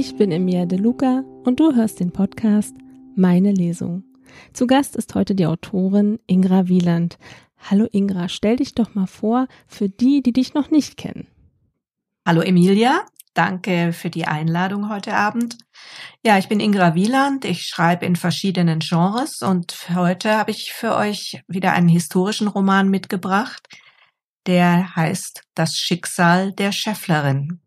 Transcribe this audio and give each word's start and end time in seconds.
Ich 0.00 0.14
bin 0.14 0.30
Emilia 0.30 0.64
De 0.64 0.78
Luca 0.78 1.24
und 1.42 1.58
du 1.58 1.74
hörst 1.74 1.98
den 1.98 2.12
Podcast 2.12 2.72
Meine 3.16 3.50
Lesung. 3.50 4.04
Zu 4.52 4.68
Gast 4.68 4.94
ist 4.94 5.16
heute 5.16 5.34
die 5.34 5.44
Autorin 5.44 6.20
Ingra 6.28 6.68
Wieland. 6.68 7.18
Hallo 7.68 7.84
Ingra, 7.90 8.28
stell 8.28 8.54
dich 8.54 8.76
doch 8.76 8.94
mal 8.94 9.08
vor 9.08 9.48
für 9.66 9.88
die, 9.88 10.22
die 10.22 10.32
dich 10.32 10.54
noch 10.54 10.70
nicht 10.70 10.98
kennen. 10.98 11.26
Hallo 12.24 12.42
Emilia, 12.42 13.06
danke 13.34 13.92
für 13.92 14.08
die 14.08 14.28
Einladung 14.28 14.88
heute 14.88 15.14
Abend. 15.14 15.58
Ja, 16.24 16.38
ich 16.38 16.46
bin 16.46 16.60
Ingra 16.60 16.94
Wieland, 16.94 17.44
ich 17.44 17.66
schreibe 17.66 18.06
in 18.06 18.14
verschiedenen 18.14 18.78
Genres 18.78 19.42
und 19.42 19.74
heute 19.96 20.36
habe 20.36 20.52
ich 20.52 20.72
für 20.72 20.94
euch 20.94 21.42
wieder 21.48 21.72
einen 21.72 21.88
historischen 21.88 22.46
Roman 22.46 22.88
mitgebracht, 22.88 23.66
der 24.46 24.94
heißt 24.94 25.42
Das 25.56 25.76
Schicksal 25.76 26.52
der 26.52 26.70
Schäfflerin. 26.70 27.58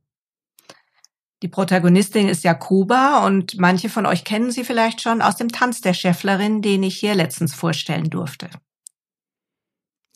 Die 1.41 1.47
Protagonistin 1.47 2.27
ist 2.27 2.43
Jakoba 2.43 3.25
und 3.25 3.57
manche 3.57 3.89
von 3.89 4.05
euch 4.05 4.23
kennen 4.23 4.51
sie 4.51 4.63
vielleicht 4.63 5.01
schon 5.01 5.21
aus 5.21 5.37
dem 5.37 5.49
Tanz 5.49 5.81
der 5.81 5.93
Schäfflerin, 5.93 6.61
den 6.61 6.83
ich 6.83 6.97
hier 6.97 7.15
letztens 7.15 7.55
vorstellen 7.55 8.09
durfte. 8.11 8.49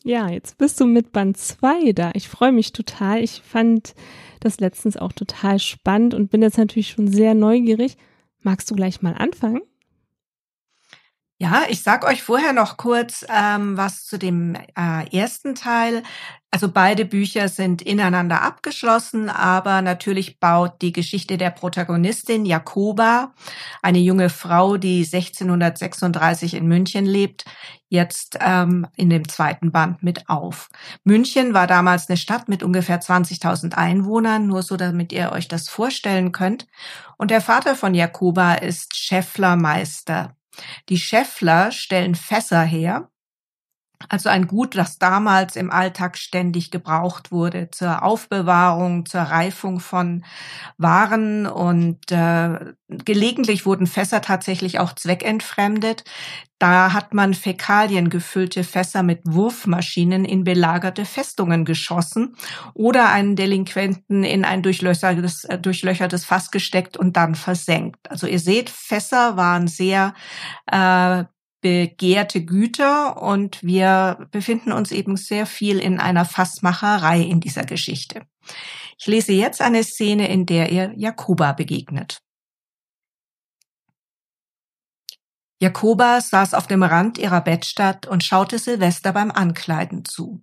Ja, 0.04 0.28
jetzt 0.28 0.56
bist 0.56 0.80
du 0.80 0.86
mit 0.86 1.10
Band 1.10 1.36
2 1.36 1.92
da. 1.92 2.12
Ich 2.14 2.28
freue 2.28 2.52
mich 2.52 2.72
total. 2.72 3.24
Ich 3.24 3.42
fand 3.42 3.94
das 4.38 4.60
letztens 4.60 4.96
auch 4.96 5.12
total 5.12 5.58
spannend 5.58 6.14
und 6.14 6.30
bin 6.30 6.42
jetzt 6.42 6.58
natürlich 6.58 6.90
schon 6.90 7.08
sehr 7.08 7.34
neugierig. 7.34 7.96
Magst 8.42 8.70
du 8.70 8.76
gleich 8.76 9.02
mal 9.02 9.14
anfangen? 9.14 9.62
Ja, 11.38 11.64
ich 11.68 11.82
sag 11.82 12.06
euch 12.06 12.22
vorher 12.22 12.54
noch 12.54 12.78
kurz 12.78 13.26
ähm, 13.28 13.76
was 13.76 14.06
zu 14.06 14.18
dem 14.18 14.54
äh, 14.54 15.06
ersten 15.14 15.54
Teil. 15.54 16.02
Also 16.50 16.70
beide 16.72 17.04
Bücher 17.04 17.48
sind 17.48 17.82
ineinander 17.82 18.40
abgeschlossen, 18.40 19.28
aber 19.28 19.82
natürlich 19.82 20.40
baut 20.40 20.80
die 20.80 20.92
Geschichte 20.92 21.36
der 21.36 21.50
Protagonistin 21.50 22.46
Jakoba, 22.46 23.34
eine 23.82 23.98
junge 23.98 24.30
Frau, 24.30 24.78
die 24.78 25.04
1636 25.04 26.54
in 26.54 26.66
München 26.66 27.04
lebt, 27.04 27.44
jetzt 27.90 28.38
ähm, 28.40 28.86
in 28.96 29.10
dem 29.10 29.28
zweiten 29.28 29.72
Band 29.72 30.02
mit 30.02 30.30
auf. 30.30 30.70
München 31.04 31.52
war 31.52 31.66
damals 31.66 32.08
eine 32.08 32.16
Stadt 32.16 32.48
mit 32.48 32.62
ungefähr 32.62 33.02
20.000 33.02 33.74
Einwohnern, 33.74 34.46
nur 34.46 34.62
so 34.62 34.78
damit 34.78 35.12
ihr 35.12 35.32
euch 35.32 35.48
das 35.48 35.68
vorstellen 35.68 36.32
könnt. 36.32 36.66
Und 37.18 37.30
der 37.30 37.42
Vater 37.42 37.74
von 37.74 37.92
Jakoba 37.92 38.54
ist 38.54 38.96
Schäfflermeister. 38.96 40.35
Die 40.88 40.98
Schäffler 40.98 41.70
stellen 41.72 42.14
Fässer 42.14 42.62
her, 42.62 43.10
also 44.08 44.28
ein 44.28 44.46
Gut, 44.46 44.76
das 44.76 44.98
damals 44.98 45.56
im 45.56 45.70
Alltag 45.70 46.18
ständig 46.18 46.70
gebraucht 46.70 47.32
wurde 47.32 47.70
zur 47.70 48.02
Aufbewahrung, 48.02 49.06
zur 49.06 49.22
Reifung 49.22 49.80
von 49.80 50.24
Waren 50.76 51.46
und 51.46 52.12
äh, 52.12 52.74
gelegentlich 52.88 53.66
wurden 53.66 53.86
Fässer 53.86 54.20
tatsächlich 54.20 54.78
auch 54.78 54.92
zweckentfremdet. 54.92 56.04
Da 56.58 56.92
hat 56.92 57.12
man 57.12 57.34
Fäkalien 57.34 58.08
gefüllte 58.08 58.64
Fässer 58.64 59.02
mit 59.02 59.20
Wurfmaschinen 59.24 60.24
in 60.24 60.44
belagerte 60.44 61.04
Festungen 61.04 61.64
geschossen 61.64 62.34
oder 62.72 63.10
einen 63.10 63.36
Delinquenten 63.36 64.24
in 64.24 64.44
ein 64.44 64.62
durchlöchertes, 64.62 65.44
äh, 65.44 65.58
durchlöchertes 65.58 66.24
Fass 66.24 66.50
gesteckt 66.50 66.96
und 66.96 67.16
dann 67.16 67.34
versenkt. 67.34 68.10
Also 68.10 68.26
ihr 68.26 68.40
seht, 68.40 68.70
Fässer 68.70 69.36
waren 69.36 69.68
sehr 69.68 70.14
äh, 70.70 71.24
begehrte 71.60 72.44
Güter 72.44 73.20
und 73.20 73.62
wir 73.62 74.28
befinden 74.30 74.72
uns 74.72 74.92
eben 74.92 75.16
sehr 75.16 75.46
viel 75.46 75.78
in 75.78 75.98
einer 75.98 76.24
Fassmacherei 76.24 77.20
in 77.20 77.40
dieser 77.40 77.64
Geschichte. 77.64 78.22
Ich 78.98 79.06
lese 79.06 79.32
jetzt 79.32 79.60
eine 79.60 79.82
Szene, 79.84 80.28
in 80.28 80.46
der 80.46 80.70
ihr 80.70 80.92
Jakoba 80.96 81.52
begegnet. 81.52 82.20
Jakoba 85.58 86.20
saß 86.20 86.54
auf 86.54 86.66
dem 86.66 86.82
Rand 86.82 87.18
ihrer 87.18 87.40
Bettstatt 87.40 88.06
und 88.06 88.22
schaute 88.22 88.58
Silvester 88.58 89.12
beim 89.12 89.30
Ankleiden 89.30 90.04
zu. 90.04 90.42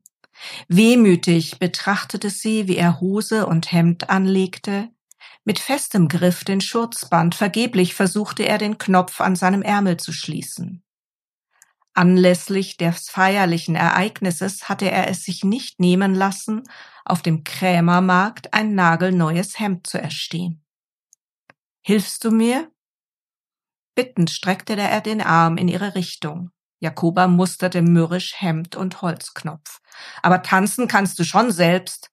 Wehmütig 0.68 1.59
betrachtete 1.59 2.30
sie, 2.30 2.68
wie 2.68 2.78
er 2.78 3.00
Hose 3.00 3.45
und 3.45 3.72
Hemd 3.72 4.09
anlegte, 4.09 4.90
mit 5.45 5.59
festem 5.59 6.07
Griff 6.07 6.44
den 6.44 6.62
Schurzband, 6.62 7.35
vergeblich 7.35 7.95
versuchte 7.95 8.44
er 8.44 8.57
den 8.57 8.78
Knopf 8.78 9.19
an 9.22 9.35
seinem 9.35 9.62
Ärmel 9.62 9.97
zu 9.97 10.12
schließen. 10.13 10.82
Anlässlich 11.96 12.78
des 12.78 13.09
feierlichen 13.09 13.76
Ereignisses 13.76 14.68
hatte 14.68 14.90
er 14.90 15.09
es 15.09 15.24
sich 15.24 15.44
nicht 15.44 15.80
nehmen 15.80 16.16
lassen, 16.16 16.64
auf 17.06 17.22
dem 17.22 17.44
Krämermarkt 17.44 18.54
ein 18.54 18.74
nagelneues 18.74 19.59
Hemd 19.59 19.86
zu 19.86 20.02
erstehen. 20.02 20.64
Hilfst 21.81 22.24
du 22.24 22.31
mir? 22.31 22.72
Bittend 23.96 24.31
streckte 24.31 24.76
er 24.76 25.02
den 25.02 25.22
Arm 25.22 25.58
in 25.58 25.68
ihre 25.68 25.94
Richtung. 25.94 26.50
Jakoba 26.80 27.28
musterte 27.28 27.81
mürrisch 27.81 28.42
Hemd 28.42 28.75
und 28.75 29.02
Holzknopf. 29.02 29.80
Aber 30.22 30.42
tanzen 30.42 30.88
kannst 30.88 31.20
du 31.20 31.24
schon 31.24 31.52
selbst. 31.52 32.10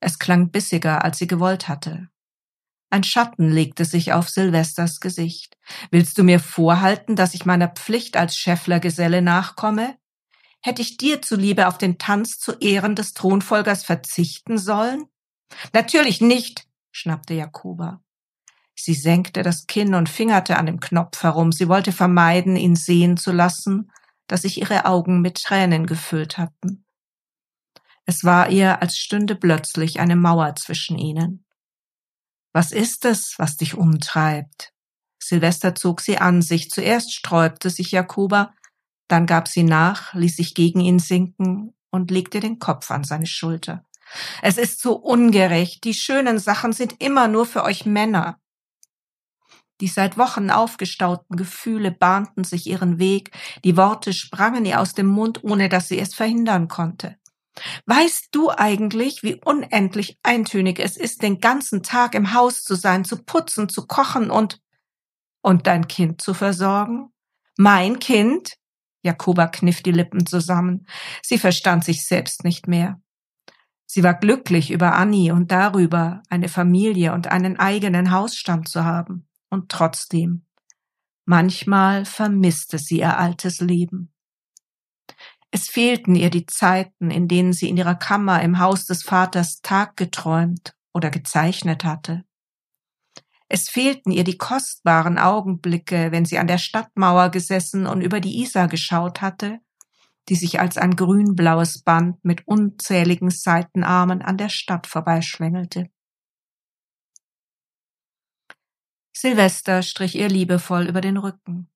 Es 0.00 0.18
klang 0.18 0.50
bissiger, 0.50 1.04
als 1.04 1.18
sie 1.18 1.28
gewollt 1.28 1.68
hatte. 1.68 2.08
Ein 2.92 3.04
Schatten 3.04 3.50
legte 3.50 3.86
sich 3.86 4.12
auf 4.12 4.28
Silvesters 4.28 5.00
Gesicht. 5.00 5.56
Willst 5.90 6.18
du 6.18 6.24
mir 6.24 6.38
vorhalten, 6.38 7.16
dass 7.16 7.32
ich 7.32 7.46
meiner 7.46 7.68
Pflicht 7.68 8.18
als 8.18 8.36
Schäfflergeselle 8.36 9.22
nachkomme? 9.22 9.96
Hätte 10.60 10.82
ich 10.82 10.98
dir 10.98 11.22
zuliebe 11.22 11.68
auf 11.68 11.78
den 11.78 11.96
Tanz 11.96 12.38
zu 12.38 12.52
Ehren 12.58 12.94
des 12.94 13.14
Thronfolgers 13.14 13.82
verzichten 13.82 14.58
sollen? 14.58 15.06
Natürlich 15.72 16.20
nicht, 16.20 16.66
schnappte 16.90 17.32
Jakoba. 17.32 18.02
Sie 18.74 18.94
senkte 18.94 19.42
das 19.42 19.66
Kinn 19.66 19.94
und 19.94 20.10
fingerte 20.10 20.58
an 20.58 20.66
dem 20.66 20.78
Knopf 20.78 21.22
herum. 21.22 21.50
Sie 21.50 21.68
wollte 21.68 21.92
vermeiden, 21.92 22.56
ihn 22.56 22.76
sehen 22.76 23.16
zu 23.16 23.32
lassen, 23.32 23.90
dass 24.26 24.42
sich 24.42 24.60
ihre 24.60 24.84
Augen 24.84 25.22
mit 25.22 25.42
Tränen 25.42 25.86
gefüllt 25.86 26.36
hatten. 26.36 26.84
Es 28.04 28.22
war 28.22 28.50
ihr, 28.50 28.82
als 28.82 28.98
stünde 28.98 29.34
plötzlich 29.34 29.98
eine 29.98 30.14
Mauer 30.14 30.56
zwischen 30.56 30.98
ihnen. 30.98 31.41
Was 32.52 32.72
ist 32.72 33.04
es, 33.04 33.34
was 33.38 33.56
dich 33.56 33.74
umtreibt? 33.74 34.72
Silvester 35.22 35.74
zog 35.74 36.00
sie 36.00 36.18
an 36.18 36.42
sich. 36.42 36.70
Zuerst 36.70 37.14
sträubte 37.14 37.70
sich 37.70 37.92
Jakoba, 37.92 38.54
dann 39.08 39.26
gab 39.26 39.48
sie 39.48 39.62
nach, 39.62 40.14
ließ 40.14 40.36
sich 40.36 40.54
gegen 40.54 40.80
ihn 40.80 40.98
sinken 40.98 41.74
und 41.90 42.10
legte 42.10 42.40
den 42.40 42.58
Kopf 42.58 42.90
an 42.90 43.04
seine 43.04 43.26
Schulter. 43.26 43.84
Es 44.42 44.58
ist 44.58 44.80
so 44.80 44.94
ungerecht. 44.94 45.84
Die 45.84 45.94
schönen 45.94 46.38
Sachen 46.38 46.72
sind 46.72 47.00
immer 47.00 47.28
nur 47.28 47.46
für 47.46 47.62
euch 47.62 47.86
Männer. 47.86 48.38
Die 49.80 49.88
seit 49.88 50.16
Wochen 50.16 50.50
aufgestauten 50.50 51.36
Gefühle 51.36 51.90
bahnten 51.90 52.44
sich 52.44 52.66
ihren 52.66 52.98
Weg, 52.98 53.32
die 53.64 53.76
Worte 53.76 54.12
sprangen 54.12 54.64
ihr 54.64 54.80
aus 54.80 54.94
dem 54.94 55.06
Mund, 55.06 55.42
ohne 55.42 55.68
dass 55.68 55.88
sie 55.88 55.98
es 55.98 56.14
verhindern 56.14 56.68
konnte. 56.68 57.16
Weißt 57.86 58.28
du 58.32 58.50
eigentlich, 58.50 59.22
wie 59.22 59.40
unendlich 59.44 60.18
eintönig 60.22 60.78
es 60.78 60.96
ist, 60.96 61.22
den 61.22 61.38
ganzen 61.38 61.82
Tag 61.82 62.14
im 62.14 62.32
Haus 62.32 62.62
zu 62.62 62.74
sein, 62.74 63.04
zu 63.04 63.22
putzen, 63.22 63.68
zu 63.68 63.86
kochen 63.86 64.30
und 64.30 64.60
und 65.42 65.66
dein 65.66 65.88
Kind 65.88 66.22
zu 66.22 66.34
versorgen? 66.34 67.12
Mein 67.58 67.98
Kind? 67.98 68.54
Jakoba 69.02 69.48
kniff 69.48 69.82
die 69.82 69.90
Lippen 69.90 70.26
zusammen. 70.26 70.86
Sie 71.22 71.38
verstand 71.38 71.84
sich 71.84 72.06
selbst 72.06 72.44
nicht 72.44 72.68
mehr. 72.68 73.00
Sie 73.84 74.02
war 74.02 74.14
glücklich 74.14 74.70
über 74.70 74.94
Annie 74.94 75.34
und 75.34 75.50
darüber, 75.50 76.22
eine 76.30 76.48
Familie 76.48 77.12
und 77.12 77.26
einen 77.26 77.58
eigenen 77.58 78.12
Hausstand 78.12 78.68
zu 78.68 78.84
haben. 78.84 79.28
Und 79.50 79.70
trotzdem, 79.70 80.46
manchmal 81.26 82.04
vermisste 82.04 82.78
sie 82.78 83.00
ihr 83.00 83.18
altes 83.18 83.60
Leben. 83.60 84.11
Es 85.54 85.68
fehlten 85.68 86.14
ihr 86.14 86.30
die 86.30 86.46
Zeiten, 86.46 87.10
in 87.10 87.28
denen 87.28 87.52
sie 87.52 87.68
in 87.68 87.76
ihrer 87.76 87.94
Kammer 87.94 88.42
im 88.42 88.58
Haus 88.58 88.86
des 88.86 89.02
Vaters 89.02 89.60
Tag 89.60 89.98
geträumt 89.98 90.74
oder 90.94 91.10
gezeichnet 91.10 91.84
hatte. 91.84 92.24
Es 93.48 93.68
fehlten 93.68 94.12
ihr 94.12 94.24
die 94.24 94.38
kostbaren 94.38 95.18
Augenblicke, 95.18 96.10
wenn 96.10 96.24
sie 96.24 96.38
an 96.38 96.46
der 96.46 96.56
Stadtmauer 96.56 97.28
gesessen 97.28 97.86
und 97.86 98.00
über 98.00 98.18
die 98.18 98.40
Isar 98.40 98.66
geschaut 98.66 99.20
hatte, 99.20 99.60
die 100.30 100.36
sich 100.36 100.58
als 100.58 100.78
ein 100.78 100.96
grünblaues 100.96 101.82
Band 101.82 102.24
mit 102.24 102.48
unzähligen 102.48 103.28
Seitenarmen 103.28 104.22
an 104.22 104.38
der 104.38 104.48
Stadt 104.48 104.86
vorbeischlängelte. 104.86 105.90
Silvester 109.14 109.82
strich 109.82 110.14
ihr 110.14 110.30
liebevoll 110.30 110.88
über 110.88 111.02
den 111.02 111.18
Rücken. 111.18 111.71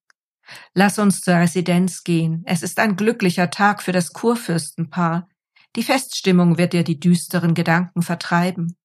Lass 0.73 0.99
uns 0.99 1.21
zur 1.21 1.35
Residenz 1.35 2.03
gehen. 2.03 2.43
Es 2.45 2.63
ist 2.63 2.79
ein 2.79 2.95
glücklicher 2.95 3.49
Tag 3.49 3.81
für 3.81 3.91
das 3.91 4.13
Kurfürstenpaar. 4.13 5.29
Die 5.75 5.83
Feststimmung 5.83 6.57
wird 6.57 6.73
dir 6.73 6.83
die 6.83 6.99
düsteren 6.99 7.53
Gedanken 7.53 8.01
vertreiben. 8.01 8.77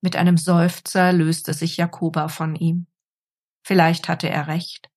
Mit 0.00 0.16
einem 0.16 0.36
Seufzer 0.36 1.12
löste 1.12 1.54
sich 1.54 1.76
Jakoba 1.76 2.28
von 2.28 2.56
ihm. 2.56 2.86
Vielleicht 3.64 4.08
hatte 4.08 4.28
er 4.28 4.48
recht. 4.48 4.90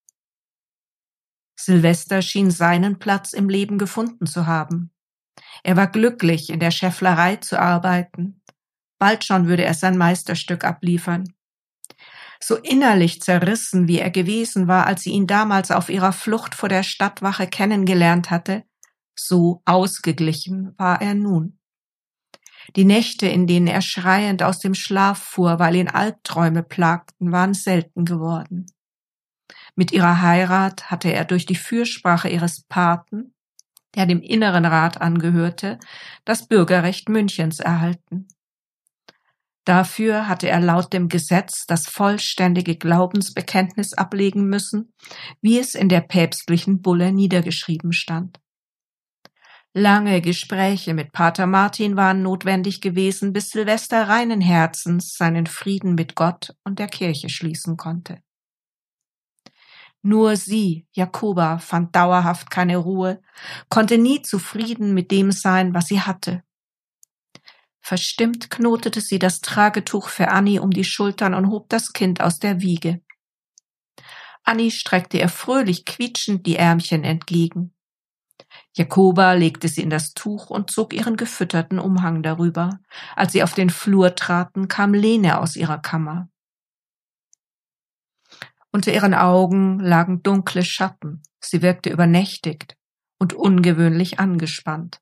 Silvester 1.58 2.22
schien 2.22 2.50
seinen 2.50 2.98
Platz 2.98 3.32
im 3.32 3.48
Leben 3.48 3.78
gefunden 3.78 4.26
zu 4.26 4.46
haben. 4.46 4.92
Er 5.62 5.76
war 5.76 5.86
glücklich, 5.86 6.50
in 6.50 6.60
der 6.60 6.70
Schäfflerei 6.70 7.36
zu 7.36 7.58
arbeiten. 7.58 8.42
Bald 8.98 9.24
schon 9.24 9.46
würde 9.46 9.64
er 9.64 9.74
sein 9.74 9.96
Meisterstück 9.96 10.64
abliefern. 10.64 11.35
So 12.40 12.56
innerlich 12.56 13.22
zerrissen, 13.22 13.88
wie 13.88 13.98
er 13.98 14.10
gewesen 14.10 14.68
war, 14.68 14.86
als 14.86 15.02
sie 15.02 15.10
ihn 15.10 15.26
damals 15.26 15.70
auf 15.70 15.88
ihrer 15.88 16.12
Flucht 16.12 16.54
vor 16.54 16.68
der 16.68 16.82
Stadtwache 16.82 17.46
kennengelernt 17.46 18.30
hatte, 18.30 18.64
so 19.18 19.62
ausgeglichen 19.64 20.74
war 20.76 21.00
er 21.00 21.14
nun. 21.14 21.58
Die 22.74 22.84
Nächte, 22.84 23.26
in 23.26 23.46
denen 23.46 23.68
er 23.68 23.80
schreiend 23.80 24.42
aus 24.42 24.58
dem 24.58 24.74
Schlaf 24.74 25.18
fuhr, 25.18 25.58
weil 25.58 25.76
ihn 25.76 25.88
Albträume 25.88 26.62
plagten, 26.62 27.32
waren 27.32 27.54
selten 27.54 28.04
geworden. 28.04 28.66
Mit 29.76 29.92
ihrer 29.92 30.20
Heirat 30.20 30.90
hatte 30.90 31.12
er 31.12 31.24
durch 31.24 31.46
die 31.46 31.54
Fürsprache 31.54 32.28
ihres 32.28 32.62
Paten, 32.62 33.34
der 33.94 34.06
dem 34.06 34.20
Inneren 34.20 34.64
Rat 34.64 35.00
angehörte, 35.00 35.78
das 36.24 36.48
Bürgerrecht 36.48 37.08
Münchens 37.08 37.60
erhalten. 37.60 38.28
Dafür 39.66 40.28
hatte 40.28 40.48
er 40.48 40.60
laut 40.60 40.92
dem 40.92 41.08
Gesetz 41.08 41.66
das 41.66 41.88
vollständige 41.88 42.76
Glaubensbekenntnis 42.76 43.94
ablegen 43.94 44.48
müssen, 44.48 44.94
wie 45.42 45.58
es 45.58 45.74
in 45.74 45.88
der 45.88 46.02
päpstlichen 46.02 46.82
Bulle 46.82 47.12
niedergeschrieben 47.12 47.92
stand. 47.92 48.38
Lange 49.74 50.20
Gespräche 50.20 50.94
mit 50.94 51.10
Pater 51.10 51.46
Martin 51.46 51.96
waren 51.96 52.22
notwendig 52.22 52.80
gewesen, 52.80 53.32
bis 53.32 53.50
Silvester 53.50 54.08
reinen 54.08 54.40
Herzens 54.40 55.16
seinen 55.16 55.46
Frieden 55.46 55.96
mit 55.96 56.14
Gott 56.14 56.54
und 56.62 56.78
der 56.78 56.86
Kirche 56.86 57.28
schließen 57.28 57.76
konnte. 57.76 58.22
Nur 60.00 60.36
sie, 60.36 60.86
Jakoba, 60.92 61.58
fand 61.58 61.96
dauerhaft 61.96 62.50
keine 62.50 62.76
Ruhe, 62.76 63.20
konnte 63.68 63.98
nie 63.98 64.22
zufrieden 64.22 64.94
mit 64.94 65.10
dem 65.10 65.32
sein, 65.32 65.74
was 65.74 65.88
sie 65.88 66.00
hatte. 66.00 66.44
Verstimmt 67.86 68.50
knotete 68.50 69.00
sie 69.00 69.20
das 69.20 69.40
Tragetuch 69.42 70.08
für 70.08 70.26
Annie 70.26 70.60
um 70.60 70.72
die 70.72 70.82
Schultern 70.82 71.34
und 71.34 71.50
hob 71.50 71.68
das 71.68 71.92
Kind 71.92 72.20
aus 72.20 72.40
der 72.40 72.60
Wiege. 72.60 73.00
Annie 74.42 74.72
streckte 74.72 75.18
ihr 75.18 75.28
fröhlich 75.28 75.84
quietschend 75.84 76.46
die 76.46 76.56
Ärmchen 76.56 77.04
entgegen. 77.04 77.76
Jakoba 78.74 79.34
legte 79.34 79.68
sie 79.68 79.82
in 79.82 79.90
das 79.90 80.14
Tuch 80.14 80.50
und 80.50 80.68
zog 80.68 80.92
ihren 80.92 81.16
gefütterten 81.16 81.78
Umhang 81.78 82.24
darüber. 82.24 82.80
Als 83.14 83.30
sie 83.30 83.44
auf 83.44 83.54
den 83.54 83.70
Flur 83.70 84.16
traten, 84.16 84.66
kam 84.66 84.92
Lene 84.92 85.38
aus 85.38 85.54
ihrer 85.54 85.78
Kammer. 85.78 86.28
Unter 88.72 88.92
ihren 88.92 89.14
Augen 89.14 89.78
lagen 89.78 90.24
dunkle 90.24 90.64
Schatten. 90.64 91.22
Sie 91.38 91.62
wirkte 91.62 91.90
übernächtigt 91.90 92.76
und 93.20 93.32
ungewöhnlich 93.32 94.18
angespannt. 94.18 95.00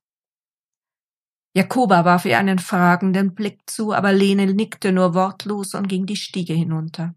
Jakoba 1.57 2.05
warf 2.05 2.25
ihr 2.25 2.37
einen 2.37 2.59
fragenden 2.59 3.33
Blick 3.33 3.61
zu, 3.71 3.93
aber 3.93 4.13
Lene 4.13 4.53
nickte 4.53 4.91
nur 4.91 5.15
wortlos 5.15 5.75
und 5.75 5.87
ging 5.87 6.05
die 6.05 6.17
Stiege 6.17 6.53
hinunter. 6.53 7.15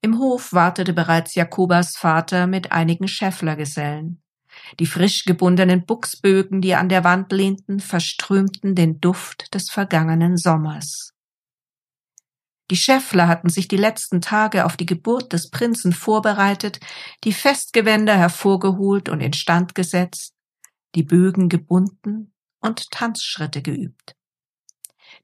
Im 0.00 0.18
Hof 0.18 0.52
wartete 0.52 0.92
bereits 0.92 1.34
Jakobas 1.34 1.96
Vater 1.96 2.46
mit 2.46 2.70
einigen 2.70 3.08
Schäfflergesellen. 3.08 4.22
Die 4.78 4.86
frisch 4.86 5.24
gebundenen 5.24 5.84
Buchsbögen, 5.84 6.60
die 6.60 6.76
an 6.76 6.88
der 6.88 7.02
Wand 7.02 7.32
lehnten, 7.32 7.80
verströmten 7.80 8.76
den 8.76 9.00
Duft 9.00 9.54
des 9.54 9.70
vergangenen 9.70 10.36
Sommers. 10.36 11.12
Die 12.70 12.76
Schäffler 12.76 13.26
hatten 13.26 13.48
sich 13.48 13.66
die 13.66 13.76
letzten 13.76 14.20
Tage 14.20 14.64
auf 14.64 14.76
die 14.76 14.86
Geburt 14.86 15.32
des 15.32 15.50
Prinzen 15.50 15.92
vorbereitet, 15.92 16.78
die 17.24 17.32
Festgewänder 17.32 18.16
hervorgeholt 18.16 19.08
und 19.08 19.20
instand 19.20 19.74
gesetzt, 19.74 20.34
die 20.94 21.02
Bögen 21.02 21.48
gebunden 21.48 22.32
und 22.60 22.90
Tanzschritte 22.90 23.62
geübt. 23.62 24.16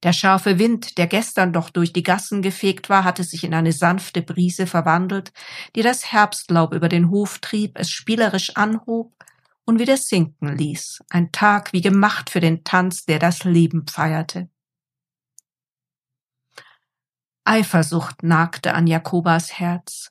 Der 0.02 0.12
scharfe 0.12 0.58
Wind, 0.58 0.98
der 0.98 1.06
gestern 1.06 1.52
doch 1.52 1.70
durch 1.70 1.92
die 1.92 2.02
Gassen 2.02 2.42
gefegt 2.42 2.88
war, 2.88 3.04
hatte 3.04 3.24
sich 3.24 3.44
in 3.44 3.54
eine 3.54 3.72
sanfte 3.72 4.22
Brise 4.22 4.66
verwandelt, 4.66 5.32
die 5.74 5.82
das 5.82 6.12
Herbstlaub 6.12 6.74
über 6.74 6.88
den 6.88 7.10
Hof 7.10 7.38
trieb, 7.38 7.78
es 7.78 7.90
spielerisch 7.90 8.56
anhob 8.56 9.12
und 9.64 9.78
wieder 9.78 9.96
sinken 9.96 10.56
ließ, 10.56 11.02
ein 11.10 11.32
Tag 11.32 11.72
wie 11.72 11.80
gemacht 11.80 12.30
für 12.30 12.40
den 12.40 12.62
Tanz, 12.64 13.04
der 13.04 13.18
das 13.18 13.44
Leben 13.44 13.86
feierte. 13.86 14.48
Eifersucht 17.44 18.22
nagte 18.22 18.74
an 18.74 18.86
Jakobas 18.86 19.58
Herz. 19.58 20.10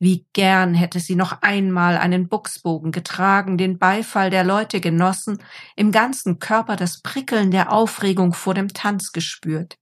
Wie 0.00 0.26
gern 0.32 0.74
hätte 0.74 1.00
sie 1.00 1.16
noch 1.16 1.42
einmal 1.42 1.96
einen 1.96 2.28
Buchsbogen 2.28 2.92
getragen, 2.92 3.58
den 3.58 3.78
Beifall 3.78 4.30
der 4.30 4.44
Leute 4.44 4.80
genossen, 4.80 5.42
im 5.74 5.90
ganzen 5.90 6.38
Körper 6.38 6.76
das 6.76 7.00
Prickeln 7.02 7.50
der 7.50 7.72
Aufregung 7.72 8.32
vor 8.32 8.54
dem 8.54 8.68
Tanz 8.68 9.10
gespürt. 9.10 9.76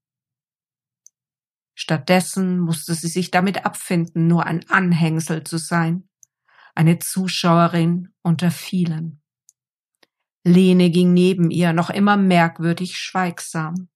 Stattdessen 1.75 2.59
musste 2.59 2.95
sie 2.95 3.09
sich 3.09 3.31
damit 3.31 3.67
abfinden, 3.67 4.27
nur 4.27 4.47
ein 4.47 4.67
Anhängsel 4.71 5.45
zu 5.45 5.59
sein, 5.59 6.09
eine 6.75 6.99
Zuschauerin 6.99 8.15
unter 8.23 8.51
vielen. 8.51 9.21
Lene 10.43 10.91
ging 10.91 11.13
neben 11.13 11.51
ihr, 11.51 11.75
noch 11.75 11.91
immer 11.91 12.17
merkwürdig 12.17 12.97
schweigsam. 12.97 13.89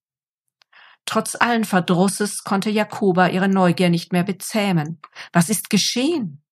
Trotz 1.06 1.34
allen 1.34 1.64
Verdrusses 1.64 2.44
konnte 2.44 2.70
Jakoba 2.70 3.28
ihre 3.28 3.48
Neugier 3.48 3.90
nicht 3.90 4.12
mehr 4.12 4.22
bezähmen. 4.22 5.00
Was 5.32 5.48
ist 5.48 5.70
geschehen? 5.70 6.42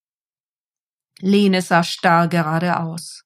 Lene 1.20 1.62
sah 1.62 1.82
starr 1.82 2.28
geradeaus. 2.28 3.24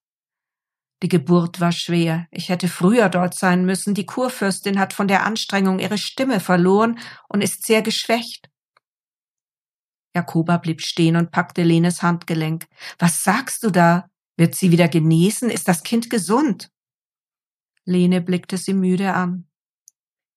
Die 1.03 1.09
Geburt 1.09 1.61
war 1.61 1.73
schwer. 1.73 2.29
Ich 2.31 2.49
hätte 2.49 2.69
früher 2.69 3.09
dort 3.09 3.35
sein 3.35 3.65
müssen. 3.65 3.95
Die 3.95 4.07
Kurfürstin 4.07 4.79
hat 4.79 4.93
von 4.93 5.09
der 5.09 5.27
Anstrengung 5.27 5.81
ihre 5.81 5.99
Stimme 5.99 6.39
verloren 6.39 6.99
und 7.29 7.43
ist 7.43 7.67
sehr 7.67 7.83
geschwächt. 7.83 8.49
Jakoba 10.15 10.59
blieb 10.59 10.81
stehen 10.81 11.17
und 11.17 11.33
packte 11.33 11.63
Lenes 11.65 12.03
Handgelenk. 12.03 12.67
Was 12.99 13.25
sagst 13.25 13.65
du 13.65 13.71
da? 13.71 14.09
Wird 14.37 14.55
sie 14.55 14.71
wieder 14.71 14.89
genesen? 14.89 15.51
Ist 15.51 15.69
das 15.69 15.83
Kind 15.83 16.09
gesund? 16.09 16.71
Lene 17.85 18.21
blickte 18.21 18.57
sie 18.57 18.75
müde 18.75 19.15
an. 19.15 19.49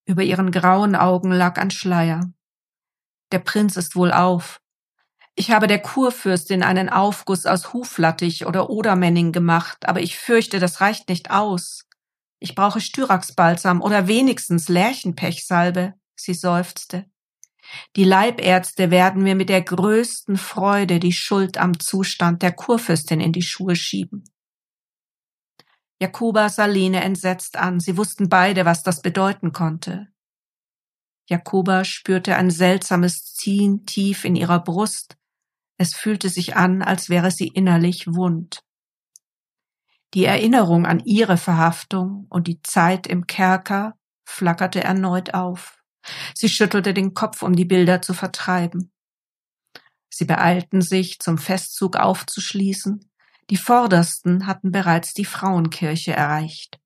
Über 0.05 0.23
ihren 0.23 0.51
grauen 0.51 0.95
Augen 0.95 1.31
lag 1.31 1.57
ein 1.57 1.71
Schleier. 1.71 2.31
Der 3.31 3.39
Prinz 3.39 3.75
ist 3.75 3.95
wohl 3.95 4.11
auf. 4.11 4.61
Ich 5.33 5.51
habe 5.51 5.67
der 5.67 5.79
Kurfürstin 5.79 6.63
einen 6.63 6.89
Aufguss 6.89 7.45
aus 7.45 7.73
Huflattich 7.73 8.45
oder 8.45 8.69
Odermenning 8.69 9.31
gemacht, 9.31 9.87
aber 9.87 10.01
ich 10.01 10.17
fürchte, 10.17 10.59
das 10.59 10.79
reicht 10.79 11.09
nicht 11.09 11.31
aus. 11.31 11.85
Ich 12.39 12.55
brauche 12.55 12.79
Styraxbalsam 12.79 13.81
oder 13.81 14.07
wenigstens 14.07 14.69
Lärchenpechsalbe, 14.69 15.95
sie 16.15 16.35
seufzte. 16.35 17.05
Die 17.95 18.03
Leibärzte 18.03 18.91
werden 18.91 19.23
mir 19.23 19.35
mit 19.35 19.49
der 19.49 19.63
größten 19.63 20.37
Freude 20.37 20.99
die 20.99 21.13
Schuld 21.13 21.57
am 21.57 21.79
Zustand 21.79 22.43
der 22.43 22.51
Kurfürstin 22.51 23.19
in 23.19 23.33
die 23.33 23.41
Schuhe 23.41 23.75
schieben. 23.75 24.23
Jakoba 26.01 26.49
sah 26.49 26.65
Lene 26.65 27.03
entsetzt 27.03 27.57
an. 27.57 27.79
Sie 27.79 27.97
wussten 27.97 28.29
beide, 28.29 28.65
was 28.65 28.83
das 28.83 29.01
bedeuten 29.01 29.53
konnte. 29.53 30.07
Jakoba 31.27 31.85
spürte 31.85 32.35
ein 32.35 32.51
seltsames 32.51 33.33
Ziehen 33.33 33.85
tief 33.85 34.25
in 34.25 34.35
ihrer 34.35 34.59
Brust. 34.59 35.17
Es 35.77 35.95
fühlte 35.95 36.29
sich 36.29 36.55
an, 36.55 36.81
als 36.81 37.09
wäre 37.09 37.31
sie 37.31 37.47
innerlich 37.47 38.07
wund. 38.07 38.61
Die 40.13 40.25
Erinnerung 40.25 40.85
an 40.85 40.99
ihre 40.99 41.37
Verhaftung 41.37 42.27
und 42.29 42.47
die 42.47 42.61
Zeit 42.61 43.07
im 43.07 43.27
Kerker 43.27 43.97
flackerte 44.25 44.83
erneut 44.83 45.33
auf. 45.33 45.83
Sie 46.33 46.49
schüttelte 46.49 46.93
den 46.93 47.13
Kopf, 47.13 47.41
um 47.41 47.55
die 47.55 47.65
Bilder 47.65 48.01
zu 48.01 48.13
vertreiben. 48.13 48.91
Sie 50.09 50.25
beeilten 50.25 50.81
sich, 50.81 51.19
zum 51.19 51.37
Festzug 51.37 51.97
aufzuschließen, 51.97 53.11
die 53.49 53.57
Vordersten 53.57 54.47
hatten 54.47 54.71
bereits 54.71 55.13
die 55.13 55.25
Frauenkirche 55.25 56.13
erreicht. 56.13 56.79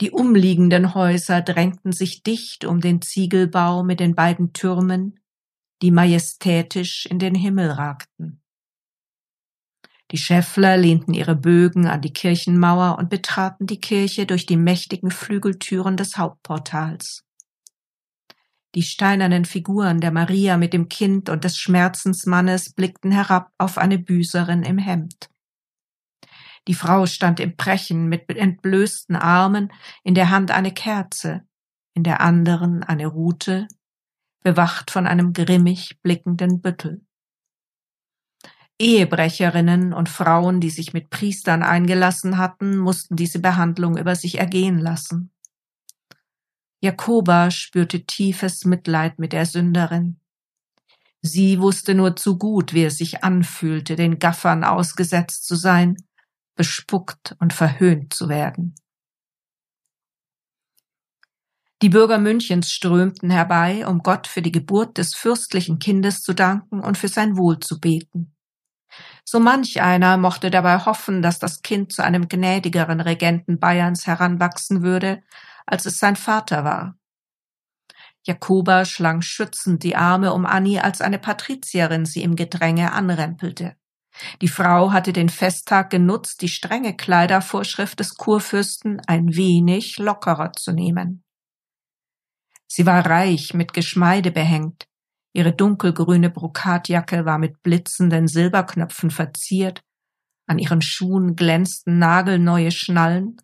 Die 0.00 0.10
umliegenden 0.10 0.94
Häuser 0.94 1.40
drängten 1.40 1.92
sich 1.92 2.22
dicht 2.22 2.64
um 2.64 2.80
den 2.80 3.00
Ziegelbau 3.00 3.84
mit 3.84 4.00
den 4.00 4.14
beiden 4.14 4.52
Türmen, 4.52 5.20
die 5.82 5.90
majestätisch 5.90 7.06
in 7.06 7.18
den 7.18 7.34
Himmel 7.34 7.70
ragten. 7.70 8.42
Die 10.10 10.18
Schäffler 10.18 10.76
lehnten 10.76 11.14
ihre 11.14 11.34
Bögen 11.34 11.86
an 11.86 12.02
die 12.02 12.12
Kirchenmauer 12.12 12.98
und 12.98 13.08
betraten 13.08 13.66
die 13.66 13.80
Kirche 13.80 14.26
durch 14.26 14.46
die 14.46 14.56
mächtigen 14.56 15.10
Flügeltüren 15.10 15.96
des 15.96 16.18
Hauptportals. 16.18 17.23
Die 18.74 18.82
steinernen 18.82 19.44
Figuren 19.44 20.00
der 20.00 20.10
Maria 20.10 20.56
mit 20.56 20.72
dem 20.72 20.88
Kind 20.88 21.28
und 21.28 21.44
des 21.44 21.56
Schmerzensmannes 21.58 22.72
blickten 22.72 23.12
herab 23.12 23.52
auf 23.56 23.78
eine 23.78 23.98
Büßerin 23.98 24.64
im 24.64 24.78
Hemd. 24.78 25.30
Die 26.66 26.74
Frau 26.74 27.06
stand 27.06 27.40
im 27.40 27.56
Brechen 27.56 28.08
mit 28.08 28.28
entblößten 28.28 29.16
Armen, 29.16 29.72
in 30.02 30.14
der 30.14 30.30
Hand 30.30 30.50
eine 30.50 30.72
Kerze, 30.72 31.42
in 31.94 32.02
der 32.02 32.20
anderen 32.20 32.82
eine 32.82 33.06
Rute, 33.06 33.68
bewacht 34.42 34.90
von 34.90 35.06
einem 35.06 35.32
grimmig 35.32 36.00
blickenden 36.02 36.60
Büttel. 36.60 37.04
Ehebrecherinnen 38.80 39.92
und 39.92 40.08
Frauen, 40.08 40.60
die 40.60 40.70
sich 40.70 40.92
mit 40.92 41.10
Priestern 41.10 41.62
eingelassen 41.62 42.38
hatten, 42.38 42.76
mussten 42.76 43.14
diese 43.14 43.38
Behandlung 43.38 43.96
über 43.96 44.16
sich 44.16 44.38
ergehen 44.38 44.78
lassen. 44.78 45.33
Jakoba 46.84 47.50
spürte 47.50 48.04
tiefes 48.04 48.66
Mitleid 48.66 49.18
mit 49.18 49.32
der 49.32 49.46
Sünderin. 49.46 50.20
Sie 51.22 51.58
wusste 51.58 51.94
nur 51.94 52.14
zu 52.14 52.36
gut, 52.36 52.74
wie 52.74 52.84
es 52.84 52.98
sich 52.98 53.24
anfühlte, 53.24 53.96
den 53.96 54.18
Gaffern 54.18 54.64
ausgesetzt 54.64 55.46
zu 55.46 55.56
sein, 55.56 55.96
bespuckt 56.56 57.36
und 57.40 57.54
verhöhnt 57.54 58.12
zu 58.12 58.28
werden. 58.28 58.74
Die 61.80 61.88
Bürger 61.88 62.18
Münchens 62.18 62.70
strömten 62.70 63.30
herbei, 63.30 63.86
um 63.86 64.00
Gott 64.00 64.26
für 64.26 64.42
die 64.42 64.52
Geburt 64.52 64.98
des 64.98 65.14
fürstlichen 65.14 65.78
Kindes 65.78 66.20
zu 66.20 66.34
danken 66.34 66.80
und 66.80 66.98
für 66.98 67.08
sein 67.08 67.38
Wohl 67.38 67.60
zu 67.60 67.80
beten. 67.80 68.34
So 69.24 69.40
manch 69.40 69.80
einer 69.80 70.18
mochte 70.18 70.50
dabei 70.50 70.78
hoffen, 70.80 71.22
dass 71.22 71.38
das 71.38 71.62
Kind 71.62 71.92
zu 71.92 72.04
einem 72.04 72.28
gnädigeren 72.28 73.00
Regenten 73.00 73.58
Bayerns 73.58 74.06
heranwachsen 74.06 74.82
würde, 74.82 75.22
als 75.66 75.86
es 75.86 75.98
sein 75.98 76.16
Vater 76.16 76.64
war. 76.64 76.98
Jakoba 78.26 78.84
schlang 78.84 79.20
schützend 79.20 79.82
die 79.82 79.96
Arme 79.96 80.32
um 80.32 80.46
Annie, 80.46 80.82
als 80.82 81.00
eine 81.00 81.18
Patrizierin 81.18 82.06
sie 82.06 82.22
im 82.22 82.36
Gedränge 82.36 82.92
anrempelte. 82.92 83.76
Die 84.40 84.48
Frau 84.48 84.92
hatte 84.92 85.12
den 85.12 85.28
Festtag 85.28 85.90
genutzt, 85.90 86.40
die 86.40 86.48
strenge 86.48 86.96
Kleidervorschrift 86.96 87.98
des 88.00 88.14
Kurfürsten 88.14 89.02
ein 89.06 89.34
wenig 89.34 89.98
lockerer 89.98 90.52
zu 90.52 90.72
nehmen. 90.72 91.24
Sie 92.66 92.86
war 92.86 93.04
reich 93.04 93.54
mit 93.54 93.72
Geschmeide 93.72 94.30
behängt, 94.30 94.86
ihre 95.32 95.52
dunkelgrüne 95.52 96.30
Brokatjacke 96.30 97.24
war 97.24 97.38
mit 97.38 97.62
blitzenden 97.62 98.28
Silberknöpfen 98.28 99.10
verziert, 99.10 99.82
an 100.46 100.58
ihren 100.58 100.82
Schuhen 100.82 101.36
glänzten 101.36 101.98
nagelneue 101.98 102.70
Schnallen, 102.70 103.36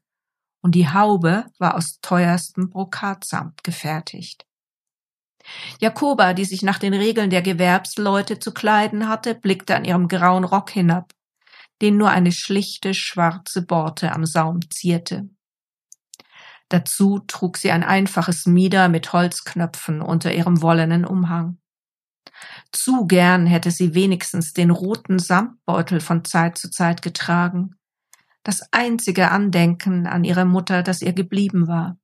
und 0.62 0.74
die 0.74 0.88
Haube 0.88 1.46
war 1.58 1.74
aus 1.74 2.00
teuerstem 2.00 2.70
Brokatsamt 2.70 3.64
gefertigt. 3.64 4.46
Jakoba, 5.80 6.34
die 6.34 6.44
sich 6.44 6.62
nach 6.62 6.78
den 6.78 6.94
Regeln 6.94 7.30
der 7.30 7.42
Gewerbsleute 7.42 8.38
zu 8.38 8.52
kleiden 8.52 9.08
hatte, 9.08 9.34
blickte 9.34 9.74
an 9.74 9.84
ihrem 9.84 10.08
grauen 10.08 10.44
Rock 10.44 10.70
hinab, 10.70 11.12
den 11.80 11.96
nur 11.96 12.10
eine 12.10 12.32
schlichte 12.32 12.94
schwarze 12.94 13.62
Borte 13.62 14.12
am 14.12 14.26
Saum 14.26 14.60
zierte. 14.70 15.28
Dazu 16.68 17.18
trug 17.26 17.56
sie 17.56 17.72
ein 17.72 17.82
einfaches 17.82 18.46
Mieder 18.46 18.88
mit 18.88 19.12
Holzknöpfen 19.12 20.02
unter 20.02 20.32
ihrem 20.32 20.62
wollenen 20.62 21.04
Umhang. 21.04 21.58
Zu 22.70 23.06
gern 23.06 23.46
hätte 23.46 23.70
sie 23.70 23.94
wenigstens 23.94 24.52
den 24.52 24.70
roten 24.70 25.18
Samtbeutel 25.18 26.00
von 26.00 26.24
Zeit 26.24 26.58
zu 26.58 26.70
Zeit 26.70 27.02
getragen, 27.02 27.76
das 28.42 28.62
einzige 28.72 29.30
Andenken 29.30 30.06
an 30.06 30.24
ihre 30.24 30.44
Mutter, 30.44 30.82
das 30.82 31.02
ihr 31.02 31.12
geblieben 31.12 31.68
war. 31.68 31.98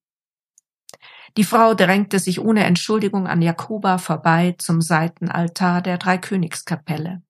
Die 1.37 1.45
Frau 1.45 1.75
drängte 1.75 2.19
sich 2.19 2.41
ohne 2.41 2.65
Entschuldigung 2.65 3.27
an 3.27 3.43
Jakoba 3.43 3.99
vorbei 3.99 4.55
zum 4.59 4.81
Seitenaltar 4.81 5.83
der 5.83 5.99
Dreikönigskapelle. 5.99 7.23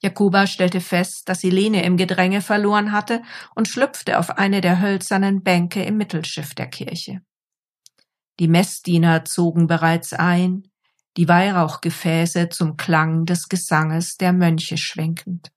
Jakoba 0.00 0.46
stellte 0.46 0.80
fest, 0.80 1.28
dass 1.28 1.40
sie 1.40 1.50
Lene 1.50 1.82
im 1.84 1.96
Gedränge 1.96 2.40
verloren 2.40 2.92
hatte 2.92 3.22
und 3.54 3.68
schlüpfte 3.68 4.18
auf 4.18 4.30
eine 4.30 4.60
der 4.60 4.80
hölzernen 4.80 5.42
Bänke 5.42 5.82
im 5.82 5.96
Mittelschiff 5.96 6.54
der 6.54 6.66
Kirche. 6.66 7.22
Die 8.38 8.48
Messdiener 8.48 9.24
zogen 9.24 9.66
bereits 9.66 10.12
ein, 10.12 10.70
die 11.16 11.28
Weihrauchgefäße 11.28 12.48
zum 12.50 12.76
Klang 12.76 13.26
des 13.26 13.48
Gesanges 13.48 14.16
der 14.16 14.32
Mönche 14.32 14.76
schwenkend. 14.76 15.50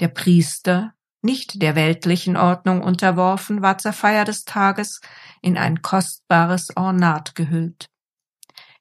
Der 0.00 0.08
Priester, 0.08 0.94
nicht 1.22 1.60
der 1.60 1.74
weltlichen 1.74 2.38
Ordnung 2.38 2.82
unterworfen, 2.82 3.60
war 3.60 3.76
zur 3.76 3.92
Feier 3.92 4.24
des 4.24 4.44
Tages 4.44 5.02
in 5.42 5.58
ein 5.58 5.82
kostbares 5.82 6.74
Ornat 6.74 7.34
gehüllt. 7.34 7.90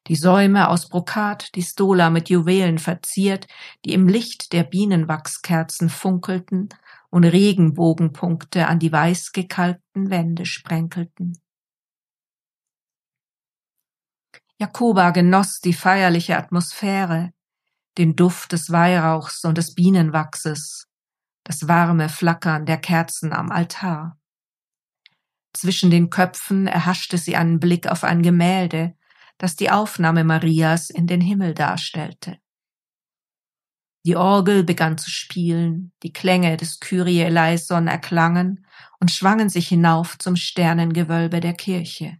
Die 0.07 0.15
Säume 0.15 0.69
aus 0.69 0.87
Brokat, 0.87 1.53
die 1.55 1.61
Stola 1.61 2.09
mit 2.09 2.29
Juwelen 2.29 2.79
verziert, 2.79 3.47
die 3.83 3.93
im 3.93 4.07
Licht 4.07 4.53
der 4.53 4.63
Bienenwachskerzen 4.63 5.89
funkelten 5.89 6.69
und 7.09 7.25
Regenbogenpunkte 7.25 8.67
an 8.67 8.79
die 8.79 8.91
weiß 8.91 9.33
gekalkten 9.33 10.09
Wände 10.09 10.45
sprenkelten. 10.45 11.37
Jakoba 14.57 15.11
genoss 15.11 15.59
die 15.59 15.73
feierliche 15.73 16.37
Atmosphäre, 16.37 17.31
den 17.97 18.15
Duft 18.15 18.53
des 18.53 18.71
Weihrauchs 18.71 19.43
und 19.45 19.57
des 19.57 19.75
Bienenwachses, 19.75 20.88
das 21.49 21.67
warme 21.67 22.09
Flackern 22.09 22.67
der 22.67 22.77
Kerzen 22.77 23.33
am 23.33 23.49
Altar. 23.49 24.19
Zwischen 25.51 25.89
den 25.89 26.11
Köpfen 26.11 26.67
erhaschte 26.67 27.17
sie 27.17 27.35
einen 27.35 27.59
Blick 27.59 27.87
auf 27.87 28.03
ein 28.03 28.21
Gemälde, 28.21 28.95
das 29.39 29.55
die 29.55 29.71
Aufnahme 29.71 30.23
Marias 30.23 30.91
in 30.91 31.07
den 31.07 31.21
Himmel 31.21 31.55
darstellte. 31.55 32.37
Die 34.05 34.15
Orgel 34.15 34.63
begann 34.63 34.99
zu 34.99 35.09
spielen, 35.09 35.91
die 36.03 36.13
Klänge 36.13 36.55
des 36.55 36.79
Kyrie 36.79 37.21
eleison 37.21 37.87
erklangen 37.87 38.67
und 38.99 39.09
schwangen 39.09 39.49
sich 39.49 39.69
hinauf 39.69 40.19
zum 40.19 40.35
Sternengewölbe 40.35 41.39
der 41.39 41.55
Kirche. 41.55 42.19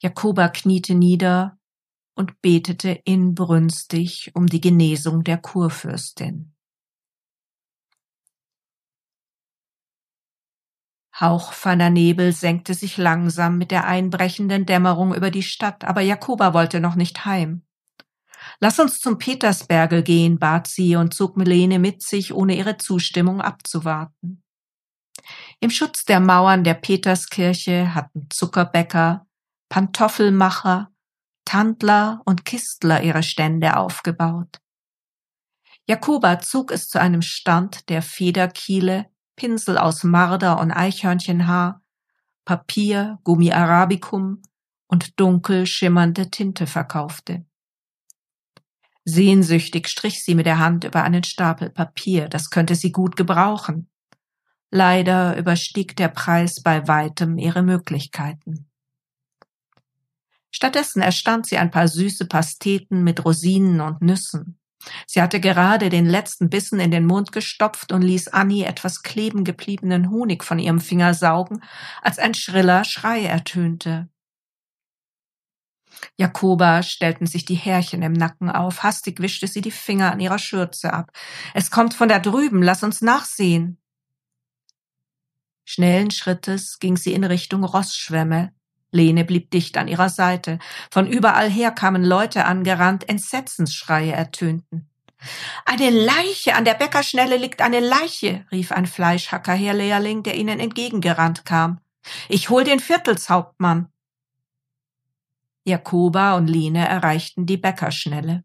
Jakoba 0.00 0.50
kniete 0.50 0.94
nieder 0.94 1.58
und 2.14 2.40
betete 2.42 2.90
inbrünstig 3.04 4.30
um 4.34 4.46
die 4.46 4.60
Genesung 4.60 5.24
der 5.24 5.38
Kurfürstin. 5.38 6.51
Hauchferner 11.22 11.88
Nebel 11.88 12.32
senkte 12.32 12.74
sich 12.74 12.96
langsam 12.96 13.56
mit 13.56 13.70
der 13.70 13.86
einbrechenden 13.86 14.66
Dämmerung 14.66 15.14
über 15.14 15.30
die 15.30 15.44
Stadt, 15.44 15.84
aber 15.84 16.00
Jakoba 16.00 16.52
wollte 16.52 16.80
noch 16.80 16.96
nicht 16.96 17.24
heim. 17.24 17.62
Lass 18.58 18.80
uns 18.80 18.98
zum 18.98 19.18
Petersbergel 19.18 20.02
gehen, 20.02 20.40
bat 20.40 20.66
sie 20.66 20.96
und 20.96 21.14
zog 21.14 21.36
Melene 21.36 21.78
mit 21.78 22.02
sich, 22.02 22.34
ohne 22.34 22.56
ihre 22.56 22.76
Zustimmung 22.76 23.40
abzuwarten. 23.40 24.42
Im 25.60 25.70
Schutz 25.70 26.04
der 26.04 26.18
Mauern 26.18 26.64
der 26.64 26.74
Peterskirche 26.74 27.94
hatten 27.94 28.26
Zuckerbäcker, 28.28 29.24
Pantoffelmacher, 29.68 30.90
Tandler 31.44 32.20
und 32.24 32.44
Kistler 32.44 33.04
ihre 33.04 33.22
Stände 33.22 33.76
aufgebaut. 33.76 34.58
Jakoba 35.88 36.40
zog 36.40 36.72
es 36.72 36.88
zu 36.88 37.00
einem 37.00 37.22
Stand 37.22 37.88
der 37.88 38.02
Federkiele, 38.02 39.11
Pinsel 39.42 39.76
aus 39.76 40.04
Marder 40.04 40.60
und 40.60 40.70
Eichhörnchenhaar, 40.70 41.82
Papier, 42.44 43.18
Gummi 43.24 43.50
Arabicum 43.50 44.40
und 44.86 45.18
dunkel 45.18 45.66
schimmernde 45.66 46.30
Tinte 46.30 46.68
verkaufte. 46.68 47.44
Sehnsüchtig 49.04 49.88
strich 49.88 50.22
sie 50.22 50.36
mit 50.36 50.46
der 50.46 50.60
Hand 50.60 50.84
über 50.84 51.02
einen 51.02 51.24
Stapel 51.24 51.70
Papier, 51.70 52.28
das 52.28 52.50
könnte 52.50 52.76
sie 52.76 52.92
gut 52.92 53.16
gebrauchen. 53.16 53.90
Leider 54.70 55.36
überstieg 55.36 55.96
der 55.96 56.06
Preis 56.06 56.62
bei 56.62 56.86
weitem 56.86 57.36
ihre 57.36 57.64
Möglichkeiten. 57.64 58.70
Stattdessen 60.52 61.02
erstand 61.02 61.46
sie 61.46 61.58
ein 61.58 61.72
paar 61.72 61.88
süße 61.88 62.26
Pasteten 62.26 63.02
mit 63.02 63.24
Rosinen 63.24 63.80
und 63.80 64.02
Nüssen. 64.02 64.61
Sie 65.06 65.22
hatte 65.22 65.40
gerade 65.40 65.88
den 65.88 66.06
letzten 66.06 66.50
Bissen 66.50 66.80
in 66.80 66.90
den 66.90 67.06
Mund 67.06 67.32
gestopft 67.32 67.92
und 67.92 68.02
ließ 68.02 68.28
Annie 68.28 68.66
etwas 68.66 69.02
kleben 69.02 69.44
gebliebenen 69.44 70.10
Honig 70.10 70.44
von 70.44 70.58
ihrem 70.58 70.80
Finger 70.80 71.14
saugen, 71.14 71.62
als 72.02 72.18
ein 72.18 72.34
schriller 72.34 72.84
Schrei 72.84 73.24
ertönte. 73.24 74.08
Jakoba 76.16 76.82
stellten 76.82 77.26
sich 77.26 77.44
die 77.44 77.54
Härchen 77.54 78.02
im 78.02 78.12
Nacken 78.12 78.50
auf. 78.50 78.82
Hastig 78.82 79.20
wischte 79.20 79.46
sie 79.46 79.60
die 79.60 79.70
Finger 79.70 80.12
an 80.12 80.20
ihrer 80.20 80.38
Schürze 80.38 80.92
ab. 80.92 81.10
Es 81.54 81.70
kommt 81.70 81.94
von 81.94 82.08
da 82.08 82.18
drüben, 82.18 82.62
lass 82.62 82.82
uns 82.82 83.02
nachsehen. 83.02 83.78
Schnellen 85.64 86.10
Schrittes 86.10 86.78
ging 86.80 86.96
sie 86.96 87.12
in 87.12 87.24
Richtung 87.24 87.64
Rossschwemme, 87.64 88.52
Lene 88.92 89.24
blieb 89.24 89.50
dicht 89.50 89.76
an 89.76 89.88
ihrer 89.88 90.08
Seite. 90.08 90.58
Von 90.90 91.06
überall 91.06 91.50
her 91.50 91.72
kamen 91.72 92.04
Leute 92.04 92.44
angerannt, 92.44 93.08
Entsetzensschreie 93.08 94.12
ertönten. 94.12 94.88
Eine 95.64 95.90
Leiche, 95.90 96.54
an 96.54 96.64
der 96.64 96.74
Bäckerschnelle 96.74 97.36
liegt 97.36 97.62
eine 97.62 97.80
Leiche, 97.80 98.44
rief 98.52 98.70
ein 98.72 98.86
Fleischhackerherlehrling, 98.86 100.22
der 100.22 100.36
ihnen 100.36 100.60
entgegengerannt 100.60 101.44
kam. 101.44 101.80
Ich 102.28 102.50
hol 102.50 102.64
den 102.64 102.80
Viertelshauptmann. 102.80 103.88
Jakoba 105.64 106.36
und 106.36 106.48
Lene 106.48 106.86
erreichten 106.88 107.46
die 107.46 107.56
Bäckerschnelle. 107.56 108.44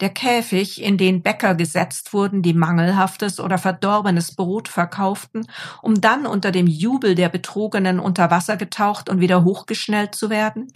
Der 0.00 0.10
Käfig, 0.10 0.80
in 0.80 0.96
den 0.96 1.22
Bäcker 1.22 1.56
gesetzt 1.56 2.12
wurden, 2.12 2.42
die 2.42 2.54
mangelhaftes 2.54 3.40
oder 3.40 3.58
verdorbenes 3.58 4.36
Brot 4.36 4.68
verkauften, 4.68 5.50
um 5.82 6.00
dann 6.00 6.24
unter 6.24 6.52
dem 6.52 6.68
Jubel 6.68 7.16
der 7.16 7.28
Betrogenen 7.28 7.98
unter 7.98 8.30
Wasser 8.30 8.56
getaucht 8.56 9.08
und 9.08 9.20
wieder 9.20 9.42
hochgeschnellt 9.42 10.14
zu 10.14 10.30
werden, 10.30 10.72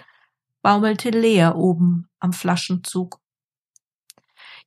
baumelte 0.61 1.11
leer 1.11 1.57
oben 1.57 2.09
am 2.19 2.33
Flaschenzug. 2.33 3.21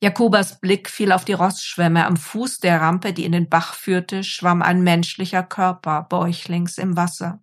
Jakobas 0.01 0.59
Blick 0.59 0.89
fiel 0.89 1.11
auf 1.11 1.25
die 1.25 1.33
Rossschwämme. 1.33 2.05
Am 2.05 2.17
Fuß 2.17 2.59
der 2.59 2.81
Rampe, 2.81 3.13
die 3.13 3.25
in 3.25 3.31
den 3.31 3.49
Bach 3.49 3.73
führte, 3.73 4.23
schwamm 4.23 4.61
ein 4.61 4.83
menschlicher 4.83 5.43
Körper 5.43 6.03
bäuchlings 6.03 6.77
im 6.77 6.95
Wasser. 6.95 7.41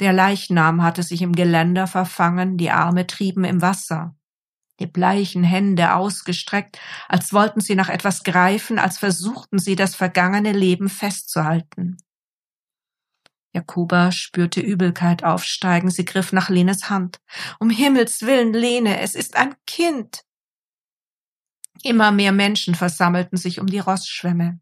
Der 0.00 0.12
Leichnam 0.14 0.82
hatte 0.82 1.02
sich 1.02 1.20
im 1.20 1.34
Geländer 1.34 1.86
verfangen, 1.86 2.56
die 2.56 2.70
Arme 2.70 3.06
trieben 3.06 3.44
im 3.44 3.60
Wasser. 3.60 4.16
Die 4.80 4.86
bleichen 4.86 5.44
Hände 5.44 5.94
ausgestreckt, 5.94 6.78
als 7.06 7.32
wollten 7.32 7.60
sie 7.60 7.74
nach 7.74 7.90
etwas 7.90 8.24
greifen, 8.24 8.78
als 8.78 8.98
versuchten 8.98 9.58
sie 9.58 9.76
das 9.76 9.94
vergangene 9.94 10.52
Leben 10.52 10.88
festzuhalten. 10.88 11.98
Jakoba 13.52 14.10
spürte 14.12 14.60
Übelkeit 14.60 15.24
aufsteigen. 15.24 15.90
Sie 15.90 16.04
griff 16.04 16.32
nach 16.32 16.48
Lenes 16.48 16.88
Hand. 16.88 17.20
Um 17.58 17.68
Himmels 17.68 18.22
willen, 18.22 18.52
Lene, 18.52 19.00
es 19.00 19.14
ist 19.14 19.36
ein 19.36 19.54
Kind. 19.66 20.22
Immer 21.82 22.12
mehr 22.12 22.32
Menschen 22.32 22.74
versammelten 22.74 23.36
sich 23.36 23.60
um 23.60 23.66
die 23.66 23.80
Rossschwemme. 23.80 24.60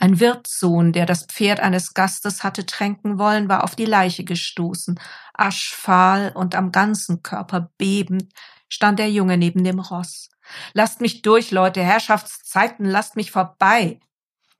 Ein 0.00 0.18
Wirtssohn, 0.18 0.92
der 0.92 1.06
das 1.06 1.26
Pferd 1.26 1.60
eines 1.60 1.94
Gastes 1.94 2.42
hatte 2.42 2.66
tränken 2.66 3.18
wollen, 3.18 3.48
war 3.48 3.62
auf 3.64 3.76
die 3.76 3.84
Leiche 3.84 4.24
gestoßen. 4.24 4.98
Aschfahl 5.34 6.32
und 6.34 6.54
am 6.54 6.72
ganzen 6.72 7.22
Körper 7.22 7.70
bebend 7.78 8.32
stand 8.68 8.98
der 8.98 9.10
Junge 9.10 9.36
neben 9.36 9.64
dem 9.64 9.80
Ross. 9.80 10.30
Lasst 10.72 11.00
mich 11.00 11.22
durch, 11.22 11.50
Leute, 11.50 11.82
Herrschaftszeiten, 11.82 12.86
lasst 12.86 13.16
mich 13.16 13.30
vorbei. 13.30 14.00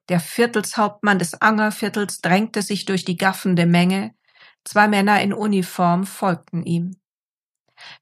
Der 0.08 0.20
Viertelshauptmann 0.20 1.18
des 1.18 1.40
Angerviertels 1.40 2.20
drängte 2.20 2.62
sich 2.62 2.84
durch 2.84 3.04
die 3.04 3.16
gaffende 3.16 3.66
Menge. 3.66 4.14
Zwei 4.64 4.88
Männer 4.88 5.20
in 5.22 5.32
Uniform 5.32 6.04
folgten 6.04 6.64
ihm. 6.64 6.96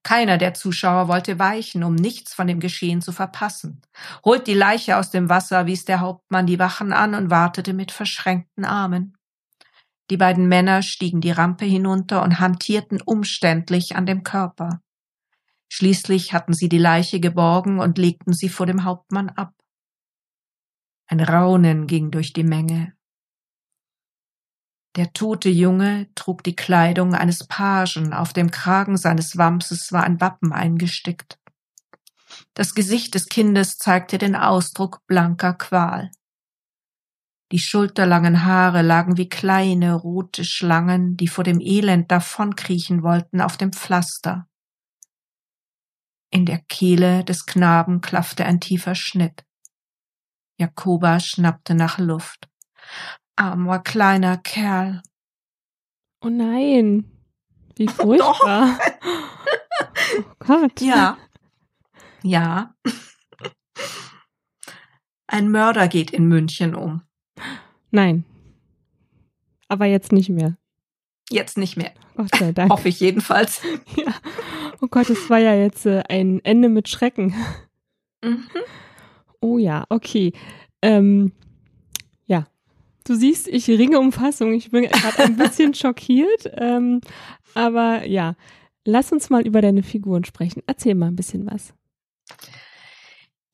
Keiner 0.02 0.38
der 0.38 0.54
Zuschauer 0.54 1.08
wollte 1.08 1.38
weichen, 1.38 1.84
um 1.84 1.94
nichts 1.94 2.32
von 2.32 2.46
dem 2.46 2.60
Geschehen 2.60 3.02
zu 3.02 3.12
verpassen. 3.12 3.82
Holt 4.24 4.46
die 4.46 4.54
Leiche 4.54 4.96
aus 4.96 5.10
dem 5.10 5.28
Wasser, 5.28 5.66
wies 5.66 5.84
der 5.84 6.00
Hauptmann 6.00 6.46
die 6.46 6.58
Wachen 6.58 6.92
an 6.92 7.14
und 7.14 7.30
wartete 7.30 7.74
mit 7.74 7.92
verschränkten 7.92 8.64
Armen. 8.64 9.16
Die 10.10 10.16
beiden 10.16 10.48
Männer 10.48 10.82
stiegen 10.82 11.20
die 11.20 11.32
Rampe 11.32 11.64
hinunter 11.64 12.22
und 12.22 12.38
hantierten 12.38 13.02
umständlich 13.02 13.96
an 13.96 14.06
dem 14.06 14.22
Körper. 14.22 14.80
Schließlich 15.68 16.32
hatten 16.32 16.52
sie 16.52 16.68
die 16.68 16.78
Leiche 16.78 17.20
geborgen 17.20 17.78
und 17.80 17.98
legten 17.98 18.32
sie 18.32 18.48
vor 18.48 18.66
dem 18.66 18.84
Hauptmann 18.84 19.28
ab. 19.30 19.54
Ein 21.06 21.20
Raunen 21.20 21.86
ging 21.86 22.10
durch 22.10 22.32
die 22.32 22.44
Menge. 22.44 22.96
Der 24.96 25.12
tote 25.12 25.50
Junge 25.50 26.08
trug 26.14 26.42
die 26.42 26.56
Kleidung 26.56 27.14
eines 27.14 27.46
Pagen, 27.46 28.14
auf 28.14 28.32
dem 28.32 28.50
Kragen 28.50 28.96
seines 28.96 29.36
Wamses 29.36 29.92
war 29.92 30.04
ein 30.04 30.20
Wappen 30.20 30.52
eingestickt. 30.52 31.38
Das 32.54 32.74
Gesicht 32.74 33.14
des 33.14 33.28
Kindes 33.28 33.76
zeigte 33.76 34.16
den 34.18 34.34
Ausdruck 34.34 35.06
blanker 35.06 35.52
Qual. 35.52 36.10
Die 37.52 37.58
schulterlangen 37.58 38.44
Haare 38.44 38.82
lagen 38.82 39.18
wie 39.18 39.28
kleine 39.28 39.94
rote 39.94 40.44
Schlangen, 40.44 41.16
die 41.16 41.28
vor 41.28 41.44
dem 41.44 41.60
Elend 41.60 42.10
davonkriechen 42.10 43.02
wollten, 43.02 43.40
auf 43.40 43.56
dem 43.56 43.72
Pflaster. 43.72 44.48
In 46.36 46.44
der 46.44 46.58
Kehle 46.58 47.24
des 47.24 47.46
Knaben 47.46 48.02
klaffte 48.02 48.44
ein 48.44 48.60
tiefer 48.60 48.94
Schnitt. 48.94 49.46
Jakoba 50.58 51.18
schnappte 51.18 51.74
nach 51.74 51.98
Luft. 51.98 52.50
Armer 53.36 53.78
kleiner 53.78 54.36
Kerl. 54.36 55.00
Oh 56.20 56.28
nein, 56.28 57.10
wie 57.76 57.88
furchtbar. 57.88 58.78
oh 60.18 60.34
Gott. 60.40 60.78
Ja. 60.82 61.16
Ja. 62.22 62.74
Ein 65.26 65.50
Mörder 65.50 65.88
geht 65.88 66.10
in 66.10 66.28
München 66.28 66.74
um. 66.74 67.00
Nein. 67.90 68.26
Aber 69.68 69.86
jetzt 69.86 70.12
nicht 70.12 70.28
mehr. 70.28 70.58
Jetzt 71.30 71.58
nicht 71.58 71.76
mehr. 71.76 71.92
Gott 72.16 72.34
sei 72.38 72.52
Dank. 72.52 72.70
Hoffe 72.70 72.88
ich 72.88 73.00
jedenfalls. 73.00 73.60
Ja. 73.96 74.14
Oh 74.80 74.88
Gott, 74.88 75.08
es 75.08 75.30
war 75.30 75.38
ja 75.38 75.54
jetzt 75.54 75.86
äh, 75.86 76.02
ein 76.08 76.44
Ende 76.44 76.68
mit 76.68 76.88
Schrecken. 76.88 77.34
Mhm. 78.22 78.44
Oh 79.40 79.58
ja, 79.58 79.84
okay. 79.88 80.32
Ähm, 80.82 81.32
ja, 82.26 82.46
du 83.04 83.14
siehst, 83.14 83.48
ich 83.48 83.68
ringe 83.68 83.98
um 83.98 84.12
Fassung. 84.12 84.52
Ich 84.52 84.70
bin 84.70 84.84
gerade 84.84 85.24
ein 85.24 85.36
bisschen 85.36 85.72
schockiert. 85.74 86.50
Ähm, 86.56 87.00
aber 87.54 88.06
ja, 88.06 88.34
lass 88.84 89.12
uns 89.12 89.30
mal 89.30 89.46
über 89.46 89.62
deine 89.62 89.82
Figuren 89.82 90.24
sprechen. 90.24 90.62
Erzähl 90.66 90.94
mal 90.94 91.08
ein 91.08 91.16
bisschen 91.16 91.46
was. 91.50 91.72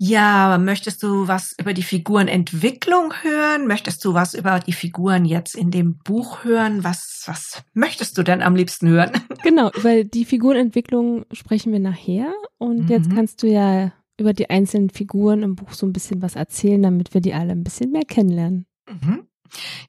Ja, 0.05 0.59
möchtest 0.59 1.05
du 1.05 1.29
was 1.29 1.55
über 1.61 1.75
die 1.75 1.85
Figurenentwicklung 1.85 3.15
hören? 3.23 3.69
Möchtest 3.69 4.05
du 4.05 4.15
was 4.15 4.35
über 4.35 4.59
die 4.59 4.73
Figuren 4.73 5.25
jetzt 5.25 5.55
in 5.55 5.71
dem 5.71 5.99
Buch 5.99 6.43
hören? 6.43 6.83
Was, 6.83 7.23
was 7.27 7.63
möchtest 7.73 8.19
du 8.19 8.25
denn 8.25 8.43
am 8.43 8.57
liebsten 8.57 8.89
hören? 8.89 9.13
Genau, 9.45 9.71
über 9.71 10.03
die 10.03 10.25
Figurenentwicklung 10.25 11.25
sprechen 11.31 11.71
wir 11.71 11.79
nachher. 11.79 12.33
Und 12.59 12.87
mhm. 12.87 12.89
jetzt 12.89 13.15
kannst 13.15 13.45
du 13.45 13.47
ja 13.47 13.93
über 14.19 14.33
die 14.33 14.51
einzelnen 14.51 14.91
Figuren 14.91 15.45
im 15.45 15.55
Buch 15.55 15.73
so 15.73 15.87
ein 15.87 15.93
bisschen 15.93 16.21
was 16.21 16.35
erzählen, 16.35 16.83
damit 16.83 17.15
wir 17.15 17.21
die 17.21 17.35
alle 17.35 17.53
ein 17.53 17.63
bisschen 17.63 17.93
mehr 17.93 18.05
kennenlernen. 18.05 18.67
Mhm. 18.89 19.29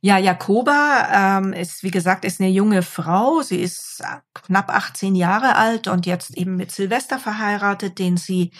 Ja, 0.02 0.18
Jakoba 0.18 1.40
ähm, 1.40 1.54
ist, 1.54 1.84
wie 1.84 1.92
gesagt, 1.92 2.26
ist 2.26 2.42
eine 2.42 2.50
junge 2.50 2.82
Frau. 2.82 3.42
Sie 3.42 3.62
ist 3.62 4.04
knapp 4.34 4.70
18 4.70 5.16
Jahre 5.16 5.56
alt 5.56 5.88
und 5.88 6.06
jetzt 6.06 6.38
eben 6.38 6.56
mit 6.56 6.72
Silvester 6.72 7.20
verheiratet, 7.20 8.00
den 8.00 8.18
sie 8.18 8.52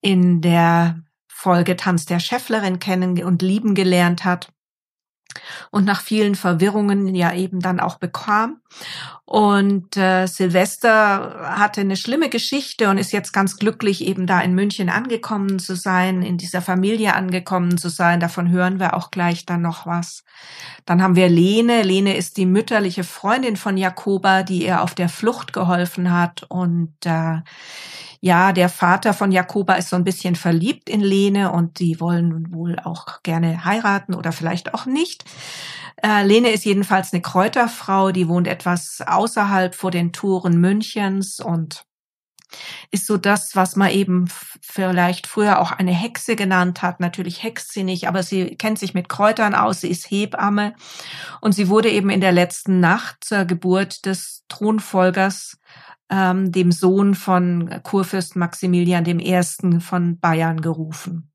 in 0.00 0.40
der 0.40 1.00
Folge 1.28 1.76
Tanz 1.76 2.04
der 2.06 2.18
Schäfflerin 2.18 2.78
kennen 2.80 3.22
und 3.22 3.42
lieben 3.42 3.74
gelernt 3.74 4.24
hat 4.24 4.52
und 5.70 5.84
nach 5.84 6.00
vielen 6.00 6.34
Verwirrungen 6.34 7.14
ja 7.14 7.32
eben 7.32 7.60
dann 7.60 7.80
auch 7.80 7.96
bekam. 7.96 8.60
Und 9.24 9.96
äh, 9.96 10.26
Silvester 10.26 11.56
hatte 11.56 11.82
eine 11.82 11.96
schlimme 11.96 12.28
Geschichte 12.28 12.88
und 12.88 12.98
ist 12.98 13.12
jetzt 13.12 13.32
ganz 13.32 13.56
glücklich, 13.56 14.04
eben 14.04 14.26
da 14.26 14.40
in 14.40 14.54
München 14.54 14.88
angekommen 14.88 15.58
zu 15.58 15.76
sein, 15.76 16.22
in 16.22 16.36
dieser 16.36 16.62
Familie 16.62 17.14
angekommen 17.14 17.78
zu 17.78 17.88
sein. 17.88 18.18
Davon 18.18 18.50
hören 18.50 18.80
wir 18.80 18.94
auch 18.94 19.10
gleich 19.10 19.46
dann 19.46 19.62
noch 19.62 19.86
was. 19.86 20.24
Dann 20.84 21.02
haben 21.02 21.16
wir 21.16 21.28
Lene. 21.28 21.82
Lene 21.82 22.16
ist 22.16 22.36
die 22.36 22.46
mütterliche 22.46 23.04
Freundin 23.04 23.56
von 23.56 23.76
Jakoba, 23.76 24.42
die 24.42 24.64
ihr 24.64 24.82
auf 24.82 24.94
der 24.94 25.08
Flucht 25.08 25.52
geholfen 25.52 26.12
hat 26.12 26.44
und 26.48 26.94
äh, 27.04 27.38
ja, 28.22 28.52
der 28.52 28.68
Vater 28.68 29.14
von 29.14 29.32
Jakoba 29.32 29.74
ist 29.74 29.88
so 29.88 29.96
ein 29.96 30.04
bisschen 30.04 30.36
verliebt 30.36 30.90
in 30.90 31.00
Lene 31.00 31.52
und 31.52 31.78
die 31.78 32.00
wollen 32.00 32.52
wohl 32.52 32.78
auch 32.78 33.22
gerne 33.22 33.64
heiraten 33.64 34.14
oder 34.14 34.30
vielleicht 34.30 34.74
auch 34.74 34.84
nicht. 34.84 35.24
Äh, 36.02 36.24
Lene 36.24 36.50
ist 36.50 36.64
jedenfalls 36.64 37.12
eine 37.12 37.22
Kräuterfrau, 37.22 38.12
die 38.12 38.28
wohnt 38.28 38.48
etwas 38.48 39.00
außerhalb 39.06 39.74
vor 39.74 39.90
den 39.90 40.12
Toren 40.12 40.60
Münchens 40.60 41.40
und 41.40 41.84
ist 42.90 43.06
so 43.06 43.16
das, 43.16 43.54
was 43.54 43.76
man 43.76 43.90
eben 43.90 44.28
vielleicht 44.60 45.26
früher 45.26 45.60
auch 45.60 45.72
eine 45.72 45.92
Hexe 45.92 46.36
genannt 46.36 46.82
hat. 46.82 47.00
Natürlich 47.00 47.42
hext 47.42 47.72
sie 47.72 47.84
nicht, 47.84 48.08
aber 48.08 48.22
sie 48.22 48.56
kennt 48.56 48.78
sich 48.78 48.94
mit 48.94 49.08
Kräutern 49.08 49.54
aus, 49.54 49.82
sie 49.82 49.88
ist 49.88 50.10
Hebamme 50.10 50.74
und 51.40 51.52
sie 51.52 51.68
wurde 51.68 51.90
eben 51.90 52.10
in 52.10 52.20
der 52.20 52.32
letzten 52.32 52.80
Nacht 52.80 53.24
zur 53.24 53.44
Geburt 53.44 54.06
des 54.06 54.44
Thronfolgers 54.48 55.58
ähm, 56.10 56.50
dem 56.50 56.72
Sohn 56.72 57.14
von 57.14 57.82
Kurfürst 57.82 58.36
Maximilian 58.36 59.06
I. 59.06 59.40
von 59.80 60.18
Bayern 60.18 60.60
gerufen. 60.60 61.29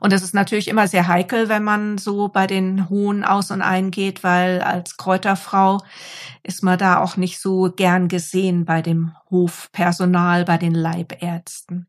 Und 0.00 0.12
das 0.12 0.22
ist 0.22 0.34
natürlich 0.34 0.68
immer 0.68 0.86
sehr 0.86 1.08
heikel, 1.08 1.48
wenn 1.48 1.64
man 1.64 1.98
so 1.98 2.28
bei 2.28 2.46
den 2.46 2.88
Hohen 2.88 3.24
aus 3.24 3.50
und 3.50 3.62
eingeht, 3.62 4.22
weil 4.22 4.60
als 4.60 4.96
Kräuterfrau 4.96 5.80
ist 6.42 6.62
man 6.62 6.78
da 6.78 7.00
auch 7.00 7.16
nicht 7.16 7.40
so 7.40 7.72
gern 7.74 8.08
gesehen 8.08 8.64
bei 8.64 8.82
dem 8.82 9.14
Hofpersonal, 9.30 10.44
bei 10.44 10.58
den 10.58 10.74
Leibärzten. 10.74 11.88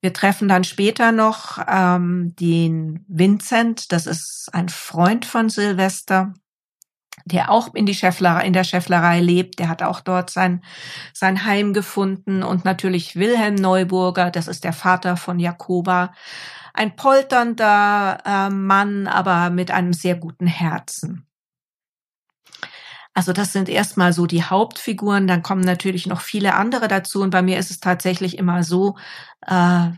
Wir 0.00 0.12
treffen 0.14 0.48
dann 0.48 0.64
später 0.64 1.12
noch 1.12 1.58
ähm, 1.68 2.34
den 2.36 3.04
Vincent, 3.08 3.92
das 3.92 4.06
ist 4.06 4.48
ein 4.52 4.70
Freund 4.70 5.26
von 5.26 5.50
Silvester, 5.50 6.32
der 7.24 7.50
auch 7.50 7.74
in 7.74 7.86
die 7.86 7.94
Schäfflerei, 7.94 8.46
in 8.46 8.52
der 8.52 8.64
Schäfflerei 8.64 9.20
lebt, 9.20 9.58
der 9.58 9.68
hat 9.68 9.82
auch 9.82 10.00
dort 10.00 10.30
sein, 10.30 10.62
sein 11.12 11.44
Heim 11.44 11.72
gefunden 11.72 12.42
und 12.42 12.64
natürlich 12.64 13.16
Wilhelm 13.16 13.54
Neuburger, 13.54 14.30
das 14.30 14.48
ist 14.48 14.64
der 14.64 14.72
Vater 14.72 15.16
von 15.16 15.38
Jakoba, 15.38 16.12
ein 16.72 16.96
polternder 16.96 18.18
äh, 18.24 18.50
Mann, 18.50 19.06
aber 19.06 19.50
mit 19.50 19.70
einem 19.70 19.92
sehr 19.92 20.16
guten 20.16 20.46
Herzen. 20.46 21.26
Also 23.12 23.32
das 23.32 23.52
sind 23.52 23.68
erstmal 23.68 24.12
so 24.12 24.26
die 24.26 24.44
Hauptfiguren, 24.44 25.26
dann 25.26 25.42
kommen 25.42 25.62
natürlich 25.62 26.06
noch 26.06 26.20
viele 26.20 26.54
andere 26.54 26.86
dazu 26.86 27.22
und 27.22 27.30
bei 27.30 27.42
mir 27.42 27.58
ist 27.58 27.70
es 27.70 27.80
tatsächlich 27.80 28.38
immer 28.38 28.62
so, 28.62 28.96
äh, 29.46 29.90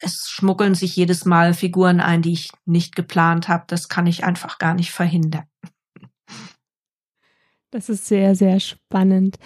es 0.00 0.28
schmuggeln 0.30 0.74
sich 0.74 0.96
jedes 0.96 1.24
Mal 1.24 1.52
Figuren 1.52 2.00
ein, 2.00 2.22
die 2.22 2.32
ich 2.32 2.50
nicht 2.64 2.96
geplant 2.96 3.48
habe. 3.48 3.64
Das 3.66 3.88
kann 3.88 4.06
ich 4.06 4.24
einfach 4.24 4.58
gar 4.58 4.72
nicht 4.72 4.92
verhindern. 4.92 5.44
Das 7.70 7.88
ist 7.88 8.06
sehr, 8.06 8.34
sehr 8.34 8.58
spannend. 8.58 9.38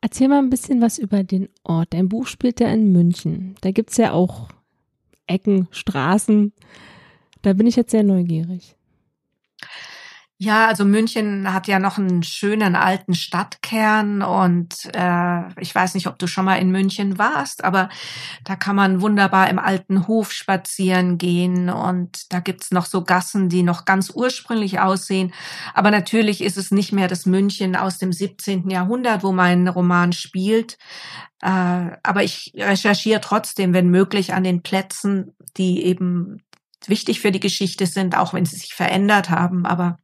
Erzähl 0.00 0.28
mal 0.28 0.38
ein 0.38 0.50
bisschen 0.50 0.82
was 0.82 0.98
über 0.98 1.24
den 1.24 1.48
Ort. 1.62 1.94
Dein 1.94 2.10
Buch 2.10 2.26
spielt 2.26 2.60
ja 2.60 2.68
in 2.68 2.92
München. 2.92 3.54
Da 3.62 3.70
gibt 3.70 3.90
es 3.90 3.96
ja 3.96 4.12
auch 4.12 4.48
Ecken, 5.26 5.68
Straßen. 5.70 6.52
Da 7.40 7.54
bin 7.54 7.66
ich 7.66 7.76
jetzt 7.76 7.90
sehr 7.90 8.02
neugierig. 8.02 8.76
Ja, 10.38 10.66
also 10.66 10.84
München 10.84 11.52
hat 11.52 11.68
ja 11.68 11.78
noch 11.78 11.96
einen 11.96 12.24
schönen 12.24 12.74
alten 12.74 13.14
Stadtkern 13.14 14.20
und 14.20 14.74
äh, 14.92 15.60
ich 15.60 15.72
weiß 15.72 15.94
nicht, 15.94 16.08
ob 16.08 16.18
du 16.18 16.26
schon 16.26 16.44
mal 16.44 16.56
in 16.56 16.72
München 16.72 17.18
warst, 17.18 17.62
aber 17.62 17.88
da 18.42 18.56
kann 18.56 18.74
man 18.74 19.00
wunderbar 19.00 19.48
im 19.48 19.60
alten 19.60 20.08
Hof 20.08 20.32
spazieren 20.32 21.18
gehen 21.18 21.70
und 21.70 22.32
da 22.32 22.40
gibt's 22.40 22.72
noch 22.72 22.86
so 22.86 23.04
Gassen, 23.04 23.48
die 23.48 23.62
noch 23.62 23.84
ganz 23.84 24.10
ursprünglich 24.10 24.80
aussehen. 24.80 25.32
Aber 25.72 25.92
natürlich 25.92 26.42
ist 26.42 26.56
es 26.58 26.72
nicht 26.72 26.92
mehr 26.92 27.06
das 27.06 27.26
München 27.26 27.76
aus 27.76 27.98
dem 27.98 28.12
17. 28.12 28.68
Jahrhundert, 28.68 29.22
wo 29.22 29.30
mein 29.30 29.68
Roman 29.68 30.12
spielt. 30.12 30.78
Äh, 31.42 31.92
aber 32.02 32.24
ich 32.24 32.52
recherchiere 32.56 33.20
trotzdem, 33.20 33.72
wenn 33.72 33.88
möglich, 33.88 34.34
an 34.34 34.42
den 34.42 34.62
Plätzen, 34.62 35.36
die 35.56 35.84
eben 35.84 36.42
wichtig 36.86 37.20
für 37.20 37.30
die 37.30 37.40
Geschichte 37.40 37.86
sind, 37.86 38.16
auch 38.16 38.34
wenn 38.34 38.44
sie 38.44 38.56
sich 38.56 38.74
verändert 38.74 39.30
haben. 39.30 39.64
Aber 39.64 39.98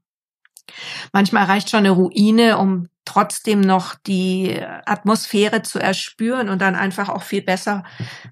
Manchmal 1.12 1.44
reicht 1.44 1.70
schon 1.70 1.80
eine 1.80 1.90
Ruine, 1.90 2.58
um 2.58 2.88
trotzdem 3.04 3.60
noch 3.60 3.94
die 3.94 4.60
Atmosphäre 4.86 5.62
zu 5.62 5.78
erspüren 5.78 6.48
und 6.48 6.60
dann 6.62 6.76
einfach 6.76 7.08
auch 7.08 7.22
viel 7.22 7.42
besser 7.42 7.82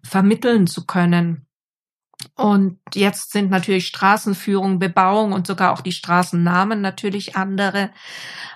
vermitteln 0.04 0.66
zu 0.66 0.86
können. 0.86 1.47
Und 2.34 2.78
jetzt 2.94 3.30
sind 3.32 3.50
natürlich 3.50 3.86
Straßenführung, 3.86 4.80
Bebauung 4.80 5.32
und 5.32 5.46
sogar 5.46 5.72
auch 5.72 5.80
die 5.80 5.92
Straßennamen 5.92 6.80
natürlich 6.80 7.36
andere. 7.36 7.90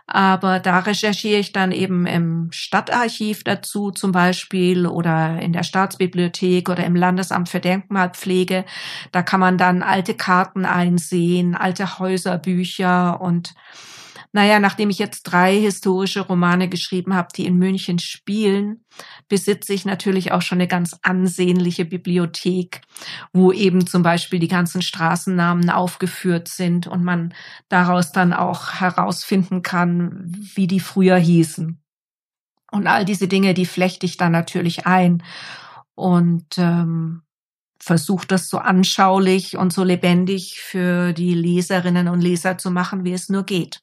Aber 0.06 0.58
da 0.58 0.80
recherchiere 0.80 1.38
ich 1.38 1.52
dann 1.52 1.70
eben 1.70 2.06
im 2.06 2.48
Stadtarchiv 2.50 3.44
dazu 3.44 3.92
zum 3.92 4.10
Beispiel 4.10 4.86
oder 4.86 5.40
in 5.40 5.52
der 5.52 5.62
Staatsbibliothek 5.62 6.68
oder 6.68 6.84
im 6.84 6.96
Landesamt 6.96 7.48
für 7.48 7.60
Denkmalpflege. 7.60 8.64
Da 9.12 9.22
kann 9.22 9.40
man 9.40 9.58
dann 9.58 9.82
alte 9.82 10.14
Karten 10.14 10.64
einsehen, 10.64 11.54
alte 11.54 11.98
Häuserbücher 11.98 13.20
und 13.20 13.54
naja, 14.34 14.58
nachdem 14.58 14.88
ich 14.88 14.98
jetzt 14.98 15.24
drei 15.24 15.60
historische 15.60 16.20
Romane 16.20 16.70
geschrieben 16.70 17.14
habe, 17.14 17.28
die 17.36 17.44
in 17.44 17.58
München 17.58 17.98
spielen, 17.98 18.82
besitze 19.32 19.72
ich 19.72 19.86
natürlich 19.86 20.30
auch 20.32 20.42
schon 20.42 20.56
eine 20.58 20.68
ganz 20.68 20.94
ansehnliche 21.00 21.86
Bibliothek, 21.86 22.82
wo 23.32 23.50
eben 23.50 23.86
zum 23.86 24.02
Beispiel 24.02 24.38
die 24.38 24.46
ganzen 24.46 24.82
Straßennamen 24.82 25.70
aufgeführt 25.70 26.48
sind 26.48 26.86
und 26.86 27.02
man 27.02 27.32
daraus 27.70 28.12
dann 28.12 28.34
auch 28.34 28.74
herausfinden 28.74 29.62
kann, 29.62 30.30
wie 30.54 30.66
die 30.66 30.80
früher 30.80 31.16
hießen. 31.16 31.80
Und 32.72 32.86
all 32.86 33.06
diese 33.06 33.26
Dinge, 33.26 33.54
die 33.54 33.64
flechte 33.64 34.04
ich 34.04 34.18
dann 34.18 34.32
natürlich 34.32 34.86
ein 34.86 35.22
und 35.94 36.58
ähm, 36.58 37.22
versuche 37.80 38.26
das 38.26 38.50
so 38.50 38.58
anschaulich 38.58 39.56
und 39.56 39.72
so 39.72 39.82
lebendig 39.82 40.60
für 40.60 41.14
die 41.14 41.32
Leserinnen 41.32 42.08
und 42.08 42.20
Leser 42.20 42.58
zu 42.58 42.70
machen, 42.70 43.06
wie 43.06 43.14
es 43.14 43.30
nur 43.30 43.44
geht. 43.44 43.80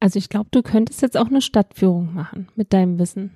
Also 0.00 0.18
ich 0.18 0.30
glaube, 0.30 0.48
du 0.50 0.62
könntest 0.62 1.02
jetzt 1.02 1.18
auch 1.18 1.26
eine 1.26 1.42
Stadtführung 1.42 2.14
machen 2.14 2.48
mit 2.56 2.72
deinem 2.72 2.98
Wissen. 2.98 3.34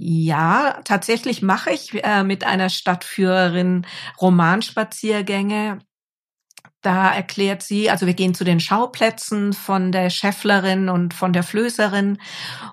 Ja, 0.00 0.80
tatsächlich 0.84 1.42
mache 1.42 1.70
ich 1.72 2.04
äh, 2.04 2.22
mit 2.22 2.44
einer 2.44 2.68
Stadtführerin 2.68 3.84
Romanspaziergänge. 4.20 5.80
Da 6.82 7.12
erklärt 7.12 7.64
sie, 7.64 7.90
also 7.90 8.06
wir 8.06 8.14
gehen 8.14 8.32
zu 8.32 8.44
den 8.44 8.60
Schauplätzen 8.60 9.52
von 9.52 9.90
der 9.90 10.10
Schäfflerin 10.10 10.88
und 10.88 11.14
von 11.14 11.32
der 11.32 11.42
Flößerin 11.42 12.18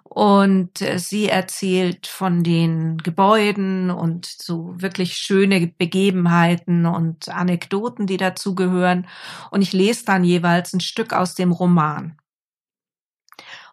und 0.03 0.79
äh, 0.81 0.99
sie 0.99 1.27
erzählt 1.27 2.05
von 2.05 2.43
den 2.43 2.99
Gebäuden 2.99 3.89
und 3.89 4.27
so 4.27 4.75
wirklich 4.79 5.17
schöne 5.17 5.65
Begebenheiten 5.65 6.85
und 6.85 7.29
Anekdoten, 7.29 8.05
die 8.05 8.17
dazugehören. 8.17 9.07
Und 9.49 9.63
ich 9.63 9.73
lese 9.73 10.05
dann 10.05 10.23
jeweils 10.23 10.73
ein 10.73 10.79
Stück 10.79 11.11
aus 11.11 11.33
dem 11.33 11.51
Roman. 11.51 12.19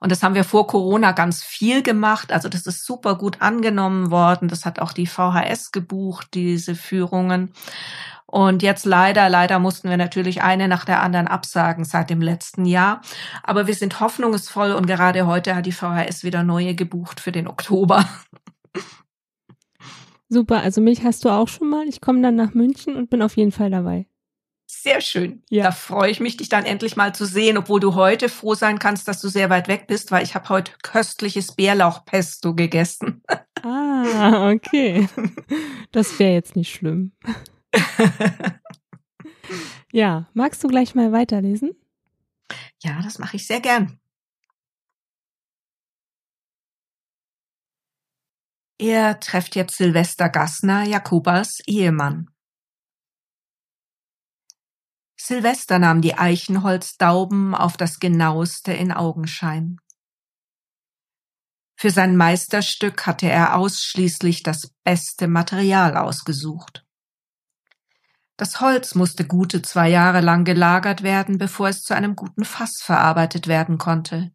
Und 0.03 0.11
das 0.11 0.25
haben 0.25 0.35
wir 0.35 0.43
vor 0.43 0.67
Corona 0.67 1.13
ganz 1.13 1.45
viel 1.45 1.81
gemacht. 1.81 2.33
Also 2.33 2.49
das 2.49 2.67
ist 2.67 2.85
super 2.85 3.15
gut 3.15 3.41
angenommen 3.41 4.11
worden. 4.11 4.49
Das 4.49 4.67
hat 4.67 4.81
auch 4.81 4.93
die 4.93 5.07
VHS 5.07 5.71
gebucht, 5.71 6.35
diese 6.35 6.75
Führungen. 6.75 7.53
Und 8.27 8.65
jetzt 8.65 8.85
leider, 8.85 9.29
leider 9.29 9.61
mussten 9.61 9.91
wir 9.91 9.97
natürlich 9.97 10.43
eine 10.43 10.67
nach 10.67 10.85
der 10.85 11.05
anderen 11.05 11.29
absagen 11.29 11.85
seit 11.85 12.11
dem 12.11 12.21
letzten 12.21 12.65
Jahr. 12.65 13.01
Aber 13.45 13.69
wir 13.69 13.77
sind 13.77 14.01
hoffnungsvoll 14.01 14.73
und 14.73 14.89
gerade 14.89 15.25
heute 15.29 15.55
hat 15.55 15.67
die 15.67 15.73
VHS 15.73 16.25
wieder 16.25 16.43
neue 16.43 16.75
gebucht 16.75 17.21
für 17.21 17.31
den 17.31 17.47
Oktober. 17.47 18.05
Super, 20.29 20.63
also 20.63 20.81
mich 20.81 21.05
hast 21.05 21.25
du 21.25 21.29
auch 21.29 21.47
schon 21.47 21.71
mal. 21.71 21.87
Ich 21.87 22.01
komme 22.01 22.23
dann 22.23 22.35
nach 22.35 22.55
München 22.55 22.97
und 22.97 23.09
bin 23.09 23.23
auf 23.23 23.37
jeden 23.37 23.53
Fall 23.53 23.71
dabei. 23.71 24.07
Sehr 24.75 25.03
schön. 25.03 25.43
Ja. 25.51 25.65
Da 25.65 25.71
freue 25.71 26.11
ich 26.11 26.19
mich, 26.19 26.39
dich 26.39 26.49
dann 26.49 26.65
endlich 26.65 26.97
mal 26.97 27.15
zu 27.15 27.27
sehen, 27.27 27.59
obwohl 27.59 27.79
du 27.79 27.95
heute 27.95 28.31
froh 28.31 28.55
sein 28.55 28.79
kannst, 28.79 29.07
dass 29.07 29.21
du 29.21 29.29
sehr 29.29 29.51
weit 29.51 29.69
weg 29.69 29.87
bist, 29.87 30.11
weil 30.11 30.25
ich 30.25 30.35
habe 30.35 30.49
heute 30.49 30.73
köstliches 30.83 31.55
Bärlauchpesto 31.55 32.55
gegessen. 32.55 33.23
Ah, 33.65 34.51
okay. 34.51 35.07
Das 35.93 36.19
wäre 36.19 36.33
jetzt 36.33 36.57
nicht 36.57 36.75
schlimm. 36.75 37.13
Ja, 39.93 40.27
magst 40.33 40.65
du 40.65 40.69
gleich 40.69 40.95
mal 40.95 41.13
weiterlesen? 41.13 41.73
Ja, 42.83 43.01
das 43.03 43.19
mache 43.19 43.37
ich 43.37 43.47
sehr 43.47 43.61
gern. 43.61 44.01
Er 48.79 49.21
trefft 49.21 49.55
jetzt 49.55 49.77
Silvester 49.77 50.31
Gassner, 50.31 50.85
Jakobas 50.85 51.61
Ehemann. 51.67 52.32
Silvester 55.25 55.79
nahm 55.79 56.01
die 56.01 56.19
Eichenholzdauben 56.19 57.55
auf 57.55 57.77
das 57.77 58.01
genaueste 58.01 58.73
in 58.73 58.91
Augenschein. 58.91 59.77
Für 61.77 61.91
sein 61.91 62.17
Meisterstück 62.17 63.07
hatte 63.07 63.29
er 63.29 63.57
ausschließlich 63.57 64.43
das 64.43 64.73
beste 64.83 65.29
Material 65.29 65.97
ausgesucht. 65.97 66.85
Das 68.37 68.61
Holz 68.61 68.97
musste 68.97 69.25
gute 69.25 69.63
zwei 69.63 69.89
Jahre 69.89 70.23
lang 70.23 70.43
gelagert 70.45 71.05
werden, 71.05 71.39
bevor 71.39 71.69
es 71.69 71.83
zu 71.83 71.95
einem 71.95 72.17
guten 72.17 72.45
Fass 72.45 72.83
verarbeitet 72.83 73.47
werden 73.47 73.79
konnte. 73.79 74.33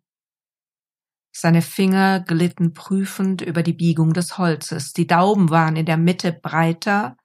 Seine 1.34 1.62
Finger 1.62 2.22
glitten 2.22 2.74
prüfend 2.74 3.42
über 3.42 3.62
die 3.62 3.74
Biegung 3.74 4.14
des 4.14 4.38
Holzes. 4.38 4.94
Die 4.94 5.06
Dauben 5.06 5.50
waren 5.50 5.76
in 5.76 5.86
der 5.86 5.98
Mitte 5.98 6.32
breiter 6.32 7.18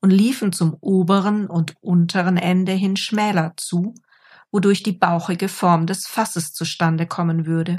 und 0.00 0.10
liefen 0.10 0.52
zum 0.52 0.76
oberen 0.80 1.46
und 1.46 1.74
unteren 1.80 2.36
Ende 2.36 2.72
hin 2.72 2.96
schmäler 2.96 3.54
zu, 3.56 3.94
wodurch 4.50 4.82
die 4.82 4.92
bauchige 4.92 5.48
Form 5.48 5.86
des 5.86 6.06
Fasses 6.06 6.52
zustande 6.52 7.06
kommen 7.06 7.46
würde. 7.46 7.78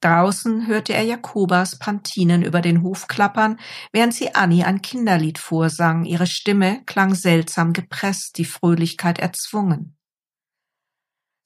Draußen 0.00 0.66
hörte 0.66 0.94
er 0.94 1.02
Jakobas 1.02 1.78
Pantinen 1.78 2.42
über 2.42 2.62
den 2.62 2.82
Hof 2.82 3.06
klappern, 3.06 3.58
während 3.92 4.14
sie 4.14 4.34
Annie 4.34 4.64
ein 4.64 4.80
Kinderlied 4.80 5.38
vorsang. 5.38 6.06
Ihre 6.06 6.26
Stimme 6.26 6.82
klang 6.86 7.14
seltsam 7.14 7.74
gepresst, 7.74 8.38
die 8.38 8.46
Fröhlichkeit 8.46 9.18
erzwungen. 9.18 9.99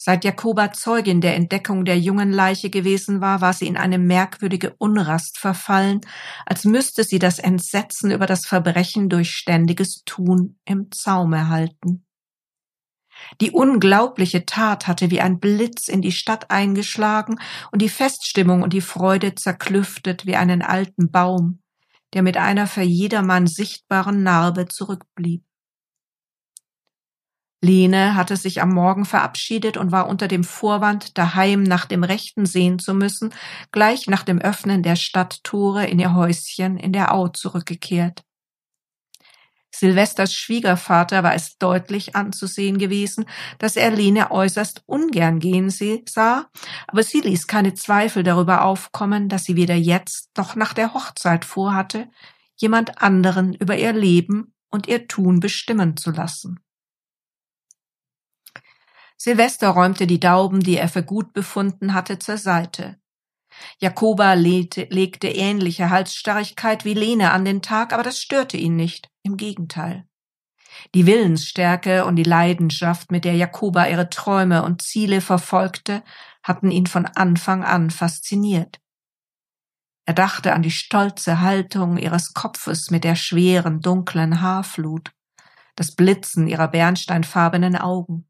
Seit 0.07 0.23
Jakoba 0.23 0.71
Zeugin 0.75 1.23
der 1.23 1.35
Entdeckung 1.35 1.87
der 1.87 1.99
jungen 1.99 2.31
Leiche 2.31 2.69
gewesen 2.69 3.23
war, 3.23 3.41
war 3.41 3.55
sie 3.55 3.67
in 3.67 3.79
eine 3.79 3.97
merkwürdige 3.97 4.75
Unrast 4.77 5.39
verfallen, 5.39 6.03
als 6.45 6.67
müsste 6.67 7.05
sie 7.05 7.19
das 7.19 7.39
Entsetzen 7.39 8.11
über 8.11 8.27
das 8.27 8.45
Verbrechen 8.45 9.09
durch 9.09 9.31
ständiges 9.31 10.03
Tun 10.05 10.59
im 10.67 10.91
Zaume 10.91 11.49
halten. 11.49 12.05
Die 13.41 13.51
unglaubliche 13.51 14.45
Tat 14.45 14.89
hatte 14.89 15.11
wie 15.11 15.23
ein 15.23 15.41
Blitz 15.41 15.89
in 15.89 16.03
die 16.03 16.13
Stadt 16.13 16.51
eingeschlagen 16.51 17.41
und 17.73 17.81
die 17.81 17.89
Feststimmung 17.89 18.61
und 18.61 18.75
die 18.75 18.83
Freude 18.83 19.35
zerklüftet 19.35 20.27
wie 20.27 20.37
einen 20.37 20.61
alten 20.61 21.11
Baum, 21.11 21.63
der 22.13 22.21
mit 22.21 22.37
einer 22.37 22.67
für 22.67 22.83
jedermann 22.83 23.47
sichtbaren 23.47 24.23
Narbe 24.23 24.67
zurückblieb. 24.67 25.44
Lene 27.65 28.15
hatte 28.15 28.37
sich 28.37 28.61
am 28.61 28.71
Morgen 28.75 29.07
verabschiedet 29.07 29.79
und 29.79 29.91
war 29.91 30.07
unter 30.07 30.29
dem 30.29 30.45
Vorwand, 30.45 31.17
daheim 31.17 31.63
nach 31.63 31.87
dem 31.87 32.05
Rechten 32.05 32.45
sehen 32.45 32.79
zu 32.79 32.93
müssen, 32.95 33.33
gleich 33.73 34.07
nach 34.07 34.23
dem 34.23 34.39
Öffnen 34.39 34.83
der 34.83 34.97
Stadttore 34.97 35.87
in 35.87 35.99
ihr 35.99 36.15
Häuschen 36.15 36.77
in 36.77 36.93
der 36.93 37.15
Au 37.15 37.29
zurückgekehrt. 37.29 38.23
Silvesters 39.75 40.35
Schwiegervater 40.35 41.25
war 41.25 41.35
es 41.35 41.59
deutlich 41.59 42.15
anzusehen 42.15 42.79
gewesen, 42.79 43.25
dass 43.59 43.77
er 43.77 43.91
Lene 43.91 44.31
äußerst 44.31 44.83
ungern 44.87 45.41
gehen 45.41 45.71
sah, 45.71 46.47
aber 46.87 47.03
sie 47.03 47.23
ließ 47.23 47.47
keine 47.49 47.75
Zweifel 47.75 48.23
darüber 48.23 48.63
aufkommen, 48.65 49.29
dass 49.29 49.45
sie 49.45 49.57
weder 49.57 49.75
jetzt 49.75 50.37
noch 50.37 50.55
nach 50.55 50.75
der 50.75 50.95
Hochzeit 50.95 51.45
vorhatte, 51.45 52.09
jemand 52.57 53.03
anderen 53.03 53.55
über 53.55 53.77
ihr 53.77 53.93
Leben 53.93 54.55
und 54.71 54.87
ihr 54.87 55.09
Tun 55.09 55.41
bestimmen 55.41 55.97
zu 55.97 56.13
lassen. 56.13 56.61
Silvester 59.17 59.71
räumte 59.71 60.07
die 60.07 60.21
Dauben, 60.21 60.61
die 60.61 60.77
er 60.77 60.89
für 60.89 61.03
gut 61.03 61.33
befunden 61.33 61.95
hatte, 61.95 62.19
zur 62.19 62.37
Seite. 62.37 62.99
Jakoba 63.79 64.35
legte, 64.35 64.87
legte 64.91 65.29
ähnliche 65.29 65.91
Halsstarrigkeit 65.91 66.85
wie 66.85 66.95
Lene 66.95 67.31
an 67.31 67.45
den 67.45 67.63
Tag, 67.63 67.93
aber 67.93 68.03
das 68.03 68.19
störte 68.19 68.57
ihn 68.57 68.77
nicht, 68.77 69.11
im 69.23 69.37
Gegenteil. 69.37 70.07
Die 70.95 71.07
Willensstärke 71.07 72.05
und 72.05 72.17
die 72.17 72.25
Leidenschaft, 72.25 73.13
mit 73.13 73.25
der 73.25 73.37
Jakoba 73.37 73.87
ihre 73.87 74.11
Träume 74.11 74.65
und 74.65 74.83
Ziele 74.83 75.21
verfolgte, 75.21 76.03
hatten 76.43 76.71
ihn 76.71 76.87
von 76.87 77.07
Anfang 77.07 77.65
an 77.65 77.91
fasziniert. 77.91 78.81
Er 80.07 80.15
dachte 80.15 80.53
an 80.53 80.63
die 80.63 80.71
stolze 80.71 81.41
Haltung 81.41 81.97
ihres 81.97 82.35
Kopfes 82.35 82.91
mit 82.91 83.05
der 83.05 83.17
schweren, 83.17 83.81
dunklen 83.81 84.43
Haarflut, 84.43 85.13
das 85.77 85.95
Blitzen 85.95 86.47
ihrer 86.47 86.69
bernsteinfarbenen 86.69 87.77
Augen. 87.77 88.29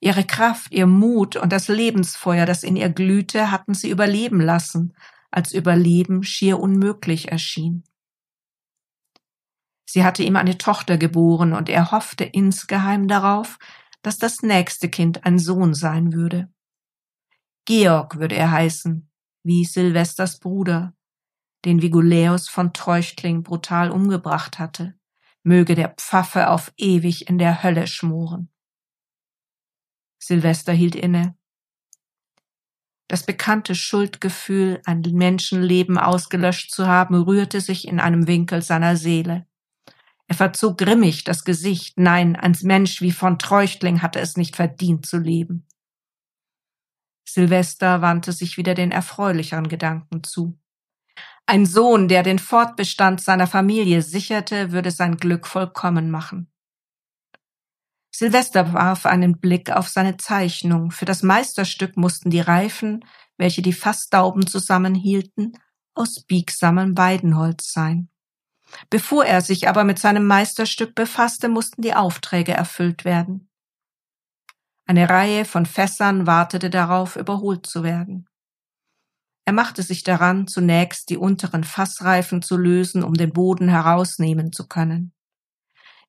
Ihre 0.00 0.24
Kraft, 0.24 0.72
ihr 0.72 0.86
Mut 0.86 1.36
und 1.36 1.52
das 1.52 1.68
Lebensfeuer, 1.68 2.46
das 2.46 2.62
in 2.62 2.76
ihr 2.76 2.88
glühte, 2.88 3.50
hatten 3.50 3.74
sie 3.74 3.90
überleben 3.90 4.40
lassen, 4.40 4.94
als 5.30 5.52
Überleben 5.52 6.22
schier 6.22 6.58
unmöglich 6.58 7.30
erschien. 7.30 7.84
Sie 9.86 10.04
hatte 10.04 10.22
ihm 10.22 10.36
eine 10.36 10.58
Tochter 10.58 10.98
geboren 10.98 11.52
und 11.52 11.68
er 11.68 11.90
hoffte 11.90 12.24
insgeheim 12.24 13.08
darauf, 13.08 13.58
dass 14.02 14.18
das 14.18 14.42
nächste 14.42 14.88
Kind 14.88 15.24
ein 15.24 15.38
Sohn 15.38 15.74
sein 15.74 16.12
würde. 16.12 16.52
Georg 17.64 18.18
würde 18.18 18.36
er 18.36 18.50
heißen, 18.50 19.10
wie 19.42 19.64
Silvesters 19.64 20.38
Bruder, 20.38 20.94
den 21.64 21.82
Viguläus 21.82 22.48
von 22.48 22.72
Treuchtling 22.72 23.42
brutal 23.42 23.90
umgebracht 23.90 24.58
hatte, 24.58 24.94
möge 25.42 25.74
der 25.74 25.90
Pfaffe 25.90 26.50
auf 26.50 26.72
ewig 26.76 27.28
in 27.28 27.38
der 27.38 27.62
Hölle 27.62 27.86
schmoren. 27.86 28.50
Silvester 30.22 30.72
hielt 30.72 30.94
inne. 30.94 31.34
Das 33.08 33.26
bekannte 33.26 33.74
Schuldgefühl, 33.74 34.80
ein 34.84 35.00
Menschenleben 35.00 35.98
ausgelöscht 35.98 36.70
zu 36.72 36.86
haben, 36.86 37.16
rührte 37.16 37.60
sich 37.60 37.88
in 37.88 37.98
einem 37.98 38.28
Winkel 38.28 38.62
seiner 38.62 38.96
Seele. 38.96 39.46
Er 40.28 40.36
verzog 40.36 40.78
grimmig 40.78 41.24
das 41.24 41.44
Gesicht. 41.44 41.98
Nein, 41.98 42.36
ein 42.36 42.56
Mensch 42.62 43.00
wie 43.00 43.10
von 43.10 43.40
Treuchtling 43.40 44.00
hatte 44.00 44.20
es 44.20 44.36
nicht 44.36 44.54
verdient 44.54 45.04
zu 45.04 45.18
leben. 45.18 45.66
Silvester 47.28 48.00
wandte 48.00 48.32
sich 48.32 48.56
wieder 48.56 48.74
den 48.74 48.92
erfreulicheren 48.92 49.68
Gedanken 49.68 50.22
zu. 50.22 50.56
Ein 51.46 51.66
Sohn, 51.66 52.06
der 52.06 52.22
den 52.22 52.38
Fortbestand 52.38 53.20
seiner 53.20 53.48
Familie 53.48 54.02
sicherte, 54.02 54.70
würde 54.70 54.92
sein 54.92 55.16
Glück 55.16 55.48
vollkommen 55.48 56.12
machen. 56.12 56.48
Silvester 58.12 58.72
warf 58.72 59.06
einen 59.06 59.38
Blick 59.38 59.70
auf 59.70 59.88
seine 59.88 60.16
Zeichnung. 60.16 60.90
Für 60.90 61.04
das 61.04 61.22
Meisterstück 61.22 61.96
mussten 61.96 62.30
die 62.30 62.40
Reifen, 62.40 63.04
welche 63.36 63.62
die 63.62 63.72
Fassdauben 63.72 64.46
zusammenhielten, 64.46 65.52
aus 65.94 66.24
biegsamem 66.24 66.96
Weidenholz 66.96 67.72
sein. 67.72 68.08
Bevor 68.88 69.24
er 69.24 69.40
sich 69.40 69.68
aber 69.68 69.84
mit 69.84 69.98
seinem 69.98 70.26
Meisterstück 70.26 70.94
befasste, 70.94 71.48
mussten 71.48 71.82
die 71.82 71.94
Aufträge 71.94 72.52
erfüllt 72.52 73.04
werden. 73.04 73.48
Eine 74.86 75.08
Reihe 75.08 75.44
von 75.44 75.66
Fässern 75.66 76.26
wartete 76.26 76.70
darauf, 76.70 77.16
überholt 77.16 77.66
zu 77.66 77.82
werden. 77.82 78.28
Er 79.44 79.52
machte 79.52 79.82
sich 79.82 80.02
daran, 80.02 80.46
zunächst 80.46 81.10
die 81.10 81.16
unteren 81.16 81.64
Fassreifen 81.64 82.42
zu 82.42 82.56
lösen, 82.56 83.02
um 83.02 83.14
den 83.14 83.32
Boden 83.32 83.68
herausnehmen 83.68 84.52
zu 84.52 84.66
können. 84.68 85.12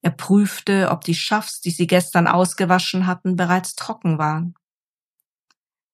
Er 0.01 0.11
prüfte, 0.11 0.89
ob 0.89 1.03
die 1.03 1.15
Schaffs, 1.15 1.61
die 1.61 1.71
sie 1.71 1.87
gestern 1.87 2.27
ausgewaschen 2.27 3.05
hatten, 3.05 3.35
bereits 3.35 3.75
trocken 3.75 4.17
waren. 4.17 4.55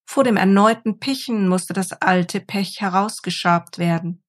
Vor 0.06 0.24
dem 0.24 0.38
erneuten 0.38 1.00
Pichen 1.00 1.50
musste 1.50 1.74
das 1.74 1.92
alte 1.92 2.40
Pech 2.40 2.80
herausgeschabt 2.80 3.78
werden. 3.78 4.24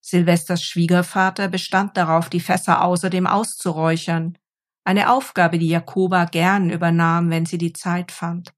Silvesters 0.00 0.64
Schwiegervater 0.64 1.48
bestand 1.48 1.96
darauf, 1.96 2.30
die 2.30 2.40
Fässer 2.40 2.82
außerdem 2.82 3.26
auszuräuchern, 3.26 4.38
eine 4.84 5.12
Aufgabe, 5.12 5.58
die 5.58 5.68
Jakoba 5.68 6.24
gern 6.24 6.70
übernahm, 6.70 7.30
wenn 7.30 7.46
sie 7.46 7.58
die 7.58 7.72
Zeit 7.72 8.10
fand. 8.10 8.52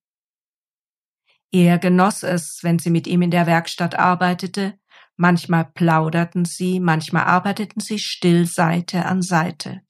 Er 1.50 1.78
genoss 1.78 2.22
es, 2.22 2.60
wenn 2.62 2.78
sie 2.78 2.90
mit 2.90 3.06
ihm 3.06 3.20
in 3.22 3.30
der 3.30 3.46
Werkstatt 3.46 3.94
arbeitete, 3.96 4.78
manchmal 5.16 5.66
plauderten 5.66 6.44
sie, 6.44 6.80
manchmal 6.80 7.24
arbeiteten 7.24 7.80
sie 7.80 7.98
still 7.98 8.46
Seite 8.46 9.04
an 9.04 9.20
Seite. 9.20 9.83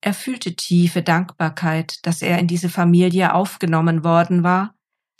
Er 0.00 0.14
fühlte 0.14 0.54
tiefe 0.54 1.02
Dankbarkeit, 1.02 1.98
dass 2.06 2.22
er 2.22 2.38
in 2.38 2.46
diese 2.46 2.68
Familie 2.68 3.34
aufgenommen 3.34 4.04
worden 4.04 4.44
war 4.44 4.74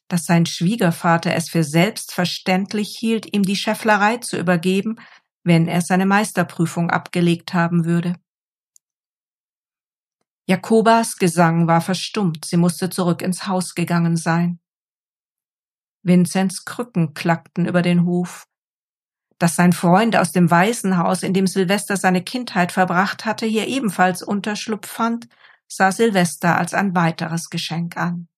dass 0.08 0.24
sein 0.24 0.46
Schwiegervater 0.46 1.34
es 1.34 1.50
für 1.50 1.62
selbstverständlich 1.62 2.96
hielt, 2.98 3.32
ihm 3.32 3.42
die 3.42 3.56
Schäfflerei 3.56 4.16
zu 4.16 4.38
übergeben, 4.38 4.98
wenn 5.44 5.68
er 5.68 5.82
seine 5.82 6.06
Meisterprüfung 6.06 6.90
abgelegt 6.90 7.54
haben 7.54 7.84
würde. 7.84 8.14
Jakobas 10.46 11.16
Gesang 11.16 11.66
war 11.66 11.82
verstummt, 11.82 12.46
sie 12.46 12.56
musste 12.56 12.88
zurück 12.88 13.20
ins 13.20 13.46
Haus 13.46 13.74
gegangen 13.74 14.16
sein. 14.16 14.60
Vinzenz 16.02 16.64
Krücken 16.64 17.12
klackten 17.12 17.66
über 17.66 17.82
den 17.82 18.06
Hof. 18.06 18.46
Dass 19.38 19.54
sein 19.54 19.72
Freund 19.72 20.16
aus 20.16 20.32
dem 20.32 20.50
Waisenhaus, 20.50 21.22
in 21.22 21.32
dem 21.32 21.46
Silvester 21.46 21.96
seine 21.96 22.22
Kindheit 22.22 22.72
verbracht 22.72 23.24
hatte, 23.24 23.46
hier 23.46 23.68
ebenfalls 23.68 24.22
Unterschlupf 24.22 24.88
fand, 24.88 25.28
sah 25.68 25.92
Silvester 25.92 26.56
als 26.56 26.74
ein 26.74 26.94
weiteres 26.94 27.50
Geschenk 27.50 27.96
an. 27.96 28.28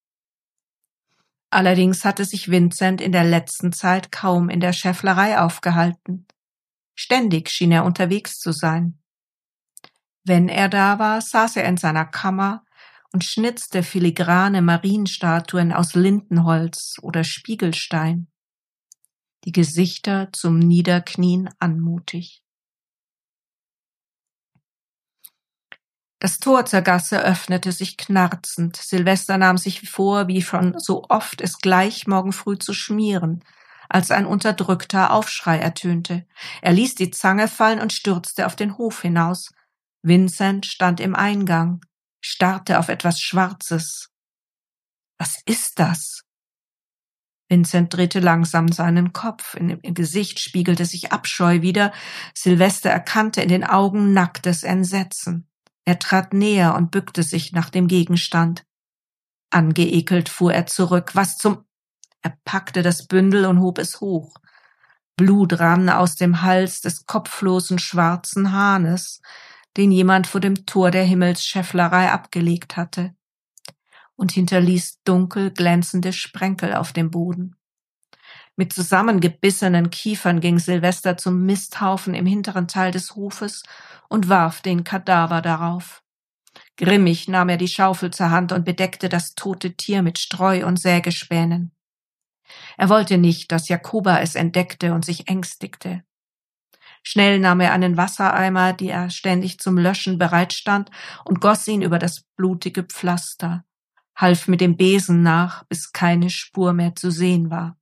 Allerdings 1.50 2.04
hatte 2.04 2.24
sich 2.24 2.50
Vincent 2.50 3.00
in 3.00 3.12
der 3.12 3.24
letzten 3.24 3.72
Zeit 3.72 4.12
kaum 4.12 4.50
in 4.50 4.60
der 4.60 4.72
Schäfflerei 4.72 5.38
aufgehalten. 5.38 6.26
Ständig 6.94 7.50
schien 7.50 7.72
er 7.72 7.84
unterwegs 7.84 8.38
zu 8.38 8.52
sein. 8.52 8.98
Wenn 10.22 10.48
er 10.48 10.68
da 10.68 10.98
war, 10.98 11.20
saß 11.20 11.56
er 11.56 11.64
in 11.64 11.76
seiner 11.76 12.04
Kammer 12.04 12.64
und 13.12 13.24
schnitzte 13.24 13.82
filigrane 13.82 14.62
Marienstatuen 14.62 15.72
aus 15.72 15.94
Lindenholz 15.94 16.96
oder 17.02 17.24
Spiegelstein. 17.24 18.29
Die 19.44 19.52
Gesichter 19.52 20.28
zum 20.32 20.58
Niederknien 20.58 21.48
anmutig. 21.58 22.42
Das 26.18 26.38
Tor 26.38 26.66
zur 26.66 26.82
Gasse 26.82 27.24
öffnete 27.24 27.72
sich 27.72 27.96
knarzend. 27.96 28.76
Silvester 28.76 29.38
nahm 29.38 29.56
sich 29.56 29.88
vor, 29.90 30.28
wie 30.28 30.42
schon 30.42 30.78
so 30.78 31.04
oft 31.08 31.40
es 31.40 31.58
gleich 31.58 32.06
morgen 32.06 32.32
früh 32.32 32.58
zu 32.58 32.74
schmieren, 32.74 33.42
als 33.88 34.10
ein 34.10 34.26
unterdrückter 34.26 35.12
Aufschrei 35.12 35.58
ertönte. 35.58 36.26
Er 36.60 36.72
ließ 36.72 36.94
die 36.94 37.10
Zange 37.10 37.48
fallen 37.48 37.80
und 37.80 37.94
stürzte 37.94 38.44
auf 38.44 38.54
den 38.54 38.76
Hof 38.76 39.00
hinaus. 39.00 39.50
Vincent 40.02 40.66
stand 40.66 41.00
im 41.00 41.14
Eingang, 41.16 41.80
starrte 42.20 42.78
auf 42.78 42.90
etwas 42.90 43.18
Schwarzes. 43.18 44.10
Was 45.18 45.40
ist 45.46 45.78
das? 45.78 46.22
Vincent 47.50 47.92
drehte 47.92 48.20
langsam 48.20 48.68
seinen 48.68 49.12
Kopf. 49.12 49.54
In 49.54 49.68
dem 49.68 49.94
Gesicht 49.94 50.38
spiegelte 50.38 50.86
sich 50.86 51.12
Abscheu 51.12 51.62
wieder. 51.62 51.92
Silvester 52.32 52.90
erkannte 52.90 53.42
in 53.42 53.48
den 53.48 53.64
Augen 53.64 54.12
nacktes 54.12 54.62
Entsetzen. 54.62 55.48
Er 55.84 55.98
trat 55.98 56.32
näher 56.32 56.76
und 56.76 56.92
bückte 56.92 57.24
sich 57.24 57.52
nach 57.52 57.68
dem 57.68 57.88
Gegenstand. 57.88 58.64
Angeekelt 59.50 60.28
fuhr 60.28 60.54
er 60.54 60.66
zurück. 60.66 61.10
Was 61.14 61.36
zum... 61.36 61.64
Er 62.22 62.36
packte 62.44 62.82
das 62.82 63.06
Bündel 63.06 63.46
und 63.46 63.60
hob 63.60 63.78
es 63.78 64.00
hoch. 64.00 64.36
Blut 65.16 65.58
rann 65.58 65.88
aus 65.88 66.14
dem 66.14 66.42
Hals 66.42 66.80
des 66.80 67.06
kopflosen 67.06 67.78
schwarzen 67.78 68.52
Hahnes, 68.52 69.20
den 69.76 69.90
jemand 69.90 70.26
vor 70.26 70.40
dem 70.40 70.66
Tor 70.66 70.90
der 70.90 71.04
Himmelsschäfflerei 71.04 72.12
abgelegt 72.12 72.76
hatte, 72.76 73.14
und 74.20 74.32
hinterließ 74.32 75.02
dunkel 75.04 75.50
glänzende 75.50 76.12
Sprenkel 76.12 76.74
auf 76.74 76.92
dem 76.92 77.10
Boden. 77.10 77.56
Mit 78.54 78.74
zusammengebissenen 78.74 79.88
Kiefern 79.88 80.40
ging 80.40 80.58
Silvester 80.58 81.16
zum 81.16 81.46
Misthaufen 81.46 82.12
im 82.12 82.26
hinteren 82.26 82.68
Teil 82.68 82.92
des 82.92 83.16
Hofes 83.16 83.62
und 84.10 84.28
warf 84.28 84.60
den 84.60 84.84
Kadaver 84.84 85.40
darauf. 85.40 86.02
Grimmig 86.76 87.28
nahm 87.28 87.48
er 87.48 87.56
die 87.56 87.68
Schaufel 87.68 88.10
zur 88.10 88.30
Hand 88.30 88.52
und 88.52 88.66
bedeckte 88.66 89.08
das 89.08 89.34
tote 89.34 89.74
Tier 89.74 90.02
mit 90.02 90.18
Streu 90.18 90.66
und 90.66 90.78
Sägespänen. 90.78 91.72
Er 92.76 92.90
wollte 92.90 93.16
nicht, 93.16 93.50
dass 93.50 93.68
Jakoba 93.68 94.20
es 94.20 94.34
entdeckte 94.34 94.92
und 94.92 95.02
sich 95.02 95.28
ängstigte. 95.28 96.02
Schnell 97.02 97.38
nahm 97.38 97.60
er 97.60 97.72
einen 97.72 97.96
Wassereimer, 97.96 98.74
die 98.74 98.90
er 98.90 99.08
ständig 99.08 99.60
zum 99.60 99.78
Löschen 99.78 100.18
bereitstand, 100.18 100.90
und 101.24 101.40
goss 101.40 101.66
ihn 101.66 101.80
über 101.80 101.98
das 101.98 102.26
blutige 102.36 102.82
Pflaster, 102.82 103.64
half 104.20 104.48
mit 104.48 104.60
dem 104.60 104.76
Besen 104.76 105.22
nach, 105.22 105.64
bis 105.64 105.92
keine 105.92 106.30
Spur 106.30 106.72
mehr 106.72 106.94
zu 106.94 107.10
sehen 107.10 107.50
war. 107.50 107.78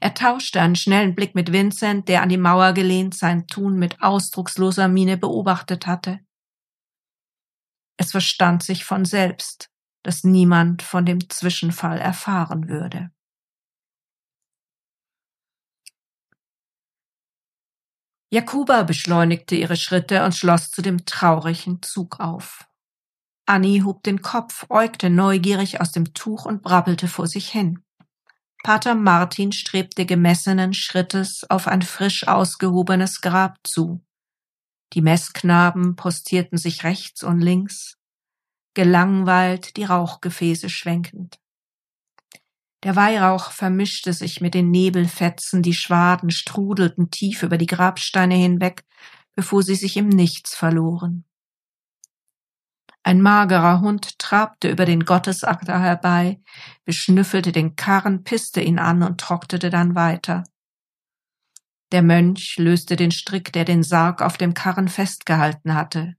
Er 0.00 0.14
tauschte 0.14 0.60
einen 0.60 0.76
schnellen 0.76 1.14
Blick 1.14 1.34
mit 1.34 1.52
Vincent, 1.52 2.08
der 2.08 2.22
an 2.22 2.28
die 2.28 2.36
Mauer 2.36 2.72
gelehnt 2.72 3.14
sein 3.14 3.46
Tun 3.46 3.78
mit 3.78 4.02
ausdrucksloser 4.02 4.88
Miene 4.88 5.16
beobachtet 5.16 5.86
hatte. 5.86 6.20
Es 7.96 8.12
verstand 8.12 8.62
sich 8.62 8.84
von 8.84 9.04
selbst, 9.04 9.70
dass 10.02 10.24
niemand 10.24 10.82
von 10.82 11.06
dem 11.06 11.28
Zwischenfall 11.28 11.98
erfahren 11.98 12.68
würde. 12.68 13.10
Jakuba 18.30 18.82
beschleunigte 18.82 19.54
ihre 19.54 19.76
Schritte 19.76 20.24
und 20.24 20.34
schloss 20.34 20.70
zu 20.72 20.82
dem 20.82 21.06
traurigen 21.06 21.82
Zug 21.82 22.18
auf. 22.18 22.68
Annie 23.46 23.82
hob 23.82 24.02
den 24.02 24.22
Kopf, 24.22 24.66
äugte 24.70 25.10
neugierig 25.10 25.80
aus 25.80 25.92
dem 25.92 26.14
Tuch 26.14 26.46
und 26.46 26.62
brabbelte 26.62 27.08
vor 27.08 27.26
sich 27.26 27.50
hin. 27.50 27.82
Pater 28.62 28.94
Martin 28.94 29.52
strebte 29.52 30.06
gemessenen 30.06 30.72
Schrittes 30.72 31.44
auf 31.50 31.68
ein 31.68 31.82
frisch 31.82 32.26
ausgehobenes 32.26 33.20
Grab 33.20 33.58
zu. 33.62 34.02
Die 34.94 35.02
Messknaben 35.02 35.96
postierten 35.96 36.56
sich 36.56 36.84
rechts 36.84 37.22
und 37.22 37.40
links, 37.40 37.98
gelangweilt 38.72 39.76
die 39.76 39.84
Rauchgefäße 39.84 40.70
schwenkend. 40.70 41.38
Der 42.84 42.96
Weihrauch 42.96 43.50
vermischte 43.50 44.12
sich 44.12 44.40
mit 44.40 44.54
den 44.54 44.70
Nebelfetzen, 44.70 45.62
die 45.62 45.74
Schwaden 45.74 46.30
strudelten 46.30 47.10
tief 47.10 47.42
über 47.42 47.58
die 47.58 47.66
Grabsteine 47.66 48.34
hinweg, 48.34 48.84
bevor 49.34 49.62
sie 49.62 49.74
sich 49.74 49.96
im 49.96 50.08
Nichts 50.08 50.54
verloren. 50.54 51.24
Ein 53.06 53.20
magerer 53.20 53.82
Hund 53.82 54.18
trabte 54.18 54.70
über 54.70 54.86
den 54.86 55.04
Gottesacker 55.04 55.78
herbei, 55.78 56.40
beschnüffelte 56.86 57.52
den 57.52 57.76
Karren, 57.76 58.24
pisste 58.24 58.62
ihn 58.62 58.78
an 58.78 59.02
und 59.02 59.20
trocknete 59.20 59.68
dann 59.68 59.94
weiter. 59.94 60.44
Der 61.92 62.02
Mönch 62.02 62.56
löste 62.56 62.96
den 62.96 63.10
Strick, 63.10 63.52
der 63.52 63.66
den 63.66 63.82
Sarg 63.82 64.22
auf 64.22 64.38
dem 64.38 64.54
Karren 64.54 64.88
festgehalten 64.88 65.74
hatte, 65.74 66.16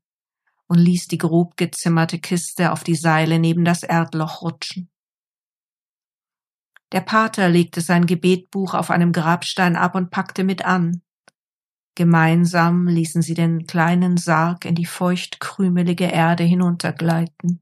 und 0.68 0.78
ließ 0.78 1.08
die 1.08 1.18
grob 1.18 1.58
gezimmerte 1.58 2.20
Kiste 2.20 2.72
auf 2.72 2.84
die 2.84 2.96
Seile 2.96 3.40
neben 3.40 3.66
das 3.66 3.82
Erdloch 3.82 4.44
rutschen. 4.44 4.92
Der 6.92 7.02
Pater 7.02 7.50
legte 7.50 7.82
sein 7.82 8.06
Gebetbuch 8.06 8.76
auf 8.76 8.92
einem 8.92 9.12
Grabstein 9.12 9.76
ab 9.76 9.96
und 9.96 10.12
packte 10.12 10.44
mit 10.44 10.64
an. 10.64 11.02
Gemeinsam 11.96 12.88
ließen 12.88 13.22
sie 13.22 13.34
den 13.34 13.68
kleinen 13.68 14.18
Sarg 14.18 14.66
in 14.66 14.76
die 14.76 14.86
feuchtkrümelige 14.86 16.06
Erde 16.06 16.44
hinuntergleiten. 16.44 17.62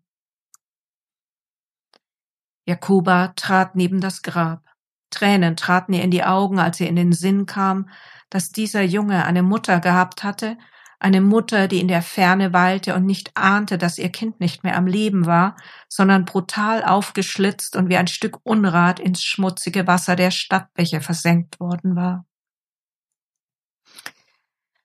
Jakoba 2.66 3.30
trat 3.36 3.76
neben 3.76 4.02
das 4.02 4.24
Grab. 4.24 4.64
Tränen 5.12 5.56
traten 5.56 5.94
ihr 5.94 6.02
in 6.02 6.12
die 6.12 6.24
Augen, 6.24 6.60
als 6.60 6.80
ihr 6.80 6.88
in 6.88 6.96
den 6.96 7.14
Sinn 7.14 7.46
kam, 7.46 7.90
dass 8.32 8.52
dieser 8.52 8.82
Junge 8.82 9.26
eine 9.26 9.44
Mutter 9.44 9.80
gehabt 9.80 10.24
hatte, 10.24 10.58
eine 11.00 11.22
Mutter, 11.22 11.68
die 11.68 11.82
in 11.82 11.90
der 11.90 12.02
Ferne 12.02 12.54
weilte 12.54 12.96
und 12.96 13.06
nicht 13.06 13.36
ahnte, 13.36 13.78
dass 13.78 14.00
ihr 14.00 14.10
Kind 14.10 14.40
nicht 14.40 14.64
mehr 14.64 14.78
am 14.78 14.88
Leben 14.88 15.26
war, 15.26 15.58
sondern 15.90 16.26
brutal 16.26 16.84
aufgeschlitzt 16.84 17.76
und 17.76 17.90
wie 17.90 17.98
ein 17.98 18.08
Stück 18.08 18.40
Unrat 18.44 19.00
ins 19.00 19.22
schmutzige 19.22 19.86
Wasser 19.86 20.16
der 20.16 20.32
Stadtbäche 20.32 21.02
versenkt 21.02 21.60
worden 21.60 21.96
war. 21.96 22.26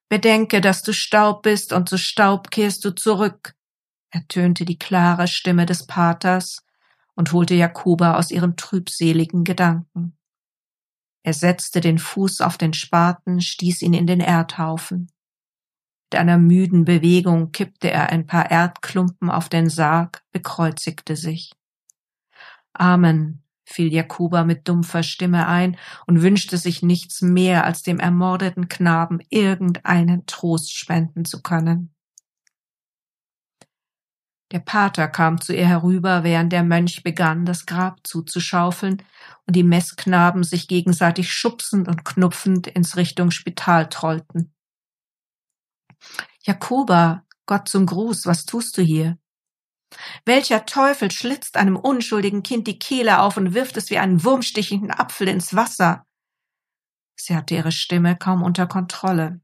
Bedenke, 0.09 0.61
dass 0.61 0.83
du 0.83 0.93
Staub 0.93 1.43
bist 1.43 1.73
und 1.73 1.89
zu 1.89 1.99
Staub 1.99 2.51
kehrst 2.51 2.85
du 2.85 2.95
zurück, 2.95 3.55
ertönte 4.11 4.65
die 4.65 4.79
klare 4.79 5.29
Stimme 5.29 5.67
des 5.67 5.87
Paters 5.87 6.65
und 7.15 7.33
holte 7.33 7.55
Jakoba 7.55 8.15
aus 8.15 8.31
ihren 8.31 8.57
trübseligen 8.57 9.45
Gedanken. 9.45 10.17
Er 11.23 11.35
setzte 11.35 11.81
den 11.81 11.99
Fuß 11.99 12.41
auf 12.41 12.57
den 12.57 12.73
Spaten, 12.73 13.43
stieß 13.43 13.83
ihn 13.83 13.93
in 13.93 14.07
den 14.07 14.21
Erdhaufen. 14.21 15.11
Mit 16.11 16.21
einer 16.21 16.39
müden 16.39 16.87
Bewegung 16.87 17.53
kippte 17.53 17.91
er 17.91 18.09
ein 18.09 18.27
paar 18.27 18.51
Erdklumpen 18.51 19.31
auf 19.31 19.51
den 19.51 19.69
Sarg, 19.69 20.23
bekreuzigte 20.33 21.17
sich. 21.17 21.53
Amen, 22.73 23.43
fiel 23.69 23.93
Jakoba 23.93 24.45
mit 24.45 24.67
dumpfer 24.69 25.03
Stimme 25.03 25.47
ein 25.47 25.77
und 26.07 26.23
wünschte 26.23 26.57
sich 26.57 26.83
nichts 26.83 27.23
mehr, 27.23 27.65
als 27.65 27.83
dem 27.83 28.01
ermordeten 28.01 28.69
Knaben 28.69 29.21
irgendeinen 29.29 30.27
Trost 30.27 30.75
spenden 30.75 31.25
zu 31.25 31.43
können. 31.43 31.95
Der 34.51 34.61
Pater 34.61 35.09
kam 35.09 35.41
zu 35.41 35.55
ihr 35.55 35.67
herüber, 35.67 36.25
während 36.25 36.53
der 36.53 36.63
Mönch 36.63 37.03
begann, 37.03 37.45
das 37.45 37.67
Grab 37.67 38.07
zuzuschaufeln 38.07 39.03
und 39.47 39.57
die 39.57 39.63
Messknaben 39.63 40.43
sich 40.43 40.69
gegenseitig 40.69 41.31
schubsend 41.31 41.87
und 41.87 42.07
knupfend 42.07 42.67
ins 42.67 42.97
Richtung 42.97 43.31
Spital 43.31 43.91
trollten. 43.91 44.55
Jakoba, 46.43 47.27
Gott 47.45 47.69
zum 47.69 47.85
Gruß, 47.85 48.25
was 48.25 48.47
tust 48.47 48.79
du 48.79 48.83
hier? 48.83 49.19
Welcher 50.25 50.67
Teufel 50.67 51.11
schlitzt 51.11 51.57
einem 51.57 51.77
unschuldigen 51.77 52.43
Kind 52.43 52.67
die 52.67 52.79
Kehle 52.79 53.21
auf 53.21 53.37
und 53.37 53.55
wirft 53.55 53.77
es 53.77 53.91
wie 53.91 53.99
einen 53.99 54.23
wurmstichenden 54.25 54.91
Apfel 54.91 55.29
ins 55.29 55.55
Wasser? 55.55 56.07
Sie 57.17 57.35
hatte 57.35 57.55
ihre 57.55 57.73
Stimme 57.73 58.17
kaum 58.17 58.43
unter 58.43 58.67
Kontrolle. 58.67 59.41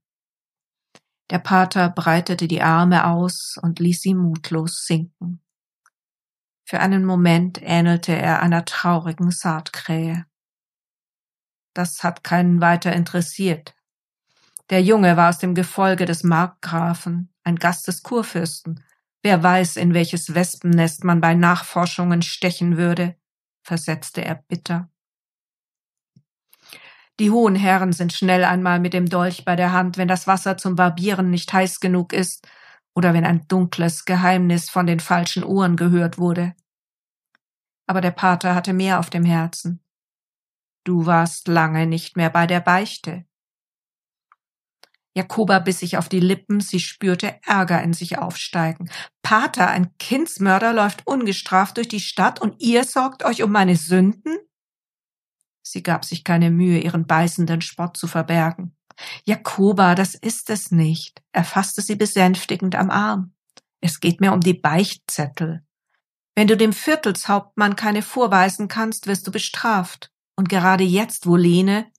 Der 1.30 1.38
Pater 1.38 1.88
breitete 1.88 2.46
die 2.46 2.62
Arme 2.62 3.06
aus 3.06 3.56
und 3.60 3.78
ließ 3.78 4.02
sie 4.02 4.14
mutlos 4.14 4.84
sinken. 4.84 5.40
Für 6.66 6.80
einen 6.80 7.04
Moment 7.04 7.60
ähnelte 7.62 8.12
er 8.12 8.40
einer 8.40 8.64
traurigen 8.64 9.30
Saatkrähe. 9.30 10.26
Das 11.74 12.02
hat 12.04 12.22
keinen 12.22 12.60
weiter 12.60 12.92
interessiert. 12.92 13.74
Der 14.70 14.82
Junge 14.82 15.16
war 15.16 15.28
aus 15.28 15.38
dem 15.38 15.54
Gefolge 15.54 16.06
des 16.06 16.22
Markgrafen, 16.22 17.34
ein 17.42 17.56
Gast 17.56 17.86
des 17.88 18.02
Kurfürsten, 18.02 18.82
Wer 19.24 19.42
weiß, 19.42 19.78
in 19.78 19.94
welches 19.94 20.34
Wespennest 20.34 21.02
man 21.02 21.22
bei 21.22 21.34
Nachforschungen 21.34 22.20
stechen 22.20 22.76
würde, 22.76 23.16
versetzte 23.62 24.22
er 24.22 24.34
bitter. 24.34 24.90
Die 27.18 27.30
hohen 27.30 27.56
Herren 27.56 27.94
sind 27.94 28.12
schnell 28.12 28.44
einmal 28.44 28.80
mit 28.80 28.92
dem 28.92 29.08
Dolch 29.08 29.46
bei 29.46 29.56
der 29.56 29.72
Hand, 29.72 29.96
wenn 29.96 30.08
das 30.08 30.26
Wasser 30.26 30.58
zum 30.58 30.76
Barbieren 30.76 31.30
nicht 31.30 31.50
heiß 31.50 31.80
genug 31.80 32.12
ist 32.12 32.46
oder 32.94 33.14
wenn 33.14 33.24
ein 33.24 33.48
dunkles 33.48 34.04
Geheimnis 34.04 34.68
von 34.68 34.86
den 34.86 35.00
falschen 35.00 35.42
Ohren 35.42 35.76
gehört 35.76 36.18
wurde. 36.18 36.54
Aber 37.86 38.02
der 38.02 38.10
Pater 38.10 38.54
hatte 38.54 38.74
mehr 38.74 39.00
auf 39.00 39.08
dem 39.08 39.24
Herzen. 39.24 39.80
Du 40.84 41.06
warst 41.06 41.48
lange 41.48 41.86
nicht 41.86 42.18
mehr 42.18 42.28
bei 42.28 42.46
der 42.46 42.60
Beichte. 42.60 43.24
Jakoba 45.16 45.60
biss 45.60 45.78
sich 45.78 45.96
auf 45.96 46.08
die 46.08 46.20
Lippen, 46.20 46.60
sie 46.60 46.80
spürte 46.80 47.38
Ärger 47.44 47.82
in 47.82 47.92
sich 47.92 48.18
aufsteigen. 48.18 48.90
Pater, 49.22 49.68
ein 49.68 49.96
Kindsmörder 49.98 50.72
läuft 50.72 51.06
ungestraft 51.06 51.76
durch 51.76 51.88
die 51.88 52.00
Stadt 52.00 52.40
und 52.40 52.60
ihr 52.60 52.84
sorgt 52.84 53.24
euch 53.24 53.42
um 53.42 53.52
meine 53.52 53.76
Sünden? 53.76 54.36
Sie 55.62 55.82
gab 55.82 56.04
sich 56.04 56.24
keine 56.24 56.50
Mühe, 56.50 56.80
ihren 56.80 57.06
beißenden 57.06 57.60
Spott 57.60 57.96
zu 57.96 58.06
verbergen. 58.06 58.76
Jakoba, 59.24 59.94
das 59.94 60.14
ist 60.14 60.50
es 60.50 60.70
nicht. 60.70 61.22
Er 61.32 61.44
fasste 61.44 61.80
sie 61.80 61.96
besänftigend 61.96 62.74
am 62.74 62.90
Arm. 62.90 63.34
Es 63.80 64.00
geht 64.00 64.20
mir 64.20 64.32
um 64.32 64.40
die 64.40 64.54
Beichtzettel. 64.54 65.64
Wenn 66.34 66.48
du 66.48 66.56
dem 66.56 66.72
Viertelshauptmann 66.72 67.76
keine 67.76 68.02
vorweisen 68.02 68.66
kannst, 68.66 69.06
wirst 69.06 69.26
du 69.26 69.30
bestraft. 69.30 70.10
Und 70.36 70.48
gerade 70.48 70.84
jetzt, 70.84 71.26
wo 71.26 71.36
Lene, 71.36 71.90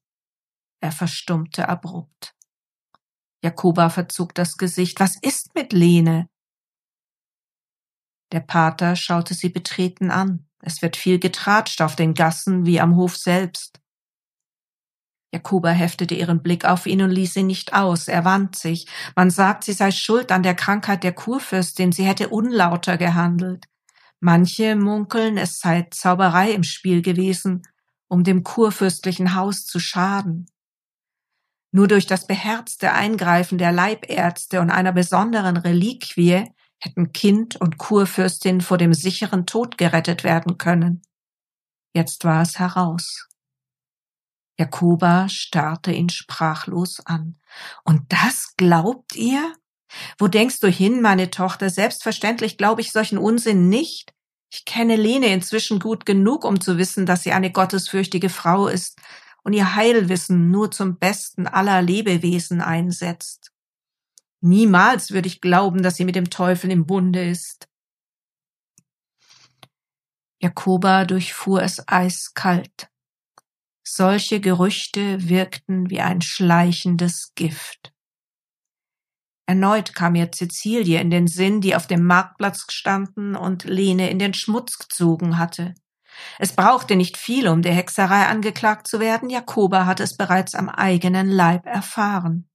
er 0.81 0.91
verstummte 0.91 1.69
abrupt. 1.69 2.34
Jakoba 3.45 3.89
verzog 3.89 4.33
das 4.33 4.57
Gesicht. 4.57 4.99
Was 4.99 5.17
ist 5.21 5.53
mit 5.53 5.71
Lene? 5.71 6.27
Der 8.31 8.39
Pater 8.39 8.95
schaute 8.95 9.35
sie 9.35 9.49
betreten 9.49 10.09
an. 10.09 10.47
Es 10.61 10.81
wird 10.81 10.97
viel 10.97 11.19
getratscht 11.19 11.79
auf 11.83 11.95
den 11.95 12.15
Gassen 12.15 12.65
wie 12.65 12.81
am 12.81 12.95
Hof 12.95 13.15
selbst. 13.15 13.79
Jakoba 15.31 15.69
heftete 15.69 16.15
ihren 16.15 16.41
Blick 16.41 16.65
auf 16.65 16.87
ihn 16.87 17.03
und 17.03 17.11
ließ 17.11 17.35
ihn 17.35 17.45
nicht 17.45 17.73
aus. 17.73 18.07
Er 18.07 18.25
wand 18.25 18.55
sich. 18.55 18.87
Man 19.15 19.29
sagt, 19.29 19.63
sie 19.63 19.73
sei 19.73 19.91
schuld 19.91 20.31
an 20.31 20.41
der 20.41 20.55
Krankheit 20.55 21.03
der 21.03 21.13
Kurfürstin. 21.13 21.91
Sie 21.91 22.05
hätte 22.05 22.29
unlauter 22.29 22.97
gehandelt. 22.97 23.67
Manche 24.19 24.75
munkeln, 24.75 25.37
es 25.37 25.59
sei 25.59 25.87
Zauberei 25.91 26.51
im 26.51 26.63
Spiel 26.63 27.03
gewesen, 27.03 27.61
um 28.07 28.23
dem 28.23 28.43
kurfürstlichen 28.43 29.35
Haus 29.35 29.65
zu 29.65 29.79
schaden. 29.79 30.47
Nur 31.75 31.89
durch 31.89 32.05
das 32.05 32.25
beherzte 32.25 32.93
Eingreifen 32.93 33.57
der 33.57 33.73
Leibärzte 33.73 34.61
und 34.61 34.69
einer 34.69 34.93
besonderen 34.93 35.57
Reliquie 35.57 36.45
hätten 36.79 37.11
Kind 37.11 37.57
und 37.57 37.77
Kurfürstin 37.77 38.61
vor 38.61 38.77
dem 38.77 38.93
sicheren 38.93 39.45
Tod 39.45 39.77
gerettet 39.77 40.23
werden 40.23 40.57
können. 40.57 41.01
Jetzt 41.93 42.23
war 42.23 42.43
es 42.43 42.59
heraus. 42.59 43.27
Jakoba 44.57 45.27
starrte 45.27 45.91
ihn 45.91 46.07
sprachlos 46.07 47.05
an. 47.05 47.41
Und 47.83 48.03
das 48.07 48.53
glaubt 48.55 49.17
ihr? 49.17 49.53
Wo 50.17 50.29
denkst 50.29 50.61
du 50.61 50.69
hin, 50.69 51.01
meine 51.01 51.29
Tochter? 51.29 51.69
Selbstverständlich 51.69 52.57
glaube 52.57 52.79
ich 52.79 52.93
solchen 52.93 53.17
Unsinn 53.17 53.67
nicht. 53.67 54.13
Ich 54.49 54.63
kenne 54.63 54.95
Lene 54.95 55.27
inzwischen 55.27 55.79
gut 55.79 56.05
genug, 56.05 56.45
um 56.45 56.61
zu 56.61 56.77
wissen, 56.77 57.05
dass 57.05 57.23
sie 57.23 57.33
eine 57.33 57.51
gottesfürchtige 57.51 58.29
Frau 58.29 58.69
ist 58.69 58.97
und 59.45 59.53
ihr 59.53 59.75
Heilwissen 59.75 60.49
nur 60.49 60.71
zum 60.71 60.97
Besten 60.97 61.47
aller 61.47 61.81
Lebewesen 61.81 62.61
einsetzt. 62.61 63.53
Niemals 64.41 65.11
würde 65.11 65.27
ich 65.27 65.39
glauben, 65.39 65.83
dass 65.83 65.95
sie 65.95 66.05
mit 66.05 66.15
dem 66.15 66.29
Teufel 66.29 66.71
im 66.71 66.85
Bunde 66.85 67.23
ist. 67.23 67.69
Jakoba 70.41 71.05
durchfuhr 71.05 71.61
es 71.61 71.87
eiskalt. 71.87 72.89
Solche 73.83 74.41
Gerüchte 74.41 75.29
wirkten 75.29 75.89
wie 75.91 76.01
ein 76.01 76.21
schleichendes 76.21 77.31
Gift. 77.35 77.93
Erneut 79.47 79.93
kam 79.93 80.15
ihr 80.15 80.31
Cecilie 80.31 80.99
in 80.99 81.11
den 81.11 81.27
Sinn, 81.27 81.61
die 81.61 81.75
auf 81.75 81.85
dem 81.85 82.03
Marktplatz 82.03 82.65
gestanden 82.65 83.35
und 83.35 83.63
Lene 83.63 84.09
in 84.09 84.17
den 84.17 84.33
Schmutz 84.33 84.79
gezogen 84.79 85.37
hatte. 85.37 85.75
Es 86.39 86.53
brauchte 86.53 86.95
nicht 86.95 87.17
viel, 87.17 87.47
um 87.47 87.61
der 87.61 87.73
Hexerei 87.73 88.27
angeklagt 88.27 88.87
zu 88.87 88.99
werden. 88.99 89.29
Jakoba 89.29 89.85
hatte 89.85 90.03
es 90.03 90.17
bereits 90.17 90.55
am 90.55 90.69
eigenen 90.69 91.29
Leib 91.29 91.65
erfahren. 91.65 92.49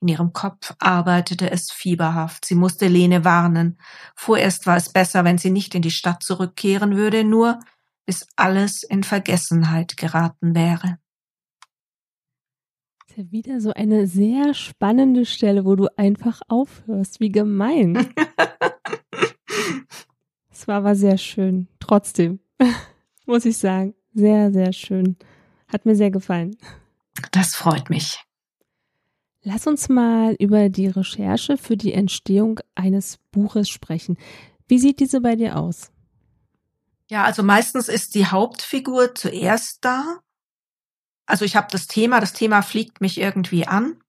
In 0.00 0.08
ihrem 0.08 0.32
Kopf 0.32 0.74
arbeitete 0.78 1.50
es 1.50 1.72
fieberhaft. 1.72 2.44
Sie 2.44 2.54
musste 2.54 2.86
Lene 2.86 3.24
warnen. 3.24 3.78
Vorerst 4.14 4.66
war 4.66 4.76
es 4.76 4.92
besser, 4.92 5.24
wenn 5.24 5.38
sie 5.38 5.50
nicht 5.50 5.74
in 5.74 5.82
die 5.82 5.90
Stadt 5.90 6.22
zurückkehren 6.22 6.96
würde, 6.96 7.24
nur 7.24 7.60
bis 8.04 8.28
alles 8.36 8.82
in 8.82 9.02
Vergessenheit 9.02 9.96
geraten 9.96 10.54
wäre. 10.54 10.98
Das 12.98 13.08
ist 13.08 13.16
ja 13.16 13.32
wieder 13.32 13.60
so 13.60 13.72
eine 13.72 14.06
sehr 14.06 14.54
spannende 14.54 15.24
Stelle, 15.24 15.64
wo 15.64 15.74
du 15.74 15.88
einfach 15.96 16.40
aufhörst. 16.46 17.18
Wie 17.20 17.32
gemein. 17.32 18.14
Es 20.58 20.66
war 20.66 20.76
aber 20.76 20.96
sehr 20.96 21.18
schön. 21.18 21.68
Trotzdem, 21.80 22.40
muss 23.26 23.44
ich 23.44 23.58
sagen. 23.58 23.94
Sehr, 24.14 24.50
sehr 24.50 24.72
schön. 24.72 25.16
Hat 25.68 25.84
mir 25.84 25.94
sehr 25.94 26.10
gefallen. 26.10 26.56
Das 27.30 27.54
freut 27.54 27.90
mich. 27.90 28.24
Lass 29.42 29.66
uns 29.66 29.90
mal 29.90 30.34
über 30.38 30.70
die 30.70 30.86
Recherche 30.86 31.58
für 31.58 31.76
die 31.76 31.92
Entstehung 31.92 32.60
eines 32.74 33.18
Buches 33.32 33.68
sprechen. 33.68 34.16
Wie 34.66 34.78
sieht 34.78 34.98
diese 34.98 35.20
bei 35.20 35.36
dir 35.36 35.58
aus? 35.58 35.92
Ja, 37.10 37.24
also 37.24 37.42
meistens 37.42 37.88
ist 37.88 38.14
die 38.14 38.24
Hauptfigur 38.24 39.14
zuerst 39.14 39.84
da. 39.84 40.20
Also 41.26 41.44
ich 41.44 41.54
habe 41.54 41.68
das 41.70 41.86
Thema, 41.86 42.18
das 42.18 42.32
Thema 42.32 42.62
fliegt 42.62 43.02
mich 43.02 43.18
irgendwie 43.18 43.66
an. 43.66 44.00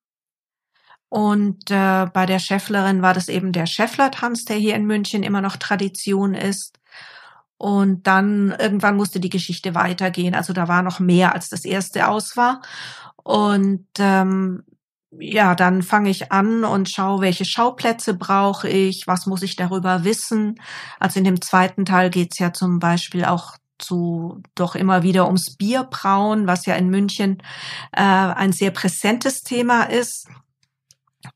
Und 1.09 1.71
äh, 1.71 2.05
bei 2.13 2.25
der 2.25 2.39
Schäfflerin 2.39 3.01
war 3.01 3.13
das 3.13 3.29
eben 3.29 3.51
der 3.53 3.65
Schäfflertanz, 3.65 4.45
der 4.45 4.57
hier 4.57 4.75
in 4.75 4.85
München 4.85 5.23
immer 5.23 5.41
noch 5.41 5.55
Tradition 5.55 6.33
ist. 6.33 6.79
Und 7.57 8.05
dann 8.05 8.55
irgendwann 8.59 8.97
musste 8.97 9.19
die 9.19 9.29
Geschichte 9.29 9.73
weitergehen. 9.73 10.35
Also 10.35 10.53
da 10.53 10.67
war 10.67 10.83
noch 10.83 10.99
mehr, 10.99 11.33
als 11.33 11.49
das 11.49 11.65
erste 11.65 12.07
aus 12.07 12.37
war. 12.37 12.61
Und 13.23 13.87
ähm, 13.99 14.63
ja, 15.11 15.55
dann 15.55 15.81
fange 15.81 16.09
ich 16.09 16.31
an 16.31 16.63
und 16.63 16.89
schaue, 16.89 17.21
welche 17.21 17.45
Schauplätze 17.45 18.13
brauche 18.13 18.69
ich, 18.69 19.07
was 19.07 19.25
muss 19.25 19.41
ich 19.41 19.55
darüber 19.55 20.03
wissen. 20.03 20.59
Also 20.99 21.19
in 21.19 21.25
dem 21.25 21.41
zweiten 21.41 21.85
Teil 21.85 22.09
geht's 22.09 22.39
ja 22.39 22.53
zum 22.53 22.79
Beispiel 22.79 23.25
auch 23.25 23.55
zu 23.79 24.41
doch 24.55 24.75
immer 24.75 25.03
wieder 25.03 25.25
ums 25.27 25.55
Bierbrauen, 25.55 26.47
was 26.47 26.65
ja 26.65 26.75
in 26.75 26.89
München 26.89 27.41
äh, 27.91 28.01
ein 28.01 28.51
sehr 28.51 28.71
präsentes 28.71 29.43
Thema 29.43 29.83
ist. 29.83 30.27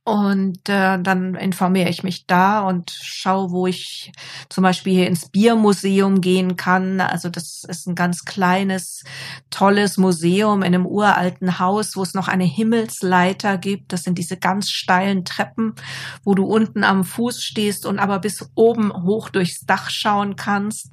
Und 0.04 0.68
äh, 0.68 0.99
dann 0.99 1.36
informiere 1.36 1.89
ich 1.89 2.02
mich 2.02 2.26
da 2.26 2.62
und 2.62 2.89
schaue, 2.89 3.52
wo 3.52 3.68
ich 3.68 4.12
zum 4.49 4.64
Beispiel 4.64 4.93
hier 4.93 5.08
ins 5.08 5.30
Biermuseum 5.30 6.22
gehen 6.22 6.56
kann. 6.56 6.99
Also 6.99 7.30
das 7.30 7.64
ist 7.68 7.88
ein 7.88 7.93
ganz 7.93 8.26
kleines, 8.26 9.04
tolles 9.52 9.97
Museum 9.97 10.64
in 10.64 10.74
einem 10.74 10.88
uralten 10.88 11.60
Haus, 11.60 11.95
wo 11.95 12.02
es 12.02 12.16
noch 12.16 12.28
eine 12.28 12.45
Himmelsleiter 12.45 13.60
gibt. 13.60 13.93
Das 13.93 14.02
sind 14.02 14.18
diese 14.18 14.38
ganz 14.38 14.72
steilen 14.72 15.24
Treppen, 15.24 15.76
wo 16.24 16.34
du 16.34 16.45
unten 16.45 16.84
am 16.84 17.04
Fuß 17.04 17.43
stehst 17.43 17.86
und 17.86 17.99
aber 17.99 18.18
bis 18.18 18.49
oben 18.56 18.91
hoch 19.04 19.30
durchs 19.30 19.68
Dach 19.68 19.91
schauen 19.91 20.36
kannst. 20.36 20.89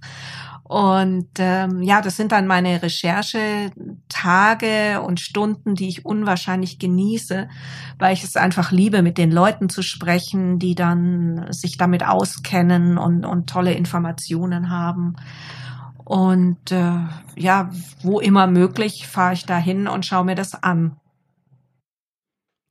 Und 0.69 1.31
ähm, 1.39 1.83
ja, 1.83 2.01
das 2.03 2.19
sind 2.19 2.31
dann 2.31 2.47
meine 2.47 2.83
Recherchetage 2.83 5.01
und 5.01 5.19
Stunden, 5.19 5.75
die 5.75 5.89
ich 5.89 6.05
unwahrscheinlich 6.05 6.79
genieße, 6.79 7.49
weil 7.99 8.13
ich 8.13 8.23
es 8.23 8.37
einfach 8.37 8.71
liebe, 8.71 9.01
mit 9.01 9.17
den 9.17 9.33
Leuten 9.33 9.71
zu 9.71 9.81
sprechen, 9.81 10.59
die 10.59 10.75
dann 10.75 11.51
sich 11.53 11.79
damit 11.79 12.07
auskennen 12.07 12.99
und, 12.99 13.25
und 13.25 13.49
tolle 13.49 13.73
Informationen 13.73 14.69
haben. 14.69 15.17
Und 16.05 16.71
äh, 16.71 16.99
ja, 17.35 17.71
wo 18.03 18.21
immer 18.21 18.47
möglich, 18.47 19.09
fahre 19.09 19.33
ich 19.33 19.47
dahin 19.47 19.89
und 19.89 20.05
schaue 20.05 20.27
mir 20.27 20.35
das 20.35 20.55
an. 20.55 21.01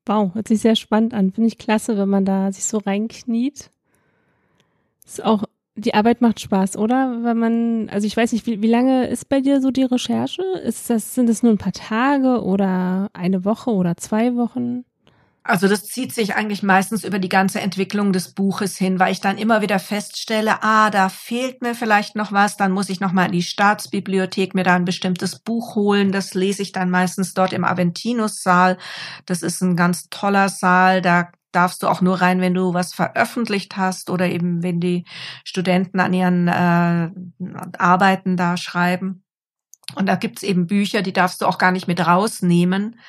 Wow, 0.06 0.36
hört 0.36 0.48
sich 0.48 0.62
sehr 0.62 0.76
spannend 0.76 1.16
an. 1.16 1.32
Finde 1.32 1.48
ich 1.48 1.58
klasse, 1.58 1.98
wenn 1.98 2.10
man 2.10 2.26
da 2.26 2.52
sich 2.52 2.66
so 2.66 2.78
reinkniet. 2.78 3.72
Ist 5.04 5.26
auch 5.26 5.46
die 5.78 5.94
Arbeit 5.94 6.22
macht 6.22 6.40
Spaß, 6.40 6.76
oder? 6.76 7.20
Wenn 7.24 7.38
man, 7.38 7.90
also 7.90 8.08
ich 8.08 8.18
weiß 8.18 8.32
nicht, 8.34 8.48
wie, 8.48 8.62
wie 8.62 8.68
lange 8.68 9.08
ist 9.08 9.30
bei 9.30 9.42
dir 9.42 9.62
so 9.62 9.72
die 9.72 9.84
Recherche? 9.84 10.42
Ist 10.64 10.90
das, 10.90 11.14
sind 11.14 11.30
es 11.30 11.44
nur 11.44 11.54
ein 11.54 11.60
paar 11.60 11.72
Tage 11.72 12.44
oder 12.44 13.10
eine 13.14 13.46
Woche 13.46 13.70
oder 13.70 13.96
zwei 13.96 14.36
Wochen? 14.36 14.84
Also 15.44 15.70
das 15.70 15.86
zieht 15.86 16.14
sich 16.14 16.36
eigentlich 16.36 16.62
meistens 16.62 17.06
über 17.06 17.20
die 17.20 17.30
ganze 17.30 17.62
Entwicklung 17.62 18.12
des 18.12 18.34
Buches 18.34 18.76
hin, 18.76 19.00
weil 19.00 19.14
ich 19.14 19.22
dann 19.22 19.38
immer 19.38 19.62
wieder 19.62 19.80
feststelle, 19.80 20.62
ah, 20.62 20.90
da 20.90 21.08
fehlt 21.08 21.62
mir 21.62 21.74
vielleicht 21.74 22.18
noch 22.18 22.34
was, 22.34 22.58
dann 22.58 22.74
muss 22.74 22.90
ich 22.90 23.00
noch 23.00 23.14
mal 23.14 23.28
in 23.28 23.32
die 23.32 23.44
Staatsbibliothek 23.44 24.56
mir 24.56 24.66
da 24.66 24.76
ein 24.76 24.84
bestimmtes 24.84 25.40
Buch 25.40 25.76
holen, 25.76 26.12
das 26.12 26.34
lese 26.34 26.64
ich 26.64 26.74
dann 26.74 26.90
meistens 26.90 27.34
dort 27.34 27.54
im 27.54 27.64
Aventinus-Saal. 27.64 28.78
Das 29.26 29.42
ist 29.42 29.62
ein 29.62 29.78
ganz 29.78 30.10
toller 30.10 30.50
Saal, 30.50 31.02
da 31.02 31.30
darfst 31.52 31.84
du 31.84 31.88
auch 31.88 32.02
nur 32.02 32.22
rein, 32.22 32.42
wenn 32.42 32.54
du 32.54 32.74
was 32.74 32.94
veröffentlicht 32.94 33.78
hast 33.78 34.10
oder 34.10 34.28
eben 34.28 34.64
wenn 34.64 34.80
die 34.80 35.06
Studenten 35.44 36.00
an 36.00 36.14
ihren 36.14 36.48
äh, 36.48 37.10
Arbeiten 37.78 38.38
da 38.38 38.58
schreiben. 38.58 39.24
Und 39.96 40.08
da 40.08 40.16
gibt's 40.16 40.44
eben 40.44 40.68
Bücher, 40.68 41.02
die 41.02 41.14
darfst 41.14 41.42
du 41.42 41.46
auch 41.46 41.58
gar 41.58 41.72
nicht 41.72 41.88
mit 41.88 42.06
rausnehmen. 42.06 43.00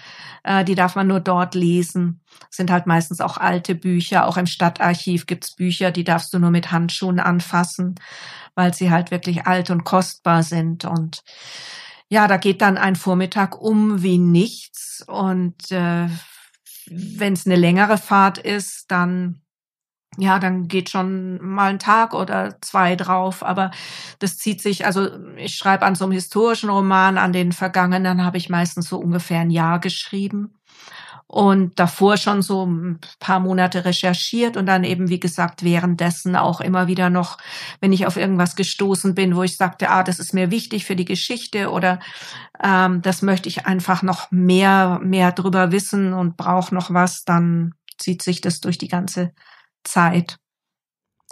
Äh, 0.45 0.65
die 0.65 0.75
darf 0.75 0.95
man 0.95 1.09
nur 1.09 1.21
dort 1.21 1.55
lesen. 1.55 2.21
Sind 2.51 2.71
halt 2.71 2.87
meistens 2.87 3.21
auch 3.21 3.37
alte 3.37 3.75
Bücher. 3.75 4.27
Auch 4.27 4.37
im 4.37 4.47
Stadtarchiv 4.47 5.27
gibt's 5.27 5.55
Bücher, 5.55 5.91
die 5.91 6.05
darfst 6.05 6.33
du 6.33 6.39
nur 6.39 6.51
mit 6.51 6.71
Handschuhen 6.71 7.21
anfassen, 7.21 7.97
weil 8.55 8.73
sie 8.75 8.91
halt 8.91 9.11
wirklich 9.11 9.47
alt 9.47 9.71
und 9.71 9.85
kostbar 9.85 10.43
sind. 10.43 10.85
Und 10.85 11.23
ja, 12.09 12.29
da 12.29 12.37
geht 12.37 12.63
dann 12.63 12.79
ein 12.79 12.97
Vormittag 12.97 13.61
um 13.61 14.03
wie 14.03 14.19
nichts. 14.19 15.05
Und 15.07 15.71
äh, 15.73 16.09
wenn 16.91 17.33
es 17.33 17.47
eine 17.47 17.57
längere 17.57 17.99
Fahrt 17.99 18.39
ist, 18.39 18.91
dann 18.91 19.43
ja, 20.17 20.41
dann 20.41 20.67
geht 20.67 20.91
schon 20.91 21.39
mal 21.41 21.71
ein 21.71 21.79
Tag 21.79 22.13
oder 22.13 22.57
zwei 22.61 22.97
drauf, 22.97 23.45
aber 23.45 23.71
das 24.19 24.37
zieht 24.37 24.61
sich, 24.61 24.85
also 24.85 25.09
ich 25.37 25.55
schreibe 25.55 25.85
an 25.87 25.95
so 25.95 26.05
einem 26.05 26.13
historischen 26.13 26.71
Roman, 26.71 27.19
an 27.19 27.33
den 27.33 27.53
vergangenen 27.53 28.25
habe 28.25 28.37
ich 28.37 28.49
meistens 28.49 28.89
so 28.89 28.99
ungefähr 28.99 29.41
ein 29.41 29.51
Jahr 29.51 29.79
geschrieben 29.79 30.58
und 31.29 31.79
davor 31.79 32.17
schon 32.17 32.41
so 32.41 32.65
ein 32.65 33.01
paar 33.21 33.39
Monate 33.39 33.85
recherchiert 33.85 34.57
und 34.57 34.65
dann 34.65 34.83
eben, 34.83 35.11
wie 35.11 35.21
gesagt, 35.21 35.63
währenddessen 35.63 36.35
auch 36.37 36.63
immer 36.63 36.87
wieder 36.87 37.11
noch, 37.11 37.37
wenn 37.81 37.93
ich 37.93 38.07
auf 38.07 38.17
irgendwas 38.17 38.57
gestoßen 38.57 39.15
bin, 39.15 39.37
wo 39.37 39.43
ich 39.43 39.59
sagte, 39.59 39.91
ah, 39.91 40.03
das 40.03 40.19
ist 40.19 40.33
mir 40.33 40.51
wichtig 40.51 40.87
für 40.87 40.97
die 40.97 41.05
Geschichte 41.05 41.71
oder 41.71 42.01
ähm, 42.63 43.03
das 43.03 43.21
möchte 43.21 43.51
ich 43.51 43.67
einfach 43.67 44.03
noch 44.03 44.31
mehr, 44.31 45.01
mehr 45.03 45.31
drüber 45.33 45.71
wissen 45.71 46.15
und 46.15 46.39
brauche 46.39 46.75
noch 46.75 46.93
was, 46.95 47.25
dann 47.25 47.75
zieht 47.99 48.23
sich 48.23 48.41
das 48.41 48.61
durch 48.61 48.79
die 48.79 48.89
ganze 48.89 49.33
Zeit. 49.85 50.39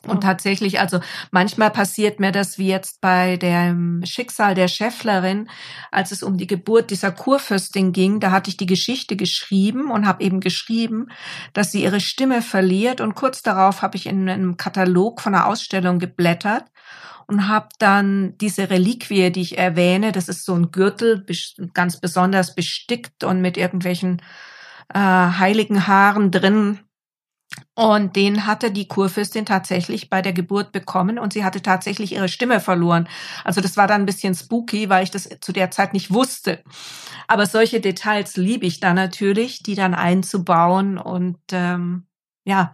Und 0.07 0.23
tatsächlich, 0.23 0.81
also 0.81 1.01
manchmal 1.31 1.71
passiert 1.71 2.21
mir 2.21 2.33
das 2.33 2.59
wie 2.59 2.69
jetzt 2.69 3.01
bei 3.01 3.37
dem 3.37 4.03
Schicksal 4.05 4.55
der 4.55 4.69
Schäfflerin, 4.69 5.49
als 5.91 6.13
es 6.13 6.23
um 6.23 6.37
die 6.37 6.47
Geburt 6.47 6.91
dieser 6.91 7.13
Kurfürstin 7.13 7.93
ging, 7.93 8.21
da 8.21 8.31
hatte 8.31 8.51
ich 8.51 8.57
die 8.57 8.67
Geschichte 8.67 9.17
geschrieben 9.17 9.91
und 9.91 10.07
habe 10.07 10.23
eben 10.23 10.41
geschrieben, 10.41 11.09
dass 11.53 11.73
sie 11.73 11.83
ihre 11.83 12.01
Stimme 12.01 12.43
verliert. 12.43 13.01
Und 13.01 13.15
kurz 13.15 13.43
darauf 13.43 13.83
habe 13.83 13.97
ich 13.97 14.07
in 14.07 14.29
einem 14.29 14.57
Katalog 14.57 15.21
von 15.21 15.35
einer 15.35 15.47
Ausstellung 15.47 15.99
geblättert 15.99 16.65
und 17.27 17.49
habe 17.49 17.69
dann 17.79 18.39
diese 18.39 18.71
Reliquie, 18.71 19.31
die 19.31 19.43
ich 19.43 19.59
erwähne, 19.59 20.13
das 20.13 20.29
ist 20.29 20.45
so 20.45 20.55
ein 20.55 20.71
Gürtel, 20.71 21.27
ganz 21.75 22.01
besonders 22.01 22.55
bestickt 22.55 23.25
und 23.25 23.41
mit 23.41 23.57
irgendwelchen 23.57 24.23
äh, 24.95 24.99
heiligen 24.99 25.87
Haaren 25.87 26.31
drin, 26.31 26.79
und 27.75 28.17
den 28.17 28.47
hatte 28.47 28.71
die 28.71 28.89
Kurfürstin 28.89 29.47
tatsächlich 29.47 30.11
bei 30.11 30.23
der 30.23 30.33
Geburt 30.33 30.73
bekommen 30.73 31.19
und 31.19 31.33
sie 31.33 31.45
hatte 31.45 31.63
tatsächlich 31.63 32.13
ihre 32.13 32.29
Stimme 32.29 32.61
verloren. 32.61 33.09
Also 33.45 33.61
das 33.61 33.77
war 33.77 33.87
dann 33.87 34.03
ein 34.03 34.07
bisschen 34.07 34.35
spooky, 34.35 34.89
weil 34.89 35.05
ich 35.05 35.11
das 35.11 35.29
zu 35.41 35.53
der 35.53 35.71
Zeit 35.71 35.93
nicht 35.93 36.13
wusste. 36.13 36.63
Aber 37.29 37.47
solche 37.47 37.81
Details 37.81 38.37
liebe 38.37 38.67
ich 38.67 38.81
da 38.81 38.95
natürlich, 38.95 39.63
die 39.63 39.75
dann 39.75 39.95
einzubauen 39.95 40.99
und 40.99 41.39
ähm, 41.53 42.07
ja, 42.45 42.73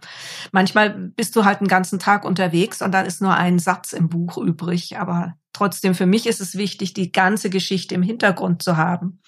manchmal 0.51 0.91
bist 0.91 1.35
du 1.35 1.45
halt 1.45 1.59
einen 1.59 1.67
ganzen 1.67 1.99
Tag 1.99 2.25
unterwegs 2.25 2.81
und 2.81 2.91
dann 2.91 3.05
ist 3.05 3.21
nur 3.21 3.33
ein 3.33 3.57
Satz 3.59 3.91
im 3.91 4.07
Buch 4.07 4.37
übrig. 4.37 4.97
Aber 4.99 5.33
trotzdem, 5.51 5.95
für 5.95 6.05
mich 6.05 6.27
ist 6.27 6.41
es 6.41 6.55
wichtig, 6.55 6.93
die 6.93 7.11
ganze 7.11 7.49
Geschichte 7.49 7.95
im 7.95 8.03
Hintergrund 8.03 8.61
zu 8.61 8.77
haben, 8.77 9.19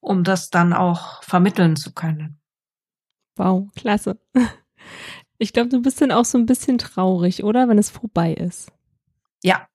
um 0.00 0.24
das 0.24 0.48
dann 0.48 0.72
auch 0.72 1.22
vermitteln 1.22 1.76
zu 1.76 1.92
können. 1.92 2.40
Wow, 3.36 3.68
klasse. 3.76 4.18
Ich 5.38 5.52
glaube, 5.52 5.68
du 5.68 5.82
bist 5.82 6.00
dann 6.00 6.12
auch 6.12 6.24
so 6.24 6.38
ein 6.38 6.46
bisschen 6.46 6.78
traurig, 6.78 7.42
oder? 7.44 7.68
Wenn 7.68 7.78
es 7.78 7.90
vorbei 7.90 8.32
ist. 8.32 8.70
Ja. 9.42 9.66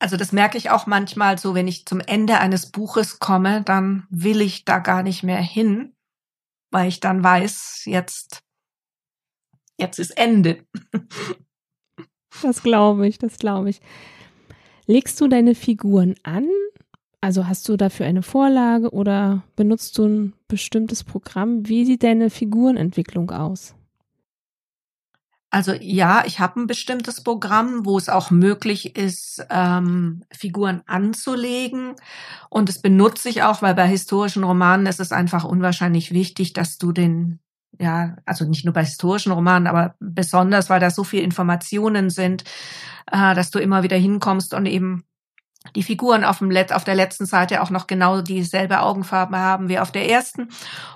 Also 0.00 0.16
das 0.16 0.32
merke 0.32 0.56
ich 0.56 0.70
auch 0.70 0.86
manchmal 0.86 1.38
so, 1.38 1.54
wenn 1.54 1.68
ich 1.68 1.84
zum 1.84 2.00
Ende 2.00 2.38
eines 2.38 2.70
Buches 2.70 3.18
komme, 3.18 3.62
dann 3.62 4.06
will 4.10 4.40
ich 4.40 4.64
da 4.64 4.78
gar 4.78 5.02
nicht 5.02 5.22
mehr 5.22 5.42
hin, 5.42 5.94
weil 6.70 6.88
ich 6.88 7.00
dann 7.00 7.22
weiß, 7.22 7.82
jetzt 7.86 8.44
jetzt 9.78 9.98
ist 9.98 10.16
Ende. 10.16 10.64
Das 12.42 12.62
glaube 12.62 13.08
ich, 13.08 13.18
das 13.18 13.38
glaube 13.38 13.70
ich. 13.70 13.80
Legst 14.86 15.20
du 15.20 15.26
deine 15.26 15.56
Figuren 15.56 16.14
an? 16.22 16.48
Also 17.20 17.48
hast 17.48 17.68
du 17.68 17.76
dafür 17.76 18.06
eine 18.06 18.22
Vorlage 18.22 18.90
oder 18.92 19.42
benutzt 19.56 19.98
du 19.98 20.04
ein 20.04 20.32
bestimmtes 20.46 21.02
Programm? 21.02 21.68
Wie 21.68 21.84
sieht 21.84 22.04
deine 22.04 22.30
Figurenentwicklung 22.30 23.30
aus? 23.32 23.74
Also 25.50 25.72
ja, 25.72 26.24
ich 26.26 26.40
habe 26.40 26.60
ein 26.60 26.66
bestimmtes 26.66 27.22
Programm, 27.22 27.86
wo 27.86 27.96
es 27.96 28.10
auch 28.10 28.30
möglich 28.30 28.96
ist, 28.96 29.44
ähm, 29.48 30.22
Figuren 30.30 30.82
anzulegen. 30.86 31.94
Und 32.50 32.68
das 32.68 32.82
benutze 32.82 33.30
ich 33.30 33.42
auch, 33.42 33.62
weil 33.62 33.74
bei 33.74 33.86
historischen 33.86 34.44
Romanen 34.44 34.86
ist 34.86 35.00
es 35.00 35.10
einfach 35.10 35.44
unwahrscheinlich 35.44 36.12
wichtig, 36.12 36.52
dass 36.52 36.76
du 36.76 36.92
den, 36.92 37.40
ja, 37.78 38.16
also 38.26 38.44
nicht 38.44 38.66
nur 38.66 38.74
bei 38.74 38.84
historischen 38.84 39.32
Romanen, 39.32 39.66
aber 39.68 39.94
besonders, 40.00 40.68
weil 40.68 40.80
da 40.80 40.90
so 40.90 41.02
viele 41.02 41.22
Informationen 41.22 42.10
sind, 42.10 42.44
äh, 43.10 43.34
dass 43.34 43.50
du 43.50 43.58
immer 43.58 43.82
wieder 43.82 43.96
hinkommst 43.96 44.52
und 44.52 44.66
eben 44.66 45.04
die 45.74 45.82
Figuren 45.82 46.24
auf, 46.24 46.38
dem 46.38 46.50
Let 46.50 46.72
auf 46.72 46.84
der 46.84 46.94
letzten 46.94 47.26
Seite 47.26 47.62
auch 47.62 47.70
noch 47.70 47.86
genau 47.86 48.22
dieselbe 48.22 48.80
Augenfarbe 48.80 49.38
haben 49.38 49.68
wie 49.68 49.78
auf 49.78 49.92
der 49.92 50.08
ersten. 50.08 50.48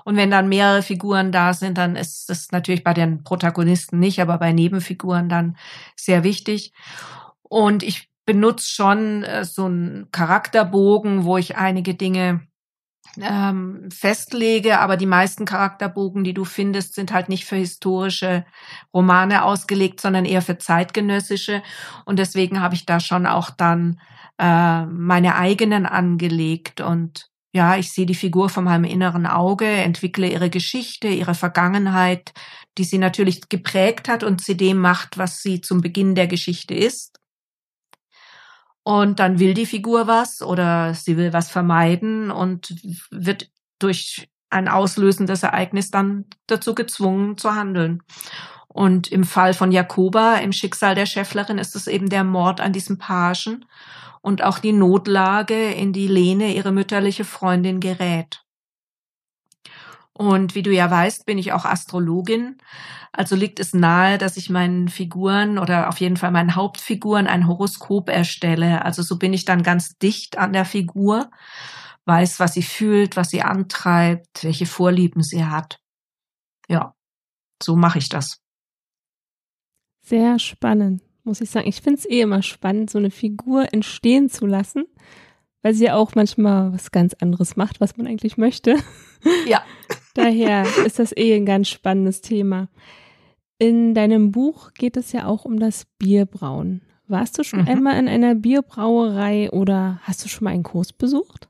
Und 0.03 0.15
wenn 0.15 0.31
dann 0.31 0.49
mehrere 0.49 0.81
Figuren 0.81 1.31
da 1.31 1.53
sind, 1.53 1.77
dann 1.77 1.95
ist 1.95 2.29
es 2.29 2.51
natürlich 2.51 2.83
bei 2.83 2.93
den 2.93 3.23
Protagonisten 3.23 3.99
nicht, 3.99 4.19
aber 4.21 4.37
bei 4.37 4.51
Nebenfiguren 4.51 5.29
dann 5.29 5.57
sehr 5.95 6.23
wichtig. 6.23 6.73
Und 7.41 7.83
ich 7.83 8.09
benutze 8.25 8.69
schon 8.69 9.23
äh, 9.23 9.45
so 9.45 9.65
einen 9.65 10.09
Charakterbogen, 10.11 11.25
wo 11.25 11.37
ich 11.37 11.57
einige 11.57 11.93
Dinge 11.93 12.41
ähm, 13.21 13.89
festlege, 13.91 14.79
aber 14.79 14.97
die 14.97 15.05
meisten 15.05 15.45
Charakterbogen, 15.45 16.23
die 16.23 16.33
du 16.33 16.45
findest, 16.45 16.95
sind 16.95 17.13
halt 17.13 17.29
nicht 17.29 17.45
für 17.45 17.57
historische 17.57 18.45
Romane 18.93 19.43
ausgelegt, 19.43 20.01
sondern 20.01 20.25
eher 20.25 20.41
für 20.41 20.57
zeitgenössische. 20.57 21.61
Und 22.05 22.17
deswegen 22.17 22.61
habe 22.61 22.75
ich 22.75 22.85
da 22.85 22.99
schon 22.99 23.27
auch 23.27 23.49
dann 23.49 23.99
äh, 24.37 24.85
meine 24.85 25.35
eigenen 25.35 25.85
angelegt 25.85 26.81
und 26.81 27.29
ja, 27.55 27.77
ich 27.77 27.91
sehe 27.91 28.07
die 28.07 28.15
Figur 28.15 28.49
von 28.49 28.63
meinem 28.63 28.83
inneren 28.83 29.27
Auge, 29.27 29.67
entwickle 29.67 30.27
ihre 30.27 30.49
Geschichte, 30.49 31.07
ihre 31.07 31.35
Vergangenheit, 31.35 32.33
die 32.79 32.83
sie 32.83 32.97
natürlich 32.97 33.47
geprägt 33.47 34.09
hat 34.09 34.23
und 34.23 34.41
sie 34.41 34.57
dem 34.57 34.79
macht, 34.79 35.19
was 35.19 35.41
sie 35.43 35.61
zum 35.61 35.81
Beginn 35.81 36.15
der 36.15 36.25
Geschichte 36.25 36.73
ist. 36.73 37.19
Und 38.81 39.19
dann 39.19 39.39
will 39.39 39.53
die 39.53 39.67
Figur 39.67 40.07
was 40.07 40.41
oder 40.41 40.95
sie 40.95 41.15
will 41.15 41.31
was 41.31 41.51
vermeiden 41.51 42.31
und 42.31 42.75
wird 43.11 43.49
durch 43.77 44.27
ein 44.49 44.67
auslösendes 44.67 45.43
Ereignis 45.43 45.91
dann 45.91 46.25
dazu 46.47 46.73
gezwungen 46.73 47.37
zu 47.37 47.53
handeln. 47.53 48.01
Und 48.67 49.11
im 49.11 49.23
Fall 49.23 49.53
von 49.53 49.71
Jakoba, 49.71 50.37
im 50.37 50.51
Schicksal 50.51 50.95
der 50.95 51.05
Schäfflerin, 51.05 51.59
ist 51.59 51.75
es 51.75 51.85
eben 51.85 52.09
der 52.09 52.23
Mord 52.23 52.59
an 52.59 52.73
diesem 52.73 52.97
Pagen 52.97 53.65
und 54.23 54.41
auch 54.41 54.57
die 54.57 54.71
Notlage, 54.71 55.73
in 55.73 55.91
die 55.91 56.07
Lene, 56.07 56.55
ihre 56.55 56.71
mütterliche 56.71 57.25
Freundin, 57.25 57.81
gerät. 57.81 58.45
Und 60.13 60.55
wie 60.55 60.61
du 60.63 60.71
ja 60.71 60.89
weißt, 60.89 61.25
bin 61.25 61.37
ich 61.37 61.51
auch 61.51 61.65
Astrologin. 61.65 62.57
Also 63.11 63.35
liegt 63.35 63.59
es 63.59 63.73
nahe, 63.73 64.17
dass 64.17 64.37
ich 64.37 64.49
meinen 64.49 64.87
Figuren 64.87 65.59
oder 65.59 65.89
auf 65.89 65.99
jeden 65.99 66.15
Fall 66.15 66.31
meinen 66.31 66.55
Hauptfiguren 66.55 67.27
ein 67.27 67.47
Horoskop 67.47 68.09
erstelle. 68.09 68.85
Also 68.85 69.03
so 69.03 69.19
bin 69.19 69.33
ich 69.33 69.43
dann 69.43 69.61
ganz 69.61 69.97
dicht 69.97 70.37
an 70.37 70.53
der 70.53 70.65
Figur, 70.65 71.29
weiß, 72.05 72.39
was 72.39 72.53
sie 72.53 72.63
fühlt, 72.63 73.17
was 73.17 73.29
sie 73.29 73.41
antreibt, 73.41 74.45
welche 74.45 74.65
Vorlieben 74.65 75.21
sie 75.21 75.43
hat. 75.43 75.79
Ja, 76.69 76.95
so 77.61 77.75
mache 77.75 77.99
ich 77.99 78.07
das. 78.07 78.39
Sehr 80.01 80.39
spannend 80.39 81.01
muss 81.23 81.41
ich 81.41 81.49
sagen. 81.49 81.67
Ich 81.67 81.81
finde 81.81 81.99
es 81.99 82.09
eh 82.09 82.21
immer 82.21 82.41
spannend, 82.41 82.89
so 82.89 82.97
eine 82.97 83.11
Figur 83.11 83.73
entstehen 83.73 84.29
zu 84.29 84.45
lassen, 84.45 84.85
weil 85.61 85.73
sie 85.73 85.85
ja 85.85 85.95
auch 85.95 86.15
manchmal 86.15 86.73
was 86.73 86.91
ganz 86.91 87.13
anderes 87.15 87.55
macht, 87.55 87.81
was 87.81 87.97
man 87.97 88.07
eigentlich 88.07 88.37
möchte. 88.37 88.77
Ja. 89.47 89.63
Daher 90.15 90.65
ist 90.85 90.99
das 90.99 91.15
eh 91.15 91.33
ein 91.33 91.45
ganz 91.45 91.69
spannendes 91.69 92.19
Thema. 92.19 92.67
In 93.57 93.93
deinem 93.93 94.33
Buch 94.33 94.73
geht 94.73 94.97
es 94.97 95.13
ja 95.13 95.27
auch 95.27 95.45
um 95.45 95.61
das 95.61 95.85
Bierbrauen. 95.97 96.81
Warst 97.07 97.37
du 97.37 97.43
schon 97.43 97.61
mhm. 97.61 97.67
einmal 97.69 97.99
in 97.99 98.09
einer 98.09 98.35
Bierbrauerei 98.35 99.49
oder 99.51 100.01
hast 100.03 100.25
du 100.25 100.27
schon 100.27 100.43
mal 100.43 100.51
einen 100.51 100.63
Kurs 100.63 100.91
besucht? 100.91 101.47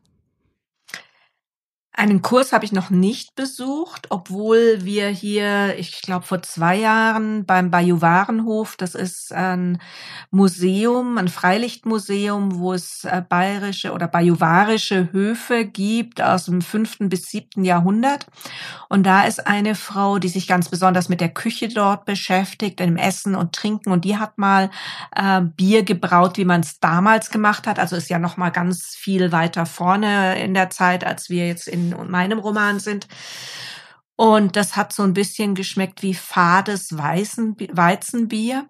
Einen 1.96 2.24
Kurs 2.24 2.54
habe 2.54 2.66
ich 2.66 2.72
noch 2.72 2.90
nicht 2.90 3.36
besucht, 3.36 4.08
obwohl 4.10 4.80
wir 4.84 5.10
hier, 5.10 5.78
ich 5.78 6.02
glaube 6.02 6.26
vor 6.26 6.42
zwei 6.42 6.76
Jahren 6.76 7.46
beim 7.46 7.70
Bajuwarenhof, 7.70 8.76
das 8.78 8.96
ist 8.96 9.32
ein 9.32 9.80
Museum, 10.32 11.20
ein 11.20 11.28
Freilichtmuseum, 11.28 12.58
wo 12.58 12.74
es 12.74 13.04
äh, 13.04 13.22
bayerische 13.28 13.92
oder 13.92 14.08
bajuwarische 14.08 15.14
Höfe 15.14 15.66
gibt 15.66 16.20
aus 16.20 16.46
dem 16.46 16.64
fünften 16.64 17.10
bis 17.10 17.30
siebten 17.30 17.64
Jahrhundert. 17.64 18.26
Und 18.90 19.04
da 19.04 19.26
ist 19.26 19.46
eine 19.46 19.76
Frau, 19.76 20.18
die 20.18 20.30
sich 20.30 20.48
ganz 20.48 20.70
besonders 20.70 21.10
mit 21.10 21.22
der 21.22 21.30
Küche 21.30 21.68
dort 21.68 22.06
beschäftigt, 22.06 22.80
dem 22.80 22.98
Essen 22.98 23.36
und 23.36 23.54
Trinken. 23.54 23.92
Und 23.92 24.04
die 24.04 24.18
hat 24.18 24.40
mal 24.40 24.72
äh, 25.16 25.42
Bier 25.42 25.84
gebraut, 25.84 26.38
wie 26.38 26.46
man 26.46 26.62
es 26.62 26.80
damals 26.80 27.30
gemacht 27.30 27.68
hat. 27.68 27.78
Also 27.78 27.96
ist 27.96 28.10
ja 28.10 28.18
noch 28.18 28.36
mal 28.36 28.50
ganz 28.50 28.96
viel 28.96 29.32
weiter 29.32 29.68
vorne 29.68 30.44
in 30.44 30.56
der 30.56 30.72
Zeit, 30.72 31.06
als 31.06 31.30
wir 31.30 31.46
jetzt 31.46 31.68
in 31.68 31.83
in 31.92 32.12
meinem 32.12 32.40
Roman 32.40 32.80
sind. 32.80 33.08
Und 34.16 34.56
das 34.56 34.76
hat 34.76 34.94
so 34.94 35.04
ein 35.04 35.14
bisschen 35.14 35.56
geschmeckt 35.56 36.04
wie 36.04 36.14
fades 36.14 36.98
Weizenbier. 36.98 38.70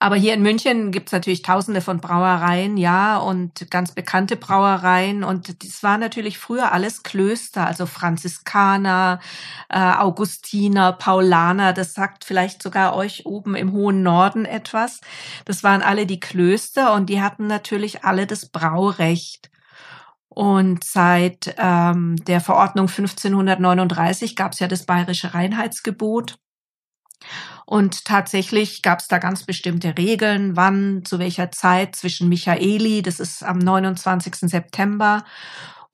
Aber 0.00 0.16
hier 0.16 0.34
in 0.34 0.42
München 0.42 0.90
gibt's 0.90 1.12
natürlich 1.12 1.40
tausende 1.40 1.80
von 1.80 1.98
Brauereien, 1.98 2.76
ja, 2.76 3.16
und 3.16 3.70
ganz 3.70 3.92
bekannte 3.92 4.36
Brauereien. 4.36 5.24
Und 5.24 5.64
das 5.64 5.82
war 5.82 5.96
natürlich 5.96 6.36
früher 6.36 6.72
alles 6.72 7.04
Klöster, 7.04 7.66
also 7.66 7.86
Franziskaner, 7.86 9.20
äh, 9.70 9.78
Augustiner, 9.78 10.92
Paulaner. 10.92 11.72
Das 11.72 11.94
sagt 11.94 12.24
vielleicht 12.24 12.62
sogar 12.62 12.94
euch 12.94 13.24
oben 13.24 13.54
im 13.54 13.72
hohen 13.72 14.02
Norden 14.02 14.44
etwas. 14.44 15.00
Das 15.46 15.62
waren 15.62 15.80
alle 15.80 16.04
die 16.04 16.20
Klöster 16.20 16.92
und 16.92 17.06
die 17.06 17.22
hatten 17.22 17.46
natürlich 17.46 18.04
alle 18.04 18.26
das 18.26 18.46
Braurecht. 18.46 19.50
Und 20.34 20.82
seit 20.82 21.54
ähm, 21.58 22.16
der 22.26 22.40
Verordnung 22.40 22.88
1539 22.88 24.34
gab 24.34 24.52
es 24.52 24.58
ja 24.58 24.66
das 24.66 24.84
bayerische 24.84 25.32
Reinheitsgebot. 25.32 26.38
Und 27.66 28.04
tatsächlich 28.04 28.82
gab 28.82 28.98
es 28.98 29.08
da 29.08 29.18
ganz 29.18 29.44
bestimmte 29.44 29.96
Regeln, 29.96 30.56
wann, 30.56 31.04
zu 31.04 31.18
welcher 31.18 31.50
Zeit 31.52 31.94
zwischen 31.96 32.28
Michaeli, 32.28 33.00
das 33.00 33.20
ist 33.20 33.42
am 33.42 33.58
29. 33.58 34.34
September, 34.50 35.24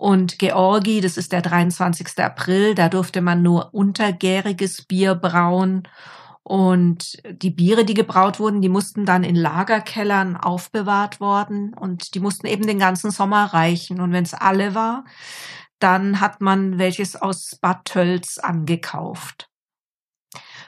und 0.01 0.39
Georgi, 0.39 1.03
das 1.03 1.19
ist 1.19 1.31
der 1.31 1.43
23. 1.43 2.19
April, 2.21 2.75
da 2.75 2.89
durfte 2.89 3.21
man 3.21 3.43
nur 3.43 3.75
untergäriges 3.75 4.81
Bier 4.81 5.15
brauen 5.15 5.87
und 6.51 7.23
die 7.31 7.51
Biere, 7.51 7.85
die 7.85 7.95
gebraut 7.95 8.41
wurden, 8.41 8.61
die 8.61 8.69
mussten 8.69 9.07
dann 9.07 9.23
in 9.23 9.37
Lagerkellern 9.37 10.37
aufbewahrt 10.37 11.21
worden 11.21 11.75
und 11.75 12.17
die 12.17 12.19
mussten 12.19 12.49
eben 12.49 12.67
den 12.67 12.81
ganzen 12.81 13.13
Sommer 13.13 13.55
reichen. 13.55 14.01
Und 14.01 14.11
wenn 14.11 14.25
es 14.25 14.35
alle 14.35 14.75
war, 14.75 15.05
dann 15.79 16.21
hat 16.21 16.41
man 16.41 16.77
welches 16.77 17.15
aus 17.15 17.57
Bad 17.61 17.85
Tölz 17.85 18.39
angekauft. 18.39 19.49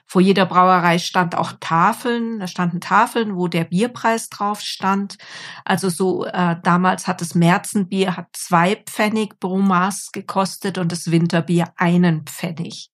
Vor 0.06 0.22
jeder 0.22 0.46
Brauerei 0.46 1.00
stand 1.00 1.34
auch 1.34 1.54
Tafeln, 1.58 2.38
da 2.38 2.46
standen 2.46 2.80
Tafeln, 2.80 3.34
wo 3.34 3.48
der 3.48 3.64
Bierpreis 3.64 4.28
drauf 4.28 4.60
stand. 4.60 5.18
Also 5.64 5.88
so 5.88 6.26
äh, 6.26 6.58
damals 6.62 7.08
hat 7.08 7.20
das 7.20 7.34
Märzenbier 7.34 8.16
hat 8.16 8.28
zwei 8.34 8.76
Pfennig 8.76 9.40
pro 9.40 9.58
Maß 9.58 10.12
gekostet 10.12 10.78
und 10.78 10.92
das 10.92 11.10
Winterbier 11.10 11.72
einen 11.74 12.24
Pfennig. 12.24 12.91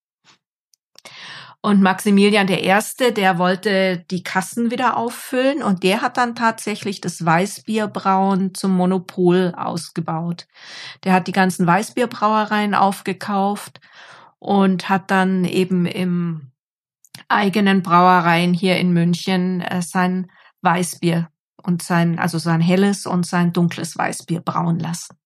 Und 1.68 1.82
Maximilian 1.82 2.48
I., 2.48 3.12
der 3.12 3.36
wollte 3.36 4.02
die 4.10 4.22
Kassen 4.22 4.70
wieder 4.70 4.96
auffüllen 4.96 5.62
und 5.62 5.82
der 5.82 6.00
hat 6.00 6.16
dann 6.16 6.34
tatsächlich 6.34 7.02
das 7.02 7.22
Weißbierbrauen 7.22 8.54
zum 8.54 8.74
Monopol 8.74 9.52
ausgebaut. 9.54 10.46
Der 11.04 11.12
hat 11.12 11.26
die 11.26 11.32
ganzen 11.32 11.66
Weißbierbrauereien 11.66 12.74
aufgekauft 12.74 13.82
und 14.38 14.88
hat 14.88 15.10
dann 15.10 15.44
eben 15.44 15.84
im 15.84 16.52
eigenen 17.28 17.82
Brauereien 17.82 18.54
hier 18.54 18.78
in 18.78 18.94
München 18.94 19.60
äh, 19.60 19.82
sein 19.82 20.30
Weißbier 20.62 21.28
und 21.62 21.82
sein, 21.82 22.18
also 22.18 22.38
sein 22.38 22.62
helles 22.62 23.04
und 23.04 23.26
sein 23.26 23.52
dunkles 23.52 23.94
Weißbier 23.98 24.40
brauen 24.40 24.78
lassen. 24.78 25.18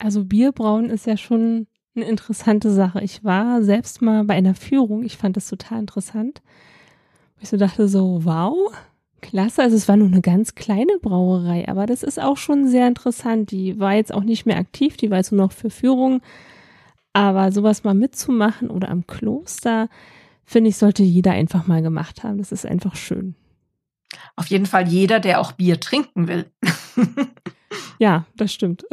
Also 0.00 0.24
Bierbrauen 0.24 0.90
ist 0.90 1.06
ja 1.06 1.16
schon 1.16 1.68
eine 1.96 2.06
interessante 2.06 2.70
Sache. 2.70 3.02
Ich 3.02 3.24
war 3.24 3.62
selbst 3.62 4.02
mal 4.02 4.24
bei 4.24 4.34
einer 4.34 4.54
Führung. 4.54 5.04
Ich 5.04 5.16
fand 5.16 5.36
das 5.36 5.48
total 5.48 5.80
interessant. 5.80 6.42
Ich 7.40 7.48
so 7.48 7.56
dachte 7.56 7.88
so, 7.88 8.24
wow, 8.24 8.72
klasse. 9.20 9.62
Also 9.62 9.76
es 9.76 9.88
war 9.88 9.96
nur 9.96 10.08
eine 10.08 10.20
ganz 10.20 10.54
kleine 10.54 10.98
Brauerei, 11.00 11.68
aber 11.68 11.86
das 11.86 12.02
ist 12.02 12.20
auch 12.20 12.36
schon 12.36 12.68
sehr 12.68 12.86
interessant. 12.88 13.50
Die 13.50 13.78
war 13.78 13.94
jetzt 13.94 14.12
auch 14.12 14.24
nicht 14.24 14.46
mehr 14.46 14.58
aktiv, 14.58 14.96
die 14.96 15.10
war 15.10 15.18
jetzt 15.18 15.32
nur 15.32 15.46
noch 15.46 15.52
für 15.52 15.70
Führung 15.70 16.20
Aber 17.12 17.52
sowas 17.52 17.84
mal 17.84 17.94
mitzumachen 17.94 18.70
oder 18.70 18.90
am 18.90 19.06
Kloster, 19.06 19.88
finde 20.44 20.70
ich, 20.70 20.76
sollte 20.76 21.02
jeder 21.04 21.32
einfach 21.32 21.66
mal 21.66 21.82
gemacht 21.82 22.24
haben. 22.24 22.38
Das 22.38 22.52
ist 22.52 22.66
einfach 22.66 22.96
schön. 22.96 23.36
Auf 24.36 24.48
jeden 24.48 24.66
Fall 24.66 24.88
jeder, 24.88 25.20
der 25.20 25.40
auch 25.40 25.52
Bier 25.52 25.80
trinken 25.80 26.28
will. 26.28 26.50
ja, 27.98 28.26
das 28.36 28.52
stimmt. 28.52 28.84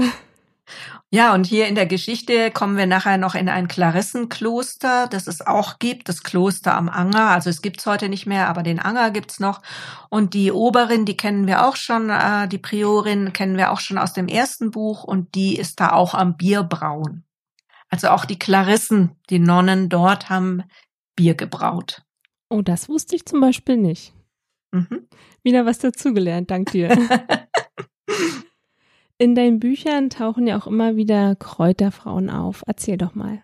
Ja, 1.14 1.34
und 1.34 1.46
hier 1.46 1.68
in 1.68 1.76
der 1.76 1.88
Geschichte 1.88 2.52
kommen 2.52 2.78
wir 2.78 2.86
nachher 2.86 3.18
noch 3.18 3.36
in 3.36 3.50
ein 3.50 3.68
Klarissenkloster, 3.68 5.08
das 5.08 5.28
es 5.28 5.46
auch 5.46 5.78
gibt, 5.78 6.08
das 6.08 6.24
Kloster 6.24 6.74
am 6.74 6.88
Anger. 6.88 7.32
Also 7.32 7.50
es 7.50 7.62
gibt's 7.62 7.86
heute 7.86 8.08
nicht 8.08 8.26
mehr, 8.26 8.48
aber 8.48 8.64
den 8.64 8.80
Anger 8.80 9.12
gibt's 9.12 9.40
noch. 9.40 9.62
Und 10.10 10.34
die 10.34 10.54
Oberin, 10.54 11.06
die 11.06 11.18
kennen 11.18 11.48
wir 11.48 11.68
auch 11.68 11.76
schon, 11.76 12.10
äh, 12.10 12.48
die 12.48 12.60
Priorin 12.60 13.34
kennen 13.34 13.58
wir 13.58 13.72
auch 13.72 13.82
schon 13.82 13.98
aus 13.98 14.14
dem 14.14 14.30
ersten 14.30 14.72
Buch 14.72 15.04
und 15.04 15.36
die 15.36 15.58
ist 15.58 15.82
da 15.82 15.92
auch 15.92 16.14
am 16.14 16.38
Bierbrauen. 16.38 17.26
Also 17.90 18.08
auch 18.08 18.24
die 18.24 18.40
Klarissen, 18.40 19.18
die 19.30 19.40
Nonnen 19.40 19.90
dort 19.90 20.30
haben 20.30 20.64
Bier 21.18 21.36
gebraut. 21.36 22.04
Oh, 22.50 22.62
das 22.62 22.88
wusste 22.88 23.18
ich 23.18 23.26
zum 23.26 23.42
Beispiel 23.42 23.76
nicht. 23.76 24.14
Mhm. 24.72 25.08
Wieder 25.44 25.66
was 25.66 25.80
dazugelernt, 25.80 26.50
dank 26.52 26.72
dir. 26.72 26.98
In 29.22 29.36
deinen 29.36 29.60
Büchern 29.60 30.10
tauchen 30.10 30.48
ja 30.48 30.58
auch 30.58 30.66
immer 30.66 30.96
wieder 30.96 31.36
Kräuterfrauen 31.36 32.32
auf. 32.32 32.64
Erzähl 32.66 32.98
doch 32.98 33.14
mal. 33.14 33.44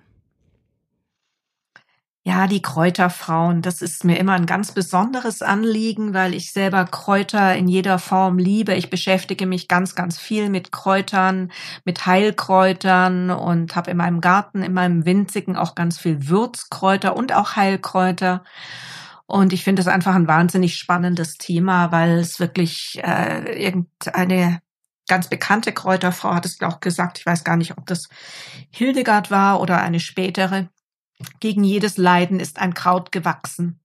Ja, 2.24 2.48
die 2.48 2.64
Kräuterfrauen, 2.64 3.62
das 3.62 3.84
ist 3.84 4.04
mir 4.04 4.18
immer 4.18 4.34
ein 4.34 4.48
ganz 4.48 4.72
besonderes 4.72 5.44
Anliegen, 5.44 6.16
weil 6.16 6.34
ich 6.34 6.52
selber 6.52 6.84
Kräuter 6.86 7.56
in 7.56 7.68
jeder 7.68 8.00
Form 8.00 8.40
liebe. 8.40 8.74
Ich 8.74 8.90
beschäftige 8.90 9.46
mich 9.46 9.68
ganz, 9.68 9.94
ganz 9.94 10.18
viel 10.18 10.50
mit 10.50 10.72
Kräutern, 10.72 11.52
mit 11.86 12.08
Heilkräutern 12.08 13.30
und 13.30 13.76
habe 13.76 13.92
in 13.92 13.98
meinem 13.98 14.20
Garten, 14.20 14.64
in 14.64 14.74
meinem 14.74 15.06
winzigen 15.06 15.56
auch 15.56 15.76
ganz 15.76 16.00
viel 16.00 16.28
Würzkräuter 16.28 17.16
und 17.16 17.34
auch 17.34 17.56
Heilkräuter. 17.56 18.44
Und 19.28 19.54
ich 19.54 19.64
finde 19.64 19.84
es 19.84 19.88
einfach 19.88 20.16
ein 20.16 20.28
wahnsinnig 20.28 20.76
spannendes 20.76 21.38
Thema, 21.38 21.92
weil 21.92 22.18
es 22.18 22.40
wirklich 22.40 23.00
äh, 23.04 23.64
irgendeine 23.64 24.60
ganz 25.08 25.30
bekannte 25.30 25.72
Kräuterfrau 25.72 26.34
hat 26.34 26.46
es 26.46 26.62
auch 26.62 26.80
gesagt, 26.80 27.20
ich 27.20 27.26
weiß 27.26 27.44
gar 27.44 27.58
nicht, 27.58 27.78
ob 27.78 27.86
das 27.86 28.10
Hildegard 28.72 29.32
war 29.32 29.62
oder 29.62 29.82
eine 29.82 30.00
spätere. 30.00 30.70
Gegen 31.40 31.64
jedes 31.64 31.98
Leiden 31.98 32.40
ist 32.40 32.60
ein 32.60 32.74
Kraut 32.74 33.12
gewachsen. 33.12 33.80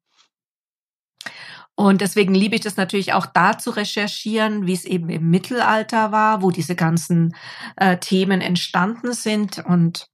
Und 1.75 2.03
deswegen 2.03 2.35
liebe 2.35 2.55
ich 2.55 2.61
das 2.61 2.77
natürlich 2.77 3.15
auch 3.15 3.25
da 3.25 3.57
zu 3.59 3.71
recherchieren, 3.71 4.67
wie 4.67 4.75
es 4.75 4.85
eben 4.85 5.09
im 5.09 5.31
Mittelalter 5.31 6.13
war, 6.13 6.43
wo 6.43 6.51
diese 6.51 6.77
ganzen 6.77 7.35
äh, 7.77 7.97
Themen 7.97 8.43
entstanden 8.43 9.15
sind. 9.15 9.59
Und 9.59 10.13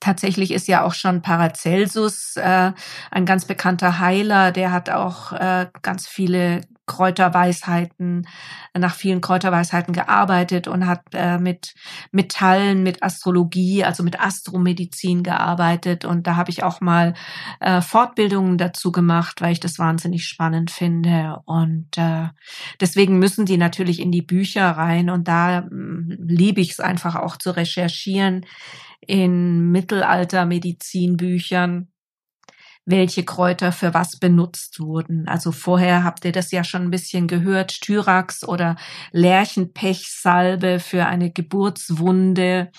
Tatsächlich 0.00 0.50
ist 0.50 0.68
ja 0.68 0.82
auch 0.82 0.94
schon 0.94 1.22
Paracelsus 1.22 2.36
äh, 2.36 2.72
ein 3.10 3.26
ganz 3.26 3.44
bekannter 3.44 3.98
Heiler, 3.98 4.52
der 4.52 4.72
hat 4.72 4.90
auch 4.90 5.32
äh, 5.32 5.68
ganz 5.82 6.06
viele 6.06 6.62
Kräuterweisheiten, 6.86 8.26
nach 8.76 8.94
vielen 8.94 9.20
Kräuterweisheiten 9.20 9.94
gearbeitet 9.94 10.68
und 10.68 10.86
hat 10.86 11.02
äh, 11.12 11.38
mit 11.38 11.74
Metallen, 12.12 12.82
mit 12.82 13.02
Astrologie, 13.02 13.84
also 13.84 14.02
mit 14.02 14.20
Astromedizin 14.20 15.22
gearbeitet. 15.22 16.04
Und 16.04 16.26
da 16.26 16.36
habe 16.36 16.50
ich 16.50 16.62
auch 16.62 16.80
mal 16.80 17.14
äh, 17.60 17.80
Fortbildungen 17.80 18.58
dazu 18.58 18.92
gemacht, 18.92 19.40
weil 19.40 19.52
ich 19.52 19.60
das 19.60 19.78
wahnsinnig 19.78 20.26
spannend 20.26 20.70
finde. 20.70 21.40
Und 21.46 21.96
äh, 21.96 22.28
deswegen 22.80 23.18
müssen 23.18 23.46
die 23.46 23.56
natürlich 23.56 24.00
in 24.00 24.12
die 24.12 24.22
Bücher 24.22 24.70
rein. 24.70 25.08
Und 25.08 25.28
da 25.28 25.60
äh, 25.60 25.62
liebe 25.70 26.60
ich 26.60 26.72
es 26.72 26.80
einfach 26.80 27.16
auch 27.16 27.36
zu 27.36 27.56
recherchieren 27.56 28.44
in 29.06 29.70
Mittelalter-Medizinbüchern 29.70 31.88
welche 32.86 33.24
Kräuter 33.24 33.72
für 33.72 33.94
was 33.94 34.18
benutzt 34.18 34.80
wurden. 34.80 35.26
Also 35.26 35.52
vorher 35.52 36.04
habt 36.04 36.24
ihr 36.24 36.32
das 36.32 36.50
ja 36.50 36.64
schon 36.64 36.82
ein 36.82 36.90
bisschen 36.90 37.26
gehört, 37.26 37.72
Styrax 37.72 38.46
oder 38.46 38.76
Lärchenpechsalbe 39.12 40.80
für 40.80 41.06
eine 41.06 41.30
Geburtswunde 41.30 42.70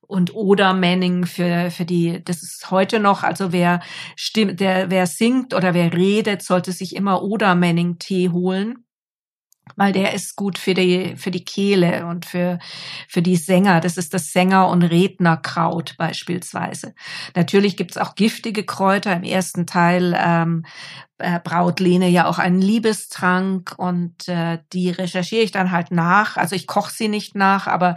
und 0.00 0.34
Odermanning 0.34 1.26
für, 1.26 1.70
für 1.70 1.84
die, 1.84 2.22
das 2.24 2.42
ist 2.42 2.70
heute 2.70 3.00
noch, 3.00 3.22
also 3.22 3.52
wer 3.52 3.80
stimmt, 4.16 4.60
der, 4.60 4.90
wer 4.90 5.06
singt 5.06 5.54
oder 5.54 5.74
wer 5.74 5.92
redet, 5.92 6.42
sollte 6.42 6.72
sich 6.72 6.94
immer 6.94 7.22
Odermanning 7.22 7.98
Tee 7.98 8.30
holen 8.30 8.83
weil 9.76 9.92
der 9.92 10.14
ist 10.14 10.36
gut 10.36 10.58
für 10.58 10.74
die, 10.74 11.16
für 11.16 11.30
die 11.30 11.44
Kehle 11.44 12.06
und 12.06 12.26
für, 12.26 12.58
für 13.08 13.22
die 13.22 13.36
Sänger. 13.36 13.80
Das 13.80 13.96
ist 13.96 14.14
das 14.14 14.32
Sänger- 14.32 14.68
und 14.68 14.82
Rednerkraut 14.82 15.96
beispielsweise. 15.98 16.94
Natürlich 17.34 17.76
gibt's 17.76 17.96
auch 17.96 18.14
giftige 18.14 18.64
Kräuter. 18.64 19.14
Im 19.14 19.24
ersten 19.24 19.66
Teil 19.66 20.16
ähm, 20.18 20.64
äh, 21.18 21.40
braut 21.40 21.80
Lene 21.80 22.08
ja 22.08 22.26
auch 22.26 22.38
einen 22.38 22.60
Liebestrank 22.60 23.74
und 23.76 24.28
äh, 24.28 24.58
die 24.72 24.90
recherchiere 24.90 25.42
ich 25.42 25.52
dann 25.52 25.70
halt 25.70 25.90
nach. 25.90 26.36
Also 26.36 26.54
ich 26.56 26.66
koche 26.66 26.92
sie 26.92 27.08
nicht 27.08 27.34
nach, 27.34 27.66
aber 27.66 27.94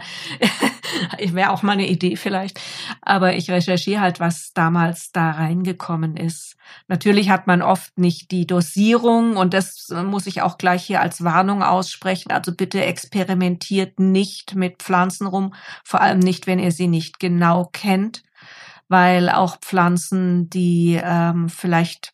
wäre 1.34 1.50
auch 1.50 1.62
mal 1.62 1.72
eine 1.72 1.88
Idee 1.88 2.16
vielleicht. 2.16 2.60
Aber 3.02 3.34
ich 3.34 3.50
recherchiere 3.50 4.00
halt, 4.00 4.20
was 4.20 4.52
damals 4.52 5.12
da 5.12 5.30
reingekommen 5.30 6.16
ist. 6.16 6.56
Natürlich 6.86 7.30
hat 7.30 7.46
man 7.46 7.62
oft 7.62 7.98
nicht 7.98 8.30
die 8.30 8.46
Dosierung 8.46 9.36
und 9.36 9.54
das 9.54 9.92
muss 10.04 10.26
ich 10.26 10.42
auch 10.42 10.58
gleich 10.58 10.84
hier 10.84 11.00
als 11.00 11.24
Warnung 11.24 11.62
aussprechen. 11.62 12.32
Also 12.32 12.52
bitte 12.54 12.84
experimentiert 12.84 13.98
nicht 13.98 14.54
mit 14.54 14.82
Pflanzen 14.82 15.26
rum, 15.26 15.54
vor 15.84 16.00
allem 16.00 16.18
nicht, 16.18 16.46
wenn 16.46 16.58
ihr 16.58 16.72
sie 16.72 16.88
nicht 16.88 17.20
genau 17.20 17.68
kennt 17.72 18.22
weil 18.88 19.28
auch 19.28 19.58
Pflanzen, 19.58 20.48
die 20.50 20.98
ähm, 21.02 21.48
vielleicht 21.48 22.12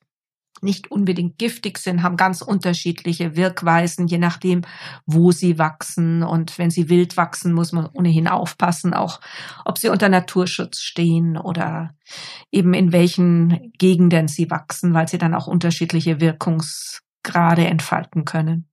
nicht 0.64 0.90
unbedingt 0.90 1.38
giftig 1.38 1.78
sind, 1.78 2.02
haben 2.02 2.16
ganz 2.16 2.42
unterschiedliche 2.42 3.36
Wirkweisen, 3.36 4.08
je 4.08 4.18
nachdem, 4.18 4.62
wo 5.06 5.30
sie 5.30 5.58
wachsen. 5.58 6.22
Und 6.22 6.58
wenn 6.58 6.70
sie 6.70 6.88
wild 6.88 7.16
wachsen, 7.16 7.52
muss 7.52 7.72
man 7.72 7.88
ohnehin 7.92 8.26
aufpassen, 8.26 8.94
auch 8.94 9.20
ob 9.64 9.78
sie 9.78 9.88
unter 9.88 10.08
Naturschutz 10.08 10.80
stehen 10.80 11.36
oder 11.36 11.94
eben 12.50 12.74
in 12.74 12.92
welchen 12.92 13.72
Gegenden 13.78 14.26
sie 14.26 14.50
wachsen, 14.50 14.94
weil 14.94 15.06
sie 15.08 15.18
dann 15.18 15.34
auch 15.34 15.46
unterschiedliche 15.46 16.20
Wirkungsgrade 16.20 17.66
entfalten 17.66 18.24
können. 18.24 18.68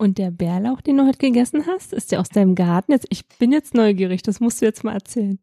Und 0.00 0.16
der 0.16 0.30
Bärlauch, 0.30 0.80
den 0.80 0.96
du 0.96 1.06
heute 1.06 1.18
gegessen 1.18 1.66
hast, 1.66 1.92
ist 1.92 2.10
der 2.10 2.20
aus 2.20 2.30
deinem 2.30 2.54
Garten? 2.54 2.92
Jetzt, 2.92 3.06
ich 3.10 3.28
bin 3.38 3.52
jetzt 3.52 3.74
neugierig, 3.74 4.22
das 4.22 4.40
musst 4.40 4.62
du 4.62 4.64
jetzt 4.64 4.82
mal 4.82 4.94
erzählen. 4.94 5.38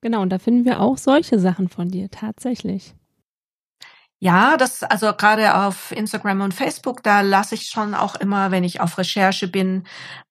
Genau, 0.00 0.22
und 0.22 0.30
da 0.30 0.38
finden 0.38 0.64
wir 0.64 0.80
auch 0.80 0.98
solche 0.98 1.38
Sachen 1.38 1.68
von 1.68 1.88
dir, 1.88 2.10
tatsächlich. 2.10 2.94
Ja, 4.18 4.56
das, 4.56 4.82
also 4.82 5.12
gerade 5.12 5.54
auf 5.56 5.92
Instagram 5.92 6.40
und 6.40 6.54
Facebook, 6.54 7.02
da 7.02 7.20
lasse 7.20 7.54
ich 7.54 7.68
schon 7.68 7.94
auch 7.94 8.14
immer, 8.14 8.50
wenn 8.50 8.64
ich 8.64 8.80
auf 8.80 8.96
Recherche 8.96 9.46
bin, 9.46 9.84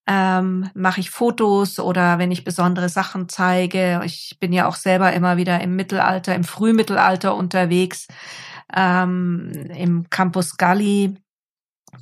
ähm, 0.08 0.70
mache 0.74 1.00
ich 1.02 1.12
Fotos 1.12 1.80
oder 1.80 2.18
wenn 2.18 2.32
ich 2.32 2.44
besondere 2.44 2.90
Sachen 2.90 3.30
zeige. 3.30 4.02
Ich 4.04 4.38
bin 4.40 4.54
ja 4.54 4.68
auch 4.68 4.76
selber 4.76 5.14
immer 5.14 5.38
wieder 5.38 5.62
im 5.62 5.76
Mittelalter, 5.76 6.34
im 6.34 6.44
Frühmittelalter 6.44 7.36
unterwegs, 7.36 8.08
ähm, 8.76 9.52
im 9.76 10.10
Campus 10.10 10.58
Galli 10.58 11.18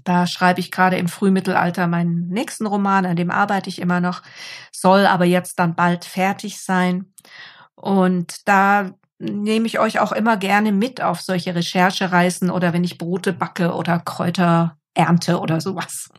Da 0.04 0.28
schreibe 0.28 0.60
ich 0.60 0.72
gerade 0.72 0.98
im 0.98 1.08
Frühmittelalter 1.08 1.88
meinen 1.88 2.28
nächsten 2.30 2.66
Roman, 2.66 3.06
an 3.06 3.16
dem 3.16 3.32
arbeite 3.32 3.70
ich 3.70 3.80
immer 3.80 4.00
noch, 4.00 4.22
soll 4.72 5.06
aber 5.06 5.26
jetzt 5.26 5.60
dann 5.60 5.76
bald 5.76 6.06
fertig 6.06 6.62
sein. 6.62 7.14
Und 7.76 8.48
da 8.48 8.92
nehme 9.20 9.66
ich 9.68 9.80
euch 9.80 10.00
auch 10.00 10.12
immer 10.12 10.38
gerne 10.38 10.72
mit 10.72 11.02
auf 11.02 11.22
solche 11.22 11.56
Recherchereisen 11.56 12.50
oder 12.50 12.74
wenn 12.74 12.84
ich 12.84 12.98
Brote 12.98 13.34
backe 13.34 13.74
oder 13.74 14.00
Kräuter 14.00 14.78
ernte 14.94 15.40
oder 15.40 15.62
sowas. 15.62 16.10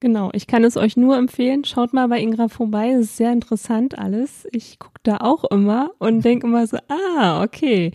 Genau, 0.00 0.30
ich 0.32 0.48
kann 0.48 0.64
es 0.64 0.76
euch 0.76 0.96
nur 0.96 1.16
empfehlen. 1.16 1.64
Schaut 1.64 1.92
mal 1.92 2.08
bei 2.08 2.20
Ingra 2.20 2.48
vorbei, 2.48 2.90
es 2.90 3.02
ist 3.02 3.16
sehr 3.18 3.32
interessant 3.32 3.96
alles. 3.96 4.48
Ich 4.50 4.80
gucke 4.80 4.98
da 5.04 5.18
auch 5.18 5.44
immer 5.44 5.92
und 5.98 6.24
denke 6.24 6.46
immer 6.48 6.66
so, 6.66 6.76
ah, 6.88 7.42
okay. 7.44 7.92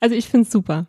Also 0.00 0.14
ich 0.14 0.26
finde 0.28 0.46
es 0.46 0.52
super. 0.52 0.86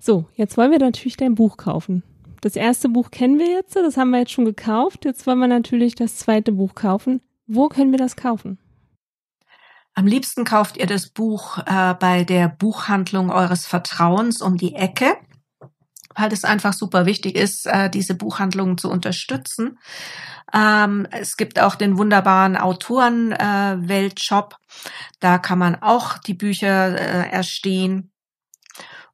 So, 0.00 0.24
jetzt 0.34 0.56
wollen 0.56 0.72
wir 0.72 0.80
natürlich 0.80 1.16
dein 1.16 1.36
Buch 1.36 1.56
kaufen. 1.56 2.02
Das 2.40 2.56
erste 2.56 2.88
Buch 2.88 3.10
kennen 3.10 3.38
wir 3.38 3.50
jetzt, 3.50 3.76
das 3.76 3.96
haben 3.96 4.10
wir 4.10 4.20
jetzt 4.20 4.32
schon 4.32 4.46
gekauft. 4.46 5.04
Jetzt 5.04 5.26
wollen 5.26 5.40
wir 5.40 5.48
natürlich 5.48 5.94
das 5.94 6.16
zweite 6.16 6.52
Buch 6.52 6.74
kaufen. 6.74 7.20
Wo 7.46 7.68
können 7.68 7.92
wir 7.92 7.98
das 7.98 8.16
kaufen? 8.16 8.58
Am 9.94 10.06
liebsten 10.06 10.44
kauft 10.44 10.76
ihr 10.76 10.86
das 10.86 11.08
Buch 11.08 11.58
äh, 11.66 11.94
bei 11.94 12.24
der 12.24 12.48
Buchhandlung 12.48 13.30
eures 13.30 13.66
Vertrauens 13.66 14.40
um 14.40 14.56
die 14.56 14.74
Ecke, 14.74 15.16
weil 16.14 16.32
es 16.32 16.44
einfach 16.44 16.72
super 16.72 17.06
wichtig 17.06 17.34
ist, 17.34 17.66
äh, 17.66 17.90
diese 17.90 18.14
Buchhandlungen 18.14 18.78
zu 18.78 18.88
unterstützen. 18.90 19.78
Ähm, 20.54 21.06
es 21.10 21.36
gibt 21.36 21.58
auch 21.60 21.74
den 21.74 21.98
wunderbaren 21.98 22.56
Autorenweltshop. 22.56 24.54
Äh, 24.54 24.88
da 25.18 25.38
kann 25.38 25.58
man 25.58 25.74
auch 25.82 26.18
die 26.18 26.34
Bücher 26.34 26.98
äh, 26.98 27.28
erstehen. 27.30 28.12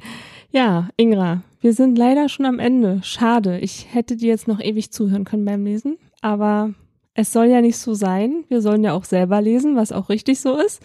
Ja, 0.49 0.89
Ingra, 0.97 1.43
wir 1.61 1.73
sind 1.73 1.95
leider 1.95 2.27
schon 2.27 2.47
am 2.47 2.57
Ende. 2.57 3.01
Schade. 3.03 3.59
Ich 3.59 3.93
hätte 3.93 4.15
dir 4.15 4.29
jetzt 4.29 4.47
noch 4.47 4.59
ewig 4.59 4.91
zuhören 4.91 5.25
können 5.25 5.45
beim 5.45 5.63
Lesen. 5.63 5.99
Aber 6.21 6.73
es 7.13 7.31
soll 7.31 7.45
ja 7.45 7.61
nicht 7.61 7.77
so 7.77 7.93
sein. 7.93 8.45
Wir 8.47 8.61
sollen 8.61 8.83
ja 8.83 8.93
auch 8.93 9.03
selber 9.03 9.41
lesen, 9.41 9.75
was 9.75 9.91
auch 9.91 10.09
richtig 10.09 10.39
so 10.39 10.57
ist. 10.57 10.81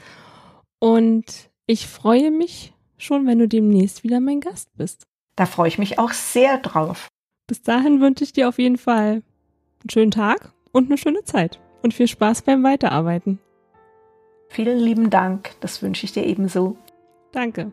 Und 0.79 1.49
ich 1.67 1.87
freue 1.87 2.31
mich 2.31 2.75
schon, 2.99 3.27
wenn 3.27 3.39
du 3.39 3.49
demnächst 3.49 4.05
wieder 4.05 4.21
mein 4.21 4.41
Gast 4.41 4.69
bist. 4.77 5.07
Da 5.35 5.47
freue 5.47 5.69
ich 5.69 5.79
mich 5.79 5.99
auch 5.99 6.13
sehr 6.13 6.59
drauf. 6.59 7.09
Bis 7.47 7.63
dahin 7.63 8.03
wünsche 8.03 8.25
ich 8.25 8.35
dir 8.35 8.51
auf 8.51 8.59
jeden 8.59 8.77
Fall 8.77 9.23
einen 9.81 9.91
schönen 9.91 10.11
Tag 10.11 10.53
und 10.73 10.91
eine 10.91 10.99
schöne 10.99 11.25
Zeit 11.25 11.59
und 11.83 11.95
viel 11.95 12.07
Spaß 12.07 12.43
beim 12.43 12.63
Weiterarbeiten. 12.65 13.39
Vielen 14.51 14.79
lieben 14.79 15.09
Dank, 15.09 15.53
das 15.61 15.81
wünsche 15.81 16.05
ich 16.05 16.13
dir 16.13 16.27
ebenso. 16.27 16.77
Danke. 17.33 17.73